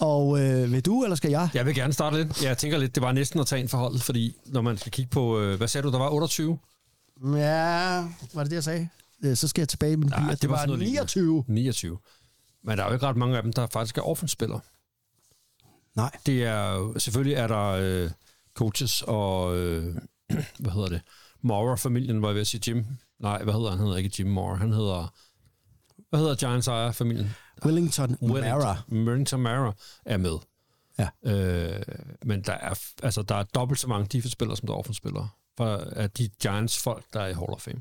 [0.00, 1.48] og øh, vil du, eller skal jeg?
[1.54, 2.42] Jeg vil gerne starte lidt.
[2.42, 5.10] Jeg tænker lidt, det var næsten at tage en forholdet, fordi når man skal kigge
[5.10, 6.58] på, øh, hvad sagde du, der var 28?
[7.24, 7.96] Ja,
[8.34, 8.88] var det det, jeg sagde?
[9.24, 10.28] Øh, Så skal jeg tilbage i min bil.
[10.30, 11.00] det Det var var sådan noget lignende.
[11.00, 11.44] 29.
[11.48, 11.98] 29.
[12.64, 14.60] Men der er jo ikke ret mange af dem, der faktisk er Orphans-spillere.
[15.96, 16.10] Nej.
[16.26, 18.10] Det er selvfølgelig er der øh,
[18.54, 19.84] coaches og, øh,
[20.58, 21.00] hvad hedder det,
[21.42, 22.86] Maurer-familien, var jeg ved at sige Jim.
[23.20, 23.78] Nej, hvad hedder han?
[23.78, 24.56] Han hedder ikke Jim Maurer.
[24.56, 25.14] Han hedder,
[26.16, 27.30] hvad hedder Giants ejer-familien?
[27.64, 28.82] Wellington Mara.
[28.92, 29.72] Wellington Mara
[30.04, 30.38] er med.
[30.98, 31.08] Ja.
[31.24, 31.82] Øh,
[32.22, 35.28] men der er, altså, der er dobbelt så mange defense-spillere, som der er offense-spillere.
[35.56, 37.80] For af de Giants-folk, der er i Hall of Fame.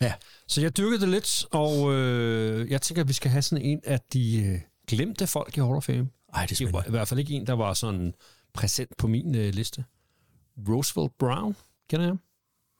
[0.00, 0.14] Ja.
[0.46, 3.80] Så jeg dyrkede det lidt, og øh, jeg tænker, at vi skal have sådan en
[3.84, 6.08] af de øh, glemte folk i Hall of Fame.
[6.34, 8.14] Ej, det er var i hvert fald ikke en, der var sådan
[8.52, 9.84] præsent på min øh, liste.
[10.68, 11.56] Roosevelt Brown,
[11.90, 12.20] kender jeg ham?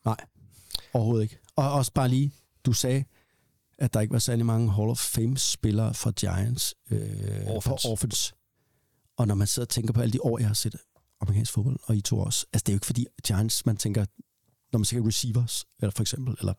[0.05, 0.16] Nej,
[0.93, 1.39] overhovedet ikke.
[1.57, 2.33] Og også bare lige,
[2.66, 3.05] du sagde,
[3.79, 6.99] at der ikke var særlig mange Hall of Fame-spillere fra Giants øh,
[7.47, 7.83] Orphans.
[7.83, 8.35] på Orphans.
[9.16, 10.77] Og når man sidder og tænker på alle de år, jeg har set
[11.20, 14.05] amerikansk fodbold, og I to også, altså det er jo ikke fordi Giants, man tænker,
[14.72, 16.53] når man tænker receivers, eller for eksempel, eller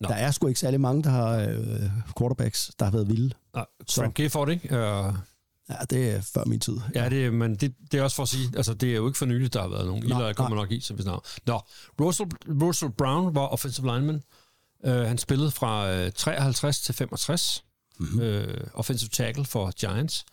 [0.00, 0.08] Nå.
[0.08, 3.34] der er sgu ikke særlig mange, der har øh, quarterbacks, der har været vilde.
[3.54, 4.00] Nej, Så.
[4.00, 4.76] Frank Gifford, ikke?
[4.76, 5.14] Øh,
[5.68, 6.76] Ja, det er før min tid.
[6.94, 9.18] Ja, det, men det, det er også for at sige, altså det er jo ikke
[9.18, 10.04] for nyligt, der har været nogen.
[10.06, 10.64] Nej, Eller kommer nej.
[10.64, 11.20] nok i, som vi snakker.
[11.46, 11.60] Nå,
[12.00, 12.30] Russell,
[12.62, 14.22] Russell Brown var offensive lineman.
[14.86, 17.64] Uh, han spillede fra uh, 53 til 65.
[17.98, 18.20] Mm-hmm.
[18.20, 20.24] Uh, offensive tackle for Giants.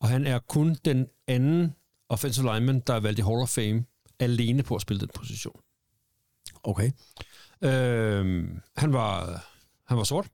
[0.00, 1.74] Og han er kun den anden
[2.08, 3.84] offensive lineman, der er valgt i Hall of Fame,
[4.18, 5.60] alene på at spille den position.
[6.62, 6.90] Okay.
[7.62, 9.44] Øh, han var
[9.86, 10.26] han var sort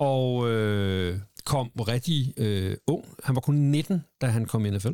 [0.00, 3.04] og øh, kom rigtig øh, ung.
[3.24, 4.92] Han var kun 19, da han kom i NFL.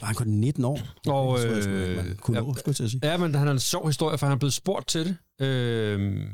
[0.00, 0.78] Var han kun 19 år?
[1.06, 3.00] Og, tror jeg man øh, kunne ja, nå, skulle jeg sige.
[3.02, 5.46] Ja, men han har en sjov historie, for han er blevet spurgt til det.
[5.46, 6.26] Øh,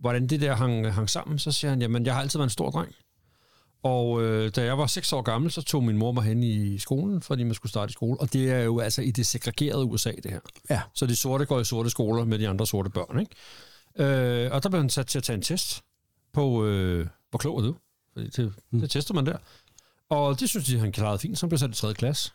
[0.00, 2.50] hvordan det der hang, hang sammen, så siger han, jamen, jeg har altid været en
[2.50, 2.94] stor dreng.
[3.82, 6.78] Og øh, da jeg var 6 år gammel, så tog min mor mig hen i
[6.78, 8.20] skolen, fordi man skulle starte i skole.
[8.20, 10.40] Og det er jo altså i det segregerede USA, det her.
[10.70, 10.80] Ja.
[10.94, 13.34] Så de sorte går i sorte skoler med de andre sorte børn, ikke?
[14.44, 15.82] Øh, og der blev han sat til at tage en test
[16.32, 17.76] på, øh, hvor klog er du?
[18.12, 18.80] Fordi det, Mm.
[18.80, 19.36] det tester man der.
[20.08, 21.94] Og det synes de, han klarede fint, så han blev sat i 3.
[21.94, 22.32] klasse.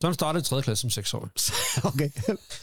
[0.00, 0.62] Så han startede i 3.
[0.62, 1.28] klasse som 6 år.
[1.90, 2.10] Okay.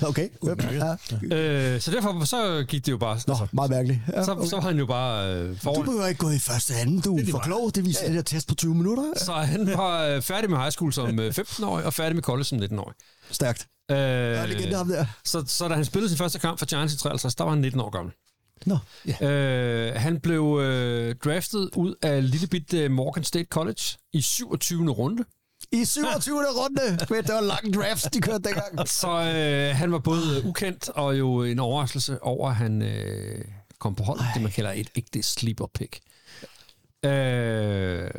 [0.02, 0.30] Okay.
[0.42, 1.36] Ja.
[1.36, 3.20] Øh, så derfor så gik det jo bare...
[3.28, 4.00] Nå, meget mærkeligt.
[4.14, 4.48] Ja, så, okay.
[4.48, 5.86] så var han jo bare øh, Du foran.
[5.86, 7.76] behøver ikke gå i første anden, du er for klog.
[7.76, 8.08] Det viser ja.
[8.08, 9.14] det der test på 20 minutter.
[9.16, 12.44] Så han var øh, færdig med high school som øh, 15-årig, og færdig med college
[12.44, 12.96] som 19-årig.
[13.32, 13.68] Stærkt.
[13.92, 15.06] Øh, Ja, ham der.
[15.26, 17.62] så, så da han spillede sin første kamp for Giants i 53, der var han
[17.62, 18.14] 19 år gammel.
[18.66, 18.78] Nå,
[19.22, 19.30] ja.
[19.32, 23.82] Øh, han blev øh, draftet ud af lille bit øh, Morgan State College
[24.14, 24.90] i 27.
[24.90, 25.24] runde.
[25.74, 26.36] I 27.
[26.58, 27.06] runde.
[27.08, 28.88] Fedt, det var lang draft, de kørte dengang.
[28.88, 33.46] Så øh, han var både ukendt og jo en overraskelse over, at han øh,
[33.80, 34.20] kom på hold.
[34.34, 36.00] Det man kalder et ægte sleeper pick.
[37.06, 38.10] Øh,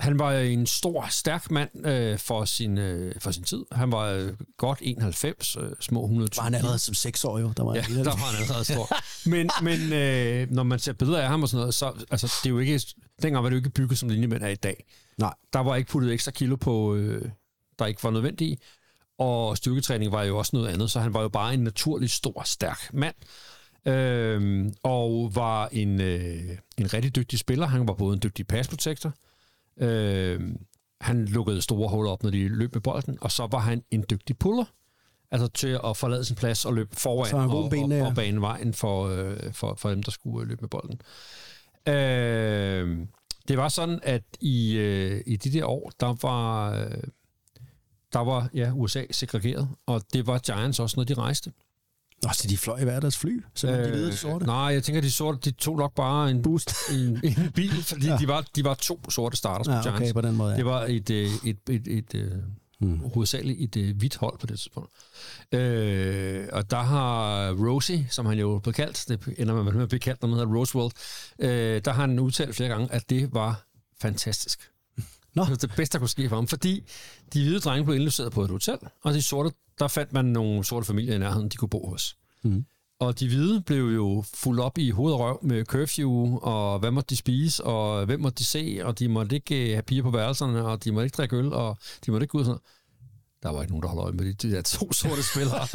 [0.00, 3.64] han var en stor, stærk mand øh, for, sin, øh, for sin tid.
[3.72, 6.36] Han var øh, godt 91, øh, små 120.
[6.38, 7.52] Var han allerede som 6 år jo?
[7.56, 8.88] Der var Ja, der var han allerede stor.
[9.30, 12.46] Men, men øh, når man ser billeder af ham og sådan noget, så altså, det
[12.46, 12.80] er jo ikke,
[13.22, 14.84] dengang var det jo ikke bygget som linjemænd er i dag.
[15.20, 15.34] Nej.
[15.52, 17.30] Der var ikke puttet ekstra kilo på, øh,
[17.78, 18.58] der ikke var nødvendige.
[19.18, 22.42] Og styrketræning var jo også noget andet, så han var jo bare en naturlig stor,
[22.44, 23.14] stærk mand.
[23.86, 27.66] Øh, og var en, øh, en rigtig dygtig spiller.
[27.66, 29.12] Han var både en dygtig pass protector.
[29.80, 30.40] Øh,
[31.00, 33.18] han lukkede store huller op, når de løb med bolden.
[33.20, 34.64] Og så var han en dygtig puller.
[35.30, 38.06] Altså til at forlade sin plads og løbe foran Så og, ben, ja.
[38.06, 41.00] og bane vejen for, øh, for, for dem, der skulle øh, løbe med bolden.
[41.88, 43.06] Øh,
[43.50, 46.90] det var sådan, at i, øh, i de der år, der var, øh,
[48.12, 51.52] der var ja, USA segregeret, og det var Giants også, når de rejste.
[52.22, 54.46] Nå, så de fløj i hver deres fly, så øh, de ved, de sorte.
[54.46, 56.72] Nej, jeg tænker, de sorte, de tog nok bare en, Boost.
[56.92, 58.16] en, en bil, fordi Ja.
[58.16, 60.00] de, var, de var to sorte starters på Ja, Giants.
[60.00, 60.56] okay, på den måde, ja.
[60.56, 62.42] Det var et, øh, et, et, et, et
[62.80, 62.98] Hmm.
[62.98, 64.92] hovedsageligt et øh, hvidt hold på det tidspunkt.
[65.52, 69.88] Øh, og der har Rosie, som han jo blev kaldt, det ender man med at
[69.88, 70.94] blive kaldt, når man hedder Roosevelt,
[71.38, 73.64] øh, der har han udtalt flere gange, at det var
[74.00, 74.70] fantastisk.
[75.34, 75.42] Nå.
[75.42, 76.84] Det var det bedste, der kunne ske for ham, fordi
[77.32, 80.64] de hvide drenge blev indlogeret på et hotel, og de sorte, der fandt man nogle
[80.64, 82.16] sorte familier i nærheden, de kunne bo hos.
[82.42, 82.64] Mhm.
[83.00, 86.90] Og de hvide blev jo fuldt op i hoved og røv med curfew, og hvad
[86.90, 90.02] måtte de spise, og hvem måtte de se, og de måtte ikke øh, have piger
[90.02, 92.46] på værelserne, og de måtte ikke drikke øl, og de måtte ikke gå ud og
[92.46, 92.60] sådan.
[93.42, 95.66] Der var ikke nogen, der holdt øje med de, de der to sorte spillere.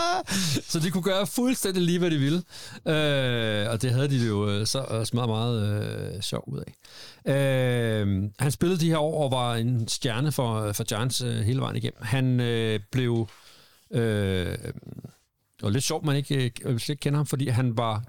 [0.70, 2.42] så de kunne gøre fuldstændig lige, hvad de ville.
[2.86, 5.82] Øh, og det havde de jo øh, så også meget, meget
[6.14, 6.74] øh, sjov ud af.
[7.34, 11.60] Øh, han spillede de her år og var en stjerne for, for Giants øh, hele
[11.60, 12.02] vejen igennem.
[12.02, 13.28] Han øh, blev...
[13.90, 14.58] Øh,
[15.62, 18.04] og lidt sjovt, man ikke, øh, hvis ikke kender ham, fordi han var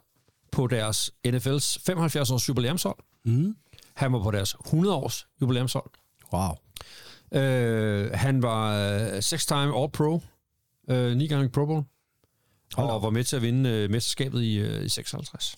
[0.51, 2.97] på deres NFL's 75-års jubilæumshold.
[3.25, 3.55] Mm.
[3.93, 5.89] Han var på deres 100-års jubilæumshold.
[6.33, 6.51] Wow.
[7.41, 10.19] Øh, han var øh, six-time All-Pro,
[10.89, 11.83] øh, ni gange Pro Bowl,
[12.77, 15.55] og var med til at vinde øh, mesterskabet i, øh, i 56.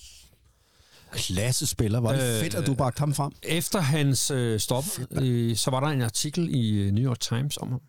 [1.11, 1.99] Klasse spiller.
[1.99, 3.31] Var det Øh, fedt, at du bragte ham frem?
[3.43, 7.57] Efter hans øh, stop, øh, så var der en artikel i øh, New York Times
[7.57, 7.81] om ham,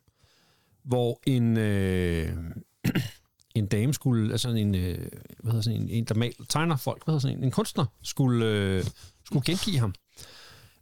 [0.85, 2.37] hvor en, øh,
[3.55, 5.09] en dame skulle, altså en, øh,
[5.39, 7.87] hvad hedder sådan en, en der mal, tegner folk, hvad hedder sådan en, en kunstner,
[8.03, 8.85] skulle, øh,
[9.27, 9.95] skulle gengive ham.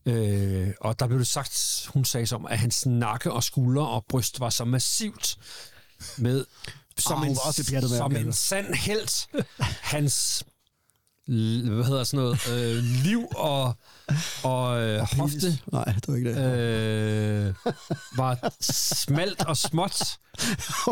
[0.06, 4.04] Øh, og der blev det sagt, hun sagde som, at hans nakke og skulder og
[4.08, 5.38] bryst var så massivt
[6.18, 6.44] med,
[6.98, 9.28] som, hun en, også som en sand helt.
[9.80, 10.44] Hans
[11.74, 13.74] hvad hedder sådan noget, øh, liv og,
[14.42, 17.46] og øh, hofte Nej, det var ikke det.
[17.48, 17.54] øh,
[18.16, 18.52] var
[18.94, 20.02] smalt og småt.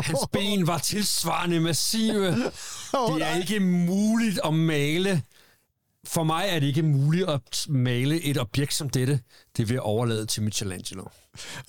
[0.02, 2.26] Hans ben var tilsvarende massive.
[2.92, 5.22] Det er ikke muligt at male.
[6.06, 9.20] For mig er det ikke muligt at male et objekt som dette.
[9.56, 11.02] Det vil jeg overlade til Michelangelo.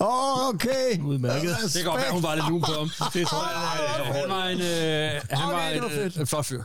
[0.00, 1.00] Åh, oh, okay.
[1.04, 1.56] Udmærket.
[1.62, 2.90] Det kan godt være, hun var lidt lun på ham.
[3.14, 6.44] Det tror jeg, Han var en, øh, han var det var en, øh, en flot
[6.46, 6.62] fyr.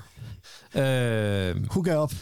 [0.75, 2.13] Øh, Hook op.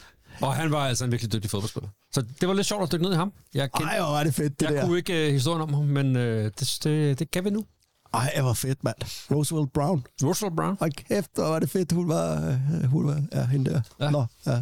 [0.41, 1.89] og han var altså en virkelig dygtig fodboldspiller.
[2.11, 3.33] Så det var lidt sjovt at dykke ned i ham.
[3.53, 4.85] Jeg, kendte, Ej, hvor er det fedt, det jeg der.
[4.85, 7.65] kunne ikke uh, historien om ham, men øh, det, det, det kan vi nu.
[8.13, 8.95] Ej, hvor fedt, mand.
[9.31, 10.05] Roosevelt Brown.
[10.23, 10.77] Russell Brown.
[10.79, 13.81] Hold kæft, hvor var det fedt, hun var, øh, hun var ja, hende der.
[13.99, 14.05] Ja.
[14.05, 14.11] Ja.
[14.11, 14.61] Nå, ja.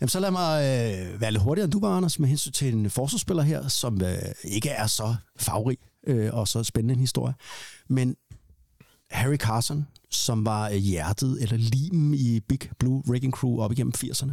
[0.00, 2.74] Jamen, så lad mig øh, være lidt hurtigere end du var, Anders, med hensyn til
[2.74, 4.14] en forsvarsspiller her, som øh,
[4.44, 7.34] ikke er så farverig øh, og så spændende en historie.
[7.88, 8.16] Men
[9.10, 13.92] Harry Carson, som var øh, hjertet eller limen i Big Blue Wrecking Crew op igennem
[13.96, 14.32] 80'erne.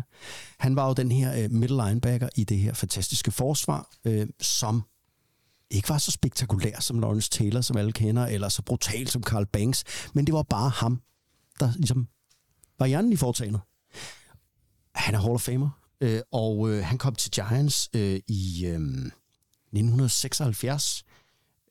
[0.59, 4.83] Han var jo den her øh, middle linebacker i det her fantastiske forsvar, øh, som
[5.69, 9.45] ikke var så spektakulær som Lawrence Taylor, som alle kender, eller så brutal som Carl
[9.45, 9.83] Banks,
[10.13, 11.01] men det var bare ham,
[11.59, 12.07] der ligesom
[12.79, 13.61] var hjernen i foretagendet.
[14.95, 15.69] Han er Hall of Famer,
[16.01, 21.03] øh, og øh, han kom til Giants øh, i øh, 1976,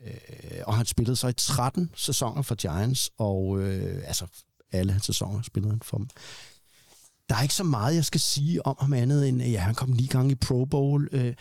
[0.07, 4.27] øh, og han spillede så i 13 sæsoner for Giants, og øh, altså
[4.73, 6.09] alle hans sæsoner spillede han for dem.
[7.29, 9.91] Der er ikke så meget, jeg skal sige om ham andet end, ja, han kom
[9.91, 11.09] ni gange i Pro Bowl.
[11.13, 11.35] Øh,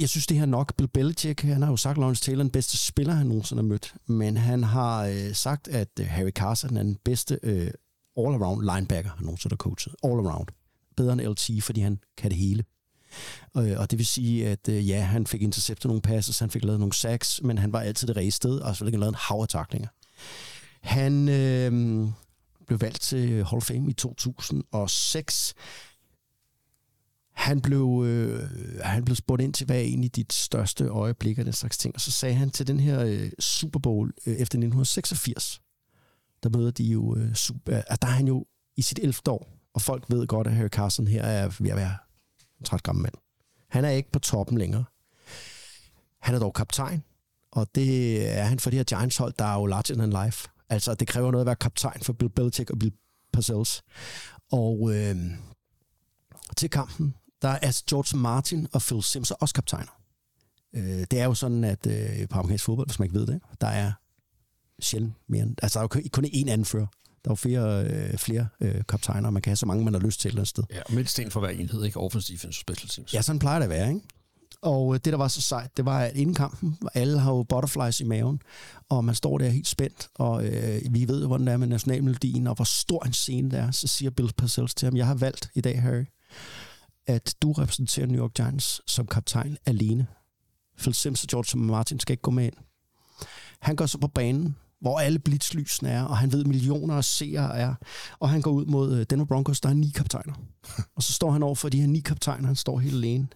[0.00, 0.76] jeg synes, det her nok.
[0.76, 3.62] Bill Belichick, han har jo sagt, at Lawrence Taylor er den bedste spiller, han nogensinde
[3.62, 3.94] har mødt.
[4.06, 7.70] Men han har øh, sagt, at øh, Harry Carson er den bedste øh,
[8.18, 9.94] all-around linebacker, han nogensinde har coachet.
[10.04, 10.46] All-around.
[10.96, 12.64] Bedre end LT, fordi han kan det hele.
[13.56, 16.64] Øh, og det vil sige, at øh, ja, han fik interceptet nogle passes, han fik
[16.64, 19.40] lavet nogle sacks, men han var altid det rige sted, og så lavet en hav
[19.40, 19.88] af taklinger.
[20.80, 22.08] Han øh,
[22.66, 25.54] blev valgt til Hall of Fame i 2006.
[27.32, 28.50] Han blev, øh,
[28.82, 31.94] han blev spurgt ind til, hvad er egentlig dit største øjeblik og den slags ting.
[31.94, 35.60] Og så sagde han til den her øh, Super Bowl øh, efter 1986,
[36.42, 39.14] der møder de jo øh, super, at der er han jo i sit 11.
[39.28, 41.96] år, og folk ved godt, at Harry Carson her er ved at være
[42.58, 43.14] en træt gammel mand.
[43.68, 44.84] Han er ikke på toppen længere.
[46.20, 47.02] Han er dog kaptajn,
[47.50, 50.48] og det er han for det her Giants-hold, der er jo larger than life.
[50.68, 52.92] Altså, det kræver noget at være kaptajn for Bill Belichick og Bill
[53.32, 53.82] Parcells.
[54.52, 55.16] Og øh,
[56.56, 60.00] til kampen, der er altså George Martin og Phil Simms også kaptajner.
[60.72, 63.40] Øh, det er jo sådan, at øh, på amerikansk fodbold, hvis man ikke ved det,
[63.60, 63.92] der er
[64.80, 66.86] sjældent mere end, altså der er jo kun- kun én anfører.
[67.26, 69.94] Der er jo flere, øh, flere øh, kaptajner, og man kan have så mange, man
[69.94, 70.64] har lyst til et sted.
[70.70, 72.00] Ja, mindst en for hver enhed, ikke?
[72.00, 73.14] Offensive defense, special teams.
[73.14, 74.00] Ja, sådan plejer det at være, ikke?
[74.62, 77.42] Og øh, det, der var så sejt, det var, at inden kampen, alle har jo
[77.42, 78.40] butterflies i maven,
[78.88, 81.66] og man står der helt spændt, og øh, vi ved jo, hvordan det er med
[81.66, 83.70] nationalmelodien, og hvor stor en scene det er.
[83.70, 86.04] Så siger Bill Parcells til ham, jeg har valgt i dag, Harry,
[87.06, 90.06] at du repræsenterer New York Giants som kaptajn alene.
[90.78, 92.54] Phil Simms og George Martin skal ikke gå med ind.
[93.60, 97.58] Han går så på banen, hvor alle blitzlysene er, og han ved millioner af seere
[97.58, 97.74] er,
[98.18, 100.34] og han går ud mod øh, Denver Broncos, der er ni kaptajner.
[100.96, 103.28] og så står han over for de her ni kaptajner, han står helt alene.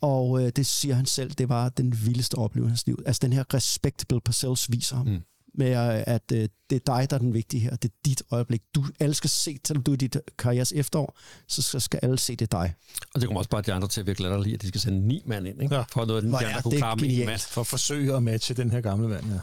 [0.00, 3.02] Og øh, det siger han selv, det var den vildeste oplevelse i hans liv.
[3.06, 5.06] Altså den her respekt, Bill Parcells viser ham.
[5.06, 5.20] Mm.
[5.54, 7.76] Med øh, at øh, det er dig, der er den vigtige her.
[7.76, 8.62] Det er dit øjeblik.
[8.74, 11.18] Du, alle skal se, selvom du er i dit karrieres efterår,
[11.48, 12.74] så skal, skal alle se, det er dig.
[13.14, 15.08] Og det kommer også bare de andre til at virkelig latterlige, at de skal sende
[15.08, 15.74] ni mand ind, ikke?
[15.74, 15.80] Ja.
[15.80, 15.86] Ja.
[15.92, 17.40] For noget, den Hvor de andre kunne klare med en mand.
[17.40, 19.38] For at forsøge at matche den her gamle mand, ja.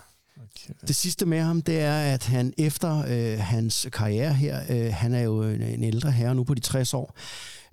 [0.88, 5.14] Det sidste med ham, det er, at han efter øh, hans karriere her, øh, han
[5.14, 7.16] er jo en, en ældre herre nu på de 60 år,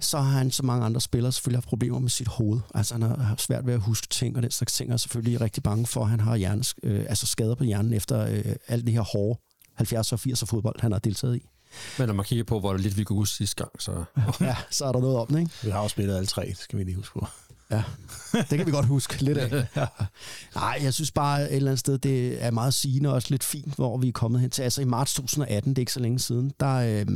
[0.00, 2.60] så har han, som mange andre spillere, selvfølgelig haft problemer med sit hoved.
[2.74, 4.96] Altså han har haft svært ved at huske ting, og den slags ting, og er
[4.96, 8.54] selvfølgelig rigtig bange for, at han har hjernes, øh, altså skader på hjernen efter øh,
[8.68, 9.40] alt det her hårde
[9.80, 11.48] 70'er og 80'er fodbold, han har deltaget i.
[11.98, 14.04] Men når man kigger på, hvor lidt vi kunne huske sidste gang, så...
[14.40, 15.50] Ja, så er der noget om det, ikke?
[15.62, 17.26] Vi har jo spillet alle tre, det skal vi lige huske på.
[17.70, 17.82] Ja,
[18.32, 19.66] det kan vi godt huske lidt af.
[20.54, 23.44] Nej, jeg synes bare et eller andet sted, det er meget sigende og også lidt
[23.44, 24.62] fint, hvor vi er kommet hen til.
[24.62, 27.06] Altså i marts 2018, det er ikke så længe siden, der øh,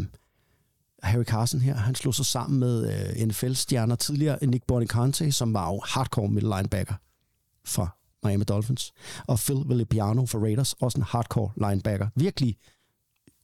[1.03, 5.73] Harry Carson her, han slog sig sammen med øh, NFL-stjerner tidligere, Nick Bonicante, som var
[5.73, 6.95] jo hardcore middle linebacker
[7.65, 8.93] fra Miami Dolphins,
[9.27, 12.09] og Phil Villapiano fra Raiders, også en hardcore linebacker.
[12.17, 12.57] Virkelig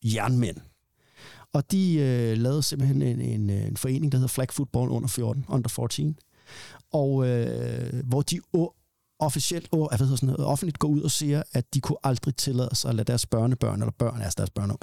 [0.05, 0.57] jernmænd.
[1.53, 5.45] Og de øh, lavede simpelthen en, en, en forening, der hedder Flag Football under 14,
[5.49, 6.17] under 14,
[6.93, 8.41] og øh, hvor de
[9.19, 12.37] officielt, o- hvad hedder sådan noget, offentligt går ud og siger, at de kunne aldrig
[12.37, 14.77] tillade sig at lade deres børnebørn, eller børn, altså deres børn,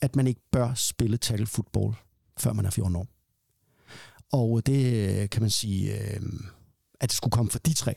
[0.00, 1.94] at man ikke bør spille tackle football,
[2.38, 3.06] før man er 14 år.
[4.32, 6.22] Og det øh, kan man sige, øh,
[7.00, 7.94] at det skulle komme fra de tre,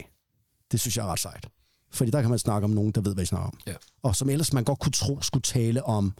[0.72, 1.50] det synes jeg er ret sejt.
[1.92, 3.60] Fordi der kan man snakke om nogen, der ved, hvad I snakker om.
[3.68, 3.74] Ja.
[4.04, 6.14] Og som ellers man godt kunne tro, skulle tale om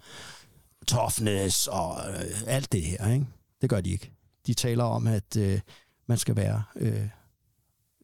[0.88, 3.12] toughness og øh, alt det her.
[3.14, 3.26] Ikke?
[3.62, 4.12] Det gør de ikke.
[4.48, 5.60] De taler om, at øh,
[6.08, 6.64] man skal være...
[6.76, 7.08] Øh,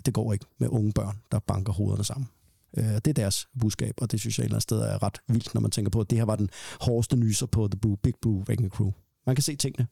[0.06, 2.30] det går ikke med unge børn, der banker hovederne sammen.
[2.78, 5.18] Øh, det er deres budskab, og det synes jeg et eller andet sted er ret
[5.28, 6.50] vildt, når man tænker på, at det her var den
[6.82, 8.92] hårdeste nyser på The Blue, Big Blue Wrecking Crew.
[9.26, 9.88] Man kan se tingene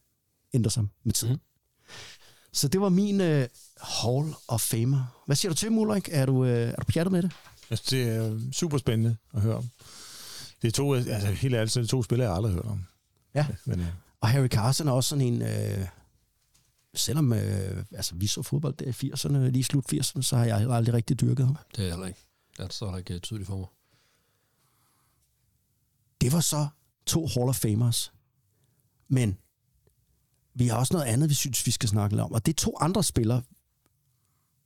[0.54, 1.34] ændre sig med tiden.
[1.34, 1.40] Mm.
[2.54, 3.48] Så det var min øh,
[3.82, 5.22] Hall of Famer.
[5.26, 6.10] Hvad siger du til, Mulrik?
[6.12, 7.32] Er du, øh, er du pjattet med det?
[7.70, 9.70] Altså, det er super spændende at høre om.
[10.62, 12.72] Det er to, altså helt ærligt, så er det to spillere, jeg aldrig har hørt
[12.72, 12.86] om.
[13.36, 13.48] Ja.
[13.66, 13.86] Men, øh,
[14.22, 15.42] Og Harry Carson er også sådan en...
[15.42, 15.88] Øh,
[16.94, 20.58] selvom øh, altså, vi så fodbold der i 80'erne, lige slut 80'erne, så har jeg
[20.58, 21.58] heller aldrig rigtig dyrket ham.
[21.76, 22.20] Det er heller ikke.
[22.58, 23.68] Det så heller ikke tydeligt for mig.
[26.22, 26.68] Det var så
[27.06, 28.14] to Hall of Famers.
[29.08, 29.38] Men
[30.54, 32.32] vi har også noget andet, vi synes, vi skal snakke lidt om.
[32.32, 33.42] Og det er to andre spillere,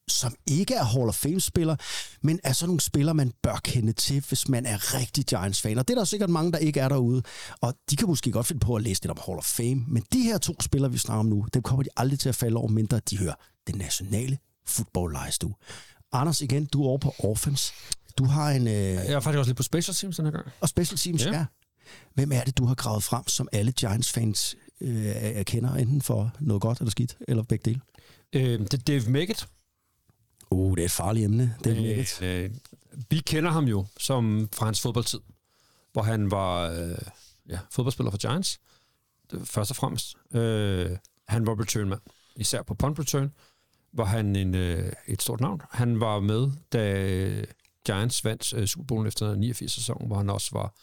[0.07, 1.77] som ikke er Hall of Fame-spillere,
[2.21, 5.77] men er sådan nogle spillere, man bør kende til, hvis man er rigtig Giants-fan.
[5.77, 7.21] Og det er der sikkert mange, der ikke er derude.
[7.61, 9.83] Og de kan måske godt finde på at læse lidt om Hall of Fame.
[9.87, 12.35] Men de her to spillere, vi snakker om nu, dem kommer de aldrig til at
[12.35, 13.33] falde over, mindre de hører
[13.67, 15.53] den nationale football du.
[16.11, 17.73] Anders, igen, du er over på Orphans.
[18.17, 18.67] Du har en...
[18.67, 20.45] Øh, Jeg er faktisk også lidt på special teams den her gang.
[20.61, 21.31] og special teams, ja.
[21.37, 21.45] Ja.
[22.13, 26.31] Hvem er det, du har gravet frem, som alle Giants-fans øh, er- kender, enten for
[26.39, 27.81] noget godt eller skidt, eller begge dele?
[28.33, 29.47] Øh, det er Dave Meggett.
[30.49, 31.55] Uh, det er et farligt emne.
[31.63, 32.51] Det er øh, Øh,
[33.09, 35.19] vi kender ham jo som fra hans fodboldtid,
[35.93, 36.97] hvor han var øh,
[37.49, 38.59] ja, fodboldspiller for Giants,
[39.43, 40.15] først og fremmest.
[40.33, 40.97] Øh,
[41.27, 42.01] han var returnmand,
[42.35, 43.33] især på punt return,
[43.93, 45.61] var han en, øh, et stort navn.
[45.71, 47.45] Han var med, da
[47.85, 50.73] Giants vandt øh, Super Bowl efter 89 sæson, hvor han også var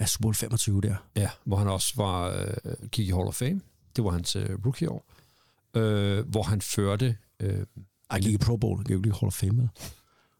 [0.00, 0.96] ja, Super Bowl 25 der.
[1.16, 2.28] Ja, hvor han også var
[2.64, 3.60] øh, gik i Hall of Fame.
[3.96, 5.04] Det var hans øh, rookie-år.
[5.74, 7.16] Øh, hvor han førte...
[7.40, 7.66] Øh,
[8.10, 8.76] Ej, gik i Pro Bowl.
[8.76, 9.68] Han gik jo lige Hall of Fame med.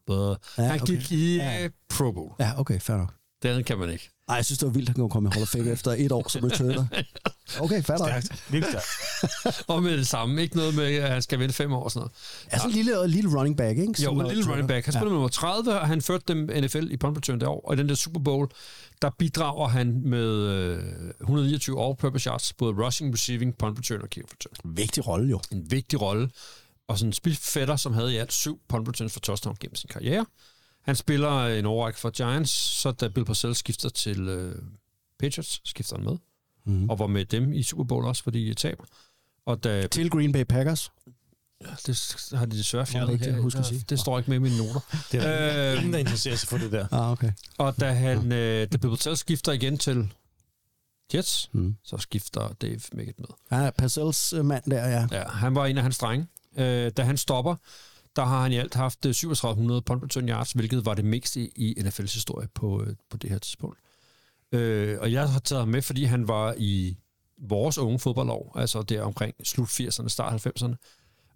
[0.07, 0.93] både, Ja, han okay.
[0.93, 1.63] gik i Ja.
[1.63, 2.31] øh, Pro Bowl.
[2.39, 3.13] Ja, okay, fair nok.
[3.43, 4.09] Den kan man ikke.
[4.27, 5.91] Ej, jeg synes, det var vildt, at han kunne komme i Hall of Fame efter
[5.97, 6.85] et år som returner.
[7.59, 8.23] Okay, fair nok.
[8.51, 9.63] Vildt stærkt.
[9.69, 10.41] Og med det samme.
[10.41, 12.11] Ikke noget med, at han skal vente fem år og sådan noget.
[12.51, 13.93] Altså en lille, lille running back, ikke?
[14.01, 14.85] Jo, Som en var lille running back.
[14.85, 15.13] Han spillede ja.
[15.13, 17.61] nummer 30, og han førte dem NFL i punt return derovre.
[17.69, 18.49] Og i den der Super Bowl,
[19.01, 20.83] der bidrager han med øh,
[21.21, 24.75] 129 all-purpose yards, både rushing, receiving, punt return og kick return.
[24.77, 25.39] Vigtig rolle jo.
[25.51, 26.29] en vigtig rolle.
[26.87, 29.87] Og sådan en spilfætter, som havde i alt syv punt returns for touchdown gennem sin
[29.93, 30.25] karriere.
[30.81, 34.55] Han spiller en overrække for Giants, så da Bill Parcells skifter til øh,
[35.19, 36.17] Patriots, skifter han med.
[36.65, 36.89] Mm.
[36.89, 38.83] Og var med dem i Super Bowl også, fordi de taber.
[39.45, 40.91] Og da, Til Green Bay Packers.
[41.85, 43.45] det har de desværre det er fjernet ikke her.
[43.45, 43.85] at Der- sige.
[43.89, 44.79] Det står ikke med i mine noter.
[45.11, 46.87] Det er Øh, ingen, der interesserer sig for det der.
[46.93, 47.31] Ah, okay.
[47.57, 50.13] og da, han, øh, da Bill Parcells skifter igen til
[51.13, 51.75] Jets, Mm.
[51.83, 53.27] så skifter Dave Meggett med.
[53.51, 55.07] Ja, Parcells øh, mand der, ja.
[55.11, 56.27] Ja, han var en af hans drenge.
[56.57, 57.55] Øh, da han stopper,
[58.15, 61.35] der har han i alt haft øh, 3700 punt return yards, hvilket var det mest
[61.35, 63.77] i, i NFL's historie på, øh, på det her tidspunkt.
[64.51, 66.97] Øh, og jeg har taget ham med, fordi han var i
[67.37, 70.75] vores unge fodboldår, altså der omkring slut 80'erne, start 90'erne,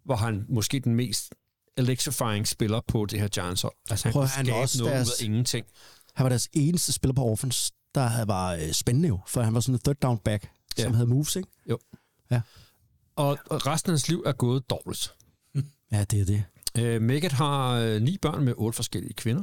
[0.06, 1.34] hvor han måske den mest
[1.78, 3.74] electrifying spiller på det her Giants hold.
[3.90, 5.66] Altså han Prøv, kunne han skabe var også noget deres- ud af ingenting.
[6.14, 9.60] Han var deres eneste spiller på Orphans, der var øh, spændende jo, for han var
[9.60, 10.84] sådan en third down back, Ja.
[10.84, 11.50] som havde moves, ikke?
[11.70, 11.80] Og,
[13.20, 15.14] og resten af hans liv er gået dårligt.
[15.92, 16.44] Ja, det er det.
[16.78, 19.42] Øh, Meggett har øh, ni børn med otte forskellige kvinder.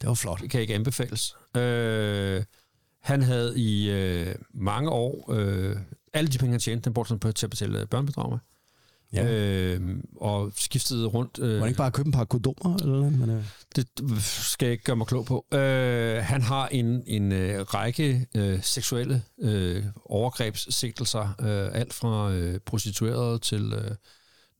[0.00, 0.40] Det var flot.
[0.40, 1.36] Det kan ikke anbefales.
[1.56, 2.42] Øh,
[3.02, 5.76] han havde i øh, mange år, øh,
[6.12, 8.38] alle de penge, han tjente, den brugte han på til at betale børnebedrag med.
[9.14, 9.26] Ja.
[9.26, 11.38] øh, og skiftede rundt.
[11.38, 12.76] Øh, det ikke bare købe en par kondomer?
[12.76, 13.18] Eller noget?
[13.18, 13.44] Men, øh,
[13.76, 13.86] Det
[14.22, 15.46] skal jeg ikke gøre mig klog på.
[15.52, 21.34] Øh, han har en, en øh, række øh, seksuelle øh, overgrebssigtelser.
[21.40, 23.90] Øh, alt fra øh, prostituerede til øh,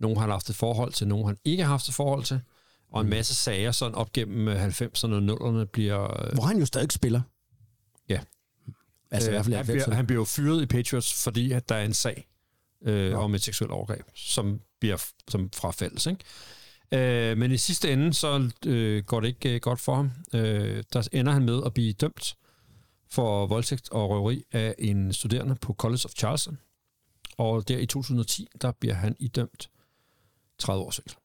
[0.00, 2.40] nogen, han har haft et forhold til, nogen, han ikke har haft et forhold til.
[2.92, 5.22] Og en masse sager sådan op gennem øh, 90'erne og
[5.62, 6.26] 0'erne bliver...
[6.26, 7.20] Øh, hvor han jo stadig spiller.
[8.08, 8.20] Ja.
[9.10, 11.68] Altså i hvert fald, han, jeg bliver, han bliver jo fyret i Patriots, fordi at
[11.68, 12.26] der er en sag
[12.84, 16.06] øh, om et seksuelt overgreb, som bliver som frafaldes.
[16.06, 16.24] Ikke?
[16.92, 20.10] Øh, men i sidste ende, så øh, går det ikke øh, godt for ham.
[20.32, 22.36] Øh, der ender han med at blive dømt
[23.10, 26.58] for voldtægt og røveri af en studerende på College of Charleston.
[27.36, 29.70] Og der i 2010, der bliver han idømt
[30.58, 31.18] 30 års fængsel.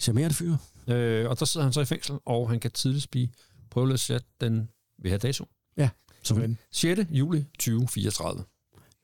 [0.00, 0.56] Charmerende fyr.
[0.88, 3.28] Øh, og der sidder han så i fængsel, og han kan tidligst blive
[3.70, 4.68] prøveløsladt den
[4.98, 5.44] ved her dato.
[5.76, 5.88] Ja,
[6.22, 6.56] selvfølgelig.
[6.70, 7.00] 6.
[7.10, 8.44] juli 2034.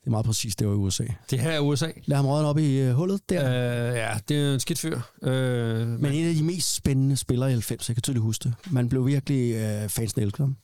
[0.08, 1.04] Det er meget præcist, det var i USA.
[1.30, 1.88] Det her er USA.
[2.06, 3.44] Lad ham rådne op i øh, hullet der.
[3.90, 5.00] Øh, ja, det er en skidt fyr.
[5.22, 8.54] Øh, Men en af de mest spændende spillere i 90, jeg kan tydeligt huske det.
[8.72, 10.56] Man blev virkelig øh, fansene elskede ham.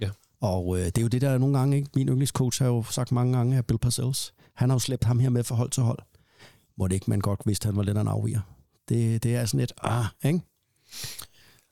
[0.00, 0.08] Ja.
[0.40, 1.88] Og øh, det er jo det, der er nogle gange, ikke?
[1.94, 5.18] Min yndlingscoach har jo sagt mange gange, at Bill Parcells, han har jo slæbt ham
[5.18, 5.98] her med fra hold til hold.
[6.76, 8.40] Hvor det ikke man godt vidste, han var lidt af en afviger.
[8.88, 10.40] Det, det er sådan lidt, ah, ikke?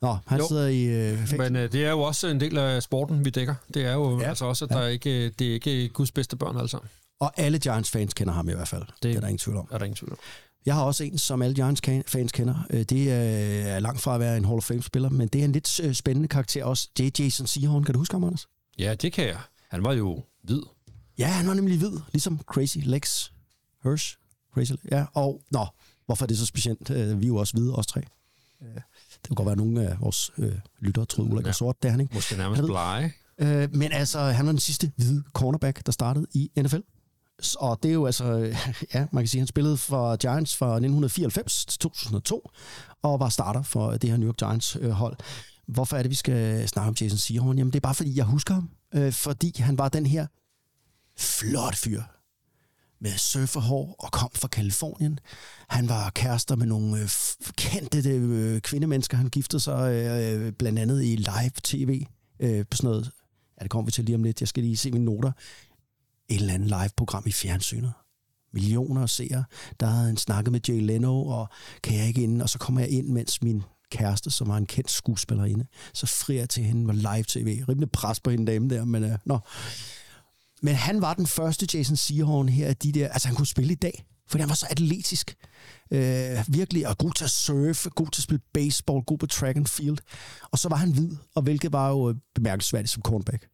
[0.03, 0.49] Nå, han Jo.
[0.49, 1.39] sidder i øh, fængsel.
[1.39, 3.55] men øh, det er jo også en del af sporten, vi dækker.
[3.75, 4.29] Det er jo ja.
[4.29, 4.77] Altså også, at Ja.
[4.77, 6.89] der er ikke, det er ikke Guds bedste børn alle sammen.
[7.23, 8.83] Og alle Giants-fans kender ham i hvert fald.
[8.83, 9.69] Det, det er der ingen tvivl om.
[9.71, 10.19] Er der ingen tvivl om.
[10.67, 12.67] Jeg har også en, som alle Giants-fans kender.
[12.71, 15.53] Øh, Det er langt fra at være en Hall of Fame-spiller, men det er en
[15.53, 16.89] lidt øh, spændende karakter også.
[16.97, 17.85] Det er Jason Sehorn.
[17.85, 18.49] Kan du huske ham, Anders?
[18.79, 19.39] Ja, det kan jeg.
[19.71, 20.63] Han var jo hvid.
[21.19, 23.33] Ja, han var nemlig hvid, ligesom Crazy Legs
[23.83, 24.17] Hirsch.
[24.55, 25.67] Crazy, ja, og nå,
[26.07, 26.91] hvorfor er det så specielt?
[26.91, 28.01] Øh, Vi er jo også hvide, os tre.
[28.63, 28.69] Øh,
[29.23, 31.89] Det kunne godt være, at nogle af vores øh, lyttere troede, Ulrik var sort, det
[31.89, 32.15] er han ikke.
[32.15, 33.13] Måske nærmest blege.
[33.39, 36.77] Øh, men altså, han var den sidste hvide cornerback, der startede i NFL.
[37.57, 38.25] Og det er jo altså,
[38.95, 42.51] ja, man kan sige, han spillede for Giants fra 1994 til 2002,
[43.03, 45.17] og var starter for det her New York Giants-hold.
[45.21, 45.27] Øh,
[45.67, 47.59] Hvorfor er det, vi skal snakke om Jason Seahorn?
[47.59, 48.71] Jamen, det er bare, fordi jeg husker ham.
[48.95, 50.27] Øh, fordi han var den her
[51.19, 52.03] flot fyr
[53.01, 55.19] med surferhår og kom fra Kalifornien.
[55.69, 57.09] Han var kærester med nogle øh,
[57.57, 59.17] kendte øh, kvindemennesker.
[59.17, 62.05] Han giftede sig øh, blandt andet i live-tv
[62.41, 63.11] øh, på sådan noget.
[63.59, 64.41] Ja, det kommer vi til lige om lidt.
[64.41, 65.33] Jeg skal lige se mine noter.
[66.29, 67.93] Et eller andet live-program i fjernsynet.
[68.53, 69.45] Millioner af seere.
[69.81, 71.49] Der havde han snakket med Jay Leno, og
[71.83, 72.43] kan jeg ikke ind?
[72.43, 76.39] Og så kommer jeg ind, mens min kæreste, som var en kendt skuespillerinde, så frier
[76.39, 77.65] jeg til hende var live-tv.
[77.69, 79.39] Rimelig pres på hende dame der, men øh, nå.
[80.63, 83.73] Men han var den første Jason Sehorn her af de der, altså han kunne spille
[83.73, 85.37] i dag, for han var så atletisk.
[85.91, 89.57] Øh, virkelig, og god til at surfe, god til at spille baseball, god på track
[89.57, 89.99] and field.
[90.51, 93.49] Og så var han hvid, og hvilket var jo øh, bemærkelsesværdigt som cornerback.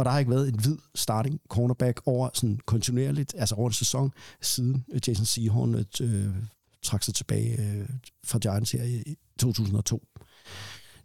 [0.00, 3.72] Og der har ikke været en hvid starting cornerback over sådan kontinuerligt, altså over en
[3.72, 6.34] sæson, siden øh, Jason Sehorn øh, øh,
[6.82, 7.88] trak sig tilbage øh,
[8.24, 10.06] fra Giants her i, 2002.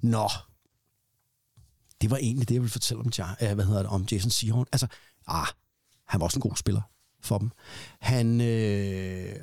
[0.01, 0.29] Nå,
[2.01, 4.31] det var egentlig det, jeg ville fortælle om, Ja- øh, hvad hedder det, om Jason
[4.31, 4.65] Sehorn.
[4.71, 4.87] Altså,
[5.27, 5.47] ah,
[6.07, 6.81] han var også en god spiller
[7.21, 7.51] for dem.
[7.99, 9.35] Han, øh,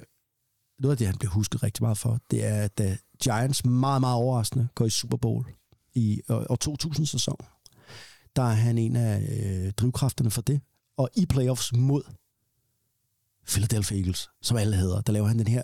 [0.78, 4.16] noget af det, han blev husket rigtig meget for, det er, da Giants meget, meget
[4.16, 5.46] overraskende går i Super Bowl
[5.94, 7.36] i år år 2000-sæson.
[8.36, 10.60] Der er han en af øh, drivkræfterne for det.
[10.96, 12.02] Og i playoffs mod
[13.46, 15.62] Philadelphia Eagles, som alle hedder, der laver han den her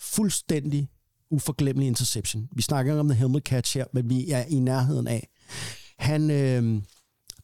[0.00, 0.88] fuldstændig
[1.30, 2.48] uforglemmelige interception.
[2.52, 5.28] Vi snakker ikke om the helmet catch her, men vi er i nærheden af.
[5.98, 6.82] Han, øh,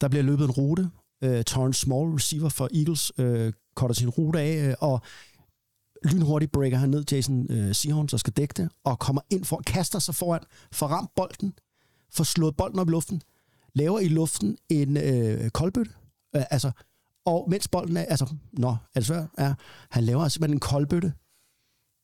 [0.00, 0.90] der bliver løbet en rute.
[1.22, 5.00] Øh, Torrance Small, receiver for Eagles, øh, cutter sin rute af, øh, og
[6.04, 9.62] lynhurtigt breaker han ned Jason øh, Seahorn, der skal dække det, og kommer ind for,
[9.66, 10.40] kaster sig foran,
[10.72, 11.52] får ramt bolden,
[12.12, 13.22] får slået bolden op i luften,
[13.74, 15.92] laver i luften en øh, koldbøtte,
[16.36, 16.70] øh, altså,
[17.26, 19.26] og mens bolden er, altså, nå, er det svært?
[19.38, 19.54] Ja,
[19.90, 21.12] han laver simpelthen en koldbøtte,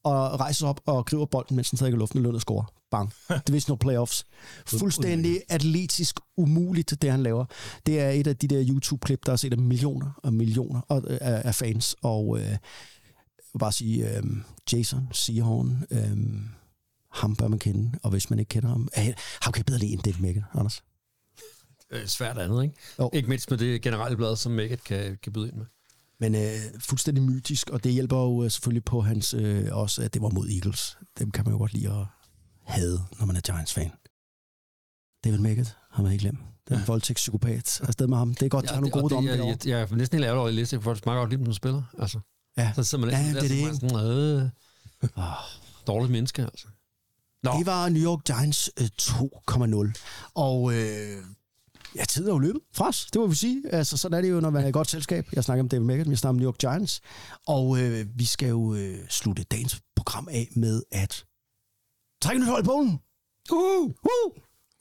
[0.05, 2.41] og rejser op og griber bolden, mens den stadig er i luften, og løn og
[2.41, 2.65] scorer.
[2.91, 3.13] Bang.
[3.47, 4.27] Divisional playoffs.
[4.79, 7.45] Fuldstændig atletisk umuligt, det han laver.
[7.87, 11.43] Det er et af de der YouTube-klip, der er set af millioner og millioner af,
[11.45, 12.57] af fans, og øh,
[13.53, 14.23] vil bare sige, øh,
[14.73, 16.17] Jason Sehorn, øh,
[17.13, 19.79] ham bør man kende, og hvis man ikke kender ham, øh, ham kan jeg bedre
[19.79, 20.83] lide end David Megan, Anders.
[21.95, 22.75] Øh, svært andet, ikke?
[22.99, 23.11] Jo.
[23.13, 25.67] Ikke mindst med det generelle blad, som Maggot kan, kan byde ind med.
[26.21, 30.15] Men øh, fuldstændig mytisk, og det hjælper jo øh, selvfølgelig på hans øh, også, at
[30.15, 30.99] det var mod Eagles.
[31.19, 32.07] Dem kan man jo godt lide at
[32.67, 33.93] hade, når man er Giants-fan.
[35.25, 36.39] David Meggett har man ikke glemt.
[36.69, 36.85] Den ja.
[36.87, 38.35] voldtægtspsykopat afsted med ham.
[38.35, 40.19] Det er godt, at ja, have nogle og gode domme jeg, jeg, jeg er næsten
[40.19, 41.83] helt ærgerlig over at læse, for det smager godt lige, som spiller.
[41.99, 42.21] Altså,
[42.59, 42.73] Ja.
[42.77, 44.51] så sidder man Ja, det er der, det, man sådan, øh,
[45.17, 45.25] oh,
[45.87, 46.67] dårligt menneske, altså.
[47.43, 50.31] Nå, Det var New York Giants øh, 2,0.
[50.35, 51.23] Og øh,
[51.97, 53.63] ja, tiden er jo løbet fra os, det må vi sige.
[53.73, 55.27] Altså, sådan er det jo, når man er i godt selskab.
[55.33, 57.01] Jeg snakker om David Meggett, jeg snakker om New York Giants.
[57.47, 61.25] Og øh, vi skal jo øh, slutte dagens program af med at
[62.23, 63.01] trække nyt hold i bowlen.
[63.53, 63.85] Uh!
[63.87, 63.93] Uh!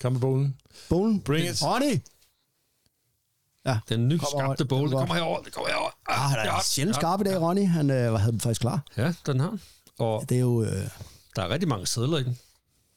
[0.02, 0.56] Kom med bolden.
[0.90, 1.22] Bowlen.
[1.22, 1.64] Bring it.
[1.64, 2.02] Ronny!
[3.66, 5.00] Ja, Den nyskabte bowl, det Kommer.
[5.00, 5.90] kommer herover, det kommer herover.
[6.06, 7.68] ah, han er ja, sjældent skarp i dag, Ronny.
[7.68, 8.84] Han øh, havde dem faktisk klar.
[8.98, 9.62] Ja, den har han.
[10.00, 10.64] Og Det er jo...
[10.64, 10.88] Øh,
[11.36, 12.38] der er rigtig mange sædler i den.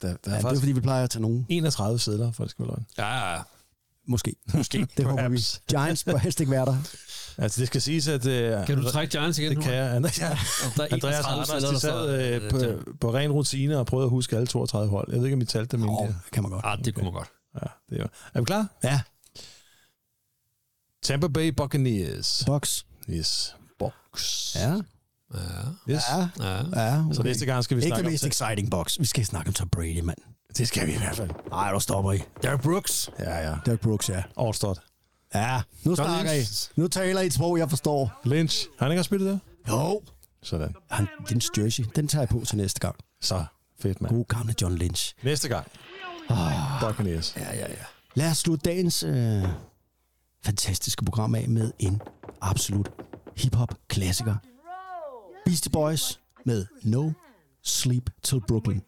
[0.03, 1.47] Der, der ja, er det er faktisk fordi, vi plejer at tage nogen.
[1.49, 2.87] 31 sædler, for det skal være løgn.
[2.99, 3.43] Ja, ja.
[4.09, 4.35] Måske.
[4.55, 4.87] Måske.
[4.97, 5.41] Det håber vi.
[5.71, 6.77] Giants bør helst ikke være der.
[7.39, 8.27] Altså, det skal siges, at...
[8.27, 9.65] Øh, Kan du trække Giants igen Det nu?
[9.65, 9.95] kan jeg.
[9.97, 10.29] Andreas, ja.
[10.77, 13.87] Der er Andreas og 31 Anders, de der sad øh, på, på ren rutine og
[13.87, 15.09] prøvede at huske alle 32 hold.
[15.11, 16.17] Jeg ved ikke, om I talte dem Åh, egentlig.
[16.25, 16.65] det kan man godt.
[16.65, 17.29] Ah, det kunne man godt.
[17.63, 17.67] Ja,
[17.97, 18.67] det er, er vi klar?
[18.85, 19.01] Ja,
[21.03, 22.43] Tampa Bay Buccaneers.
[22.47, 22.83] box.
[23.11, 23.55] Yes.
[23.79, 24.55] Box.
[24.57, 24.61] Ja,
[25.35, 25.41] Ja,
[25.95, 26.03] Yes.
[26.11, 26.57] ja, ja.
[26.87, 27.05] ja.
[27.05, 27.15] Okay.
[27.15, 28.13] Så næste gang skal vi Ikke snakke det om...
[28.13, 28.99] mest exciting box.
[29.01, 30.19] Vi skal snakke om Tom Brady, mand.
[30.59, 31.31] Det skal vi i hvert fald.
[31.51, 32.23] Nej, du stopper I.
[32.43, 33.11] Derek Brooks.
[33.19, 33.57] Ja, ja.
[33.67, 34.23] Dirk Brooks, ja.
[34.39, 34.79] Allstart.
[35.35, 36.37] Ja, nu snakker I.
[36.37, 36.71] Lynch.
[36.77, 38.21] Nu taler I et sprog, jeg forstår.
[38.25, 38.67] Lynch.
[38.79, 39.29] Har han ikke også spillet
[39.67, 39.73] der?
[39.73, 40.03] Jo.
[40.43, 40.75] Sådan.
[40.91, 42.97] Han, den jersey, den tager jeg på til næste gang.
[43.21, 43.45] Så
[43.81, 44.15] fedt, mand.
[44.15, 45.15] God gamle John Lynch.
[45.23, 45.67] Næste gang.
[46.81, 47.37] Buccaneers.
[47.37, 47.85] Ja, ja, ja.
[48.15, 49.43] Lad os slutte dagens øh,
[50.45, 52.03] fantastiske program af med en
[52.41, 52.91] absolut
[53.37, 54.37] hip-hop-klassiker.
[55.45, 57.13] Beastie Boys med No
[57.63, 58.81] Sleep Till Brooklyn.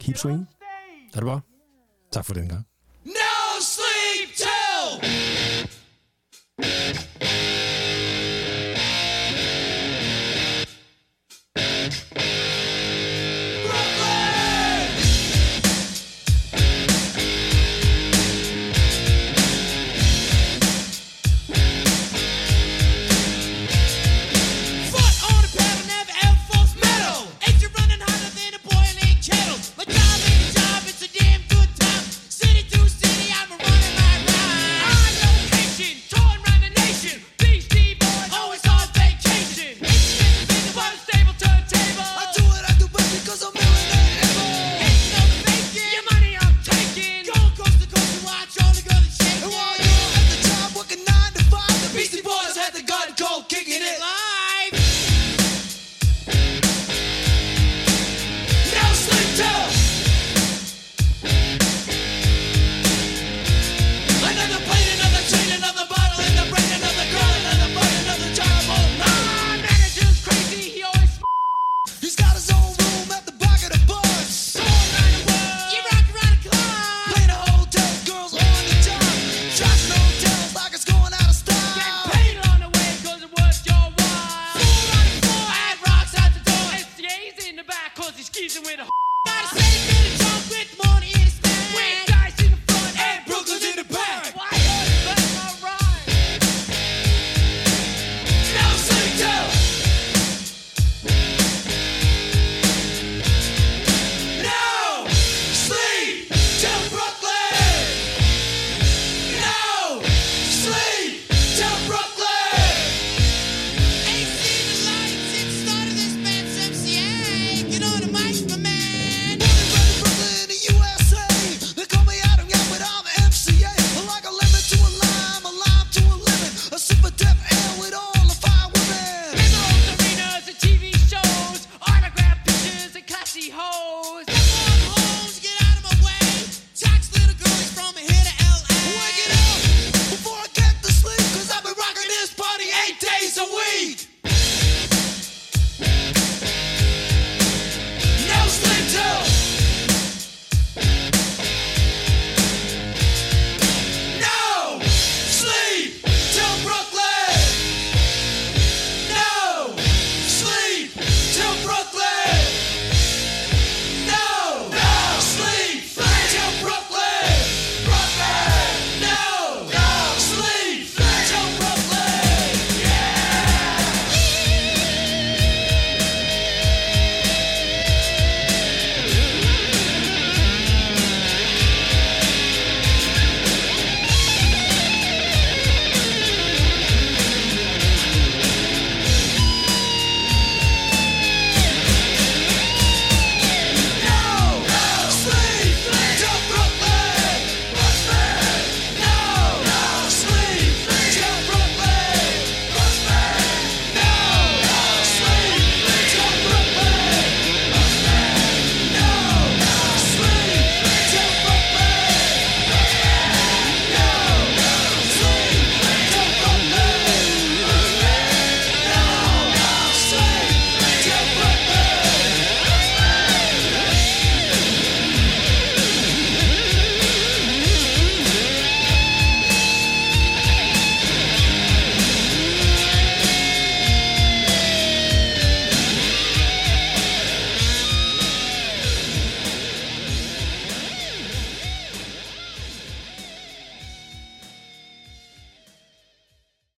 [0.00, 0.48] Keep swinging.
[1.12, 1.40] Der er det bare.
[2.12, 2.66] Tak for den gang.
[3.04, 5.10] No sleep till...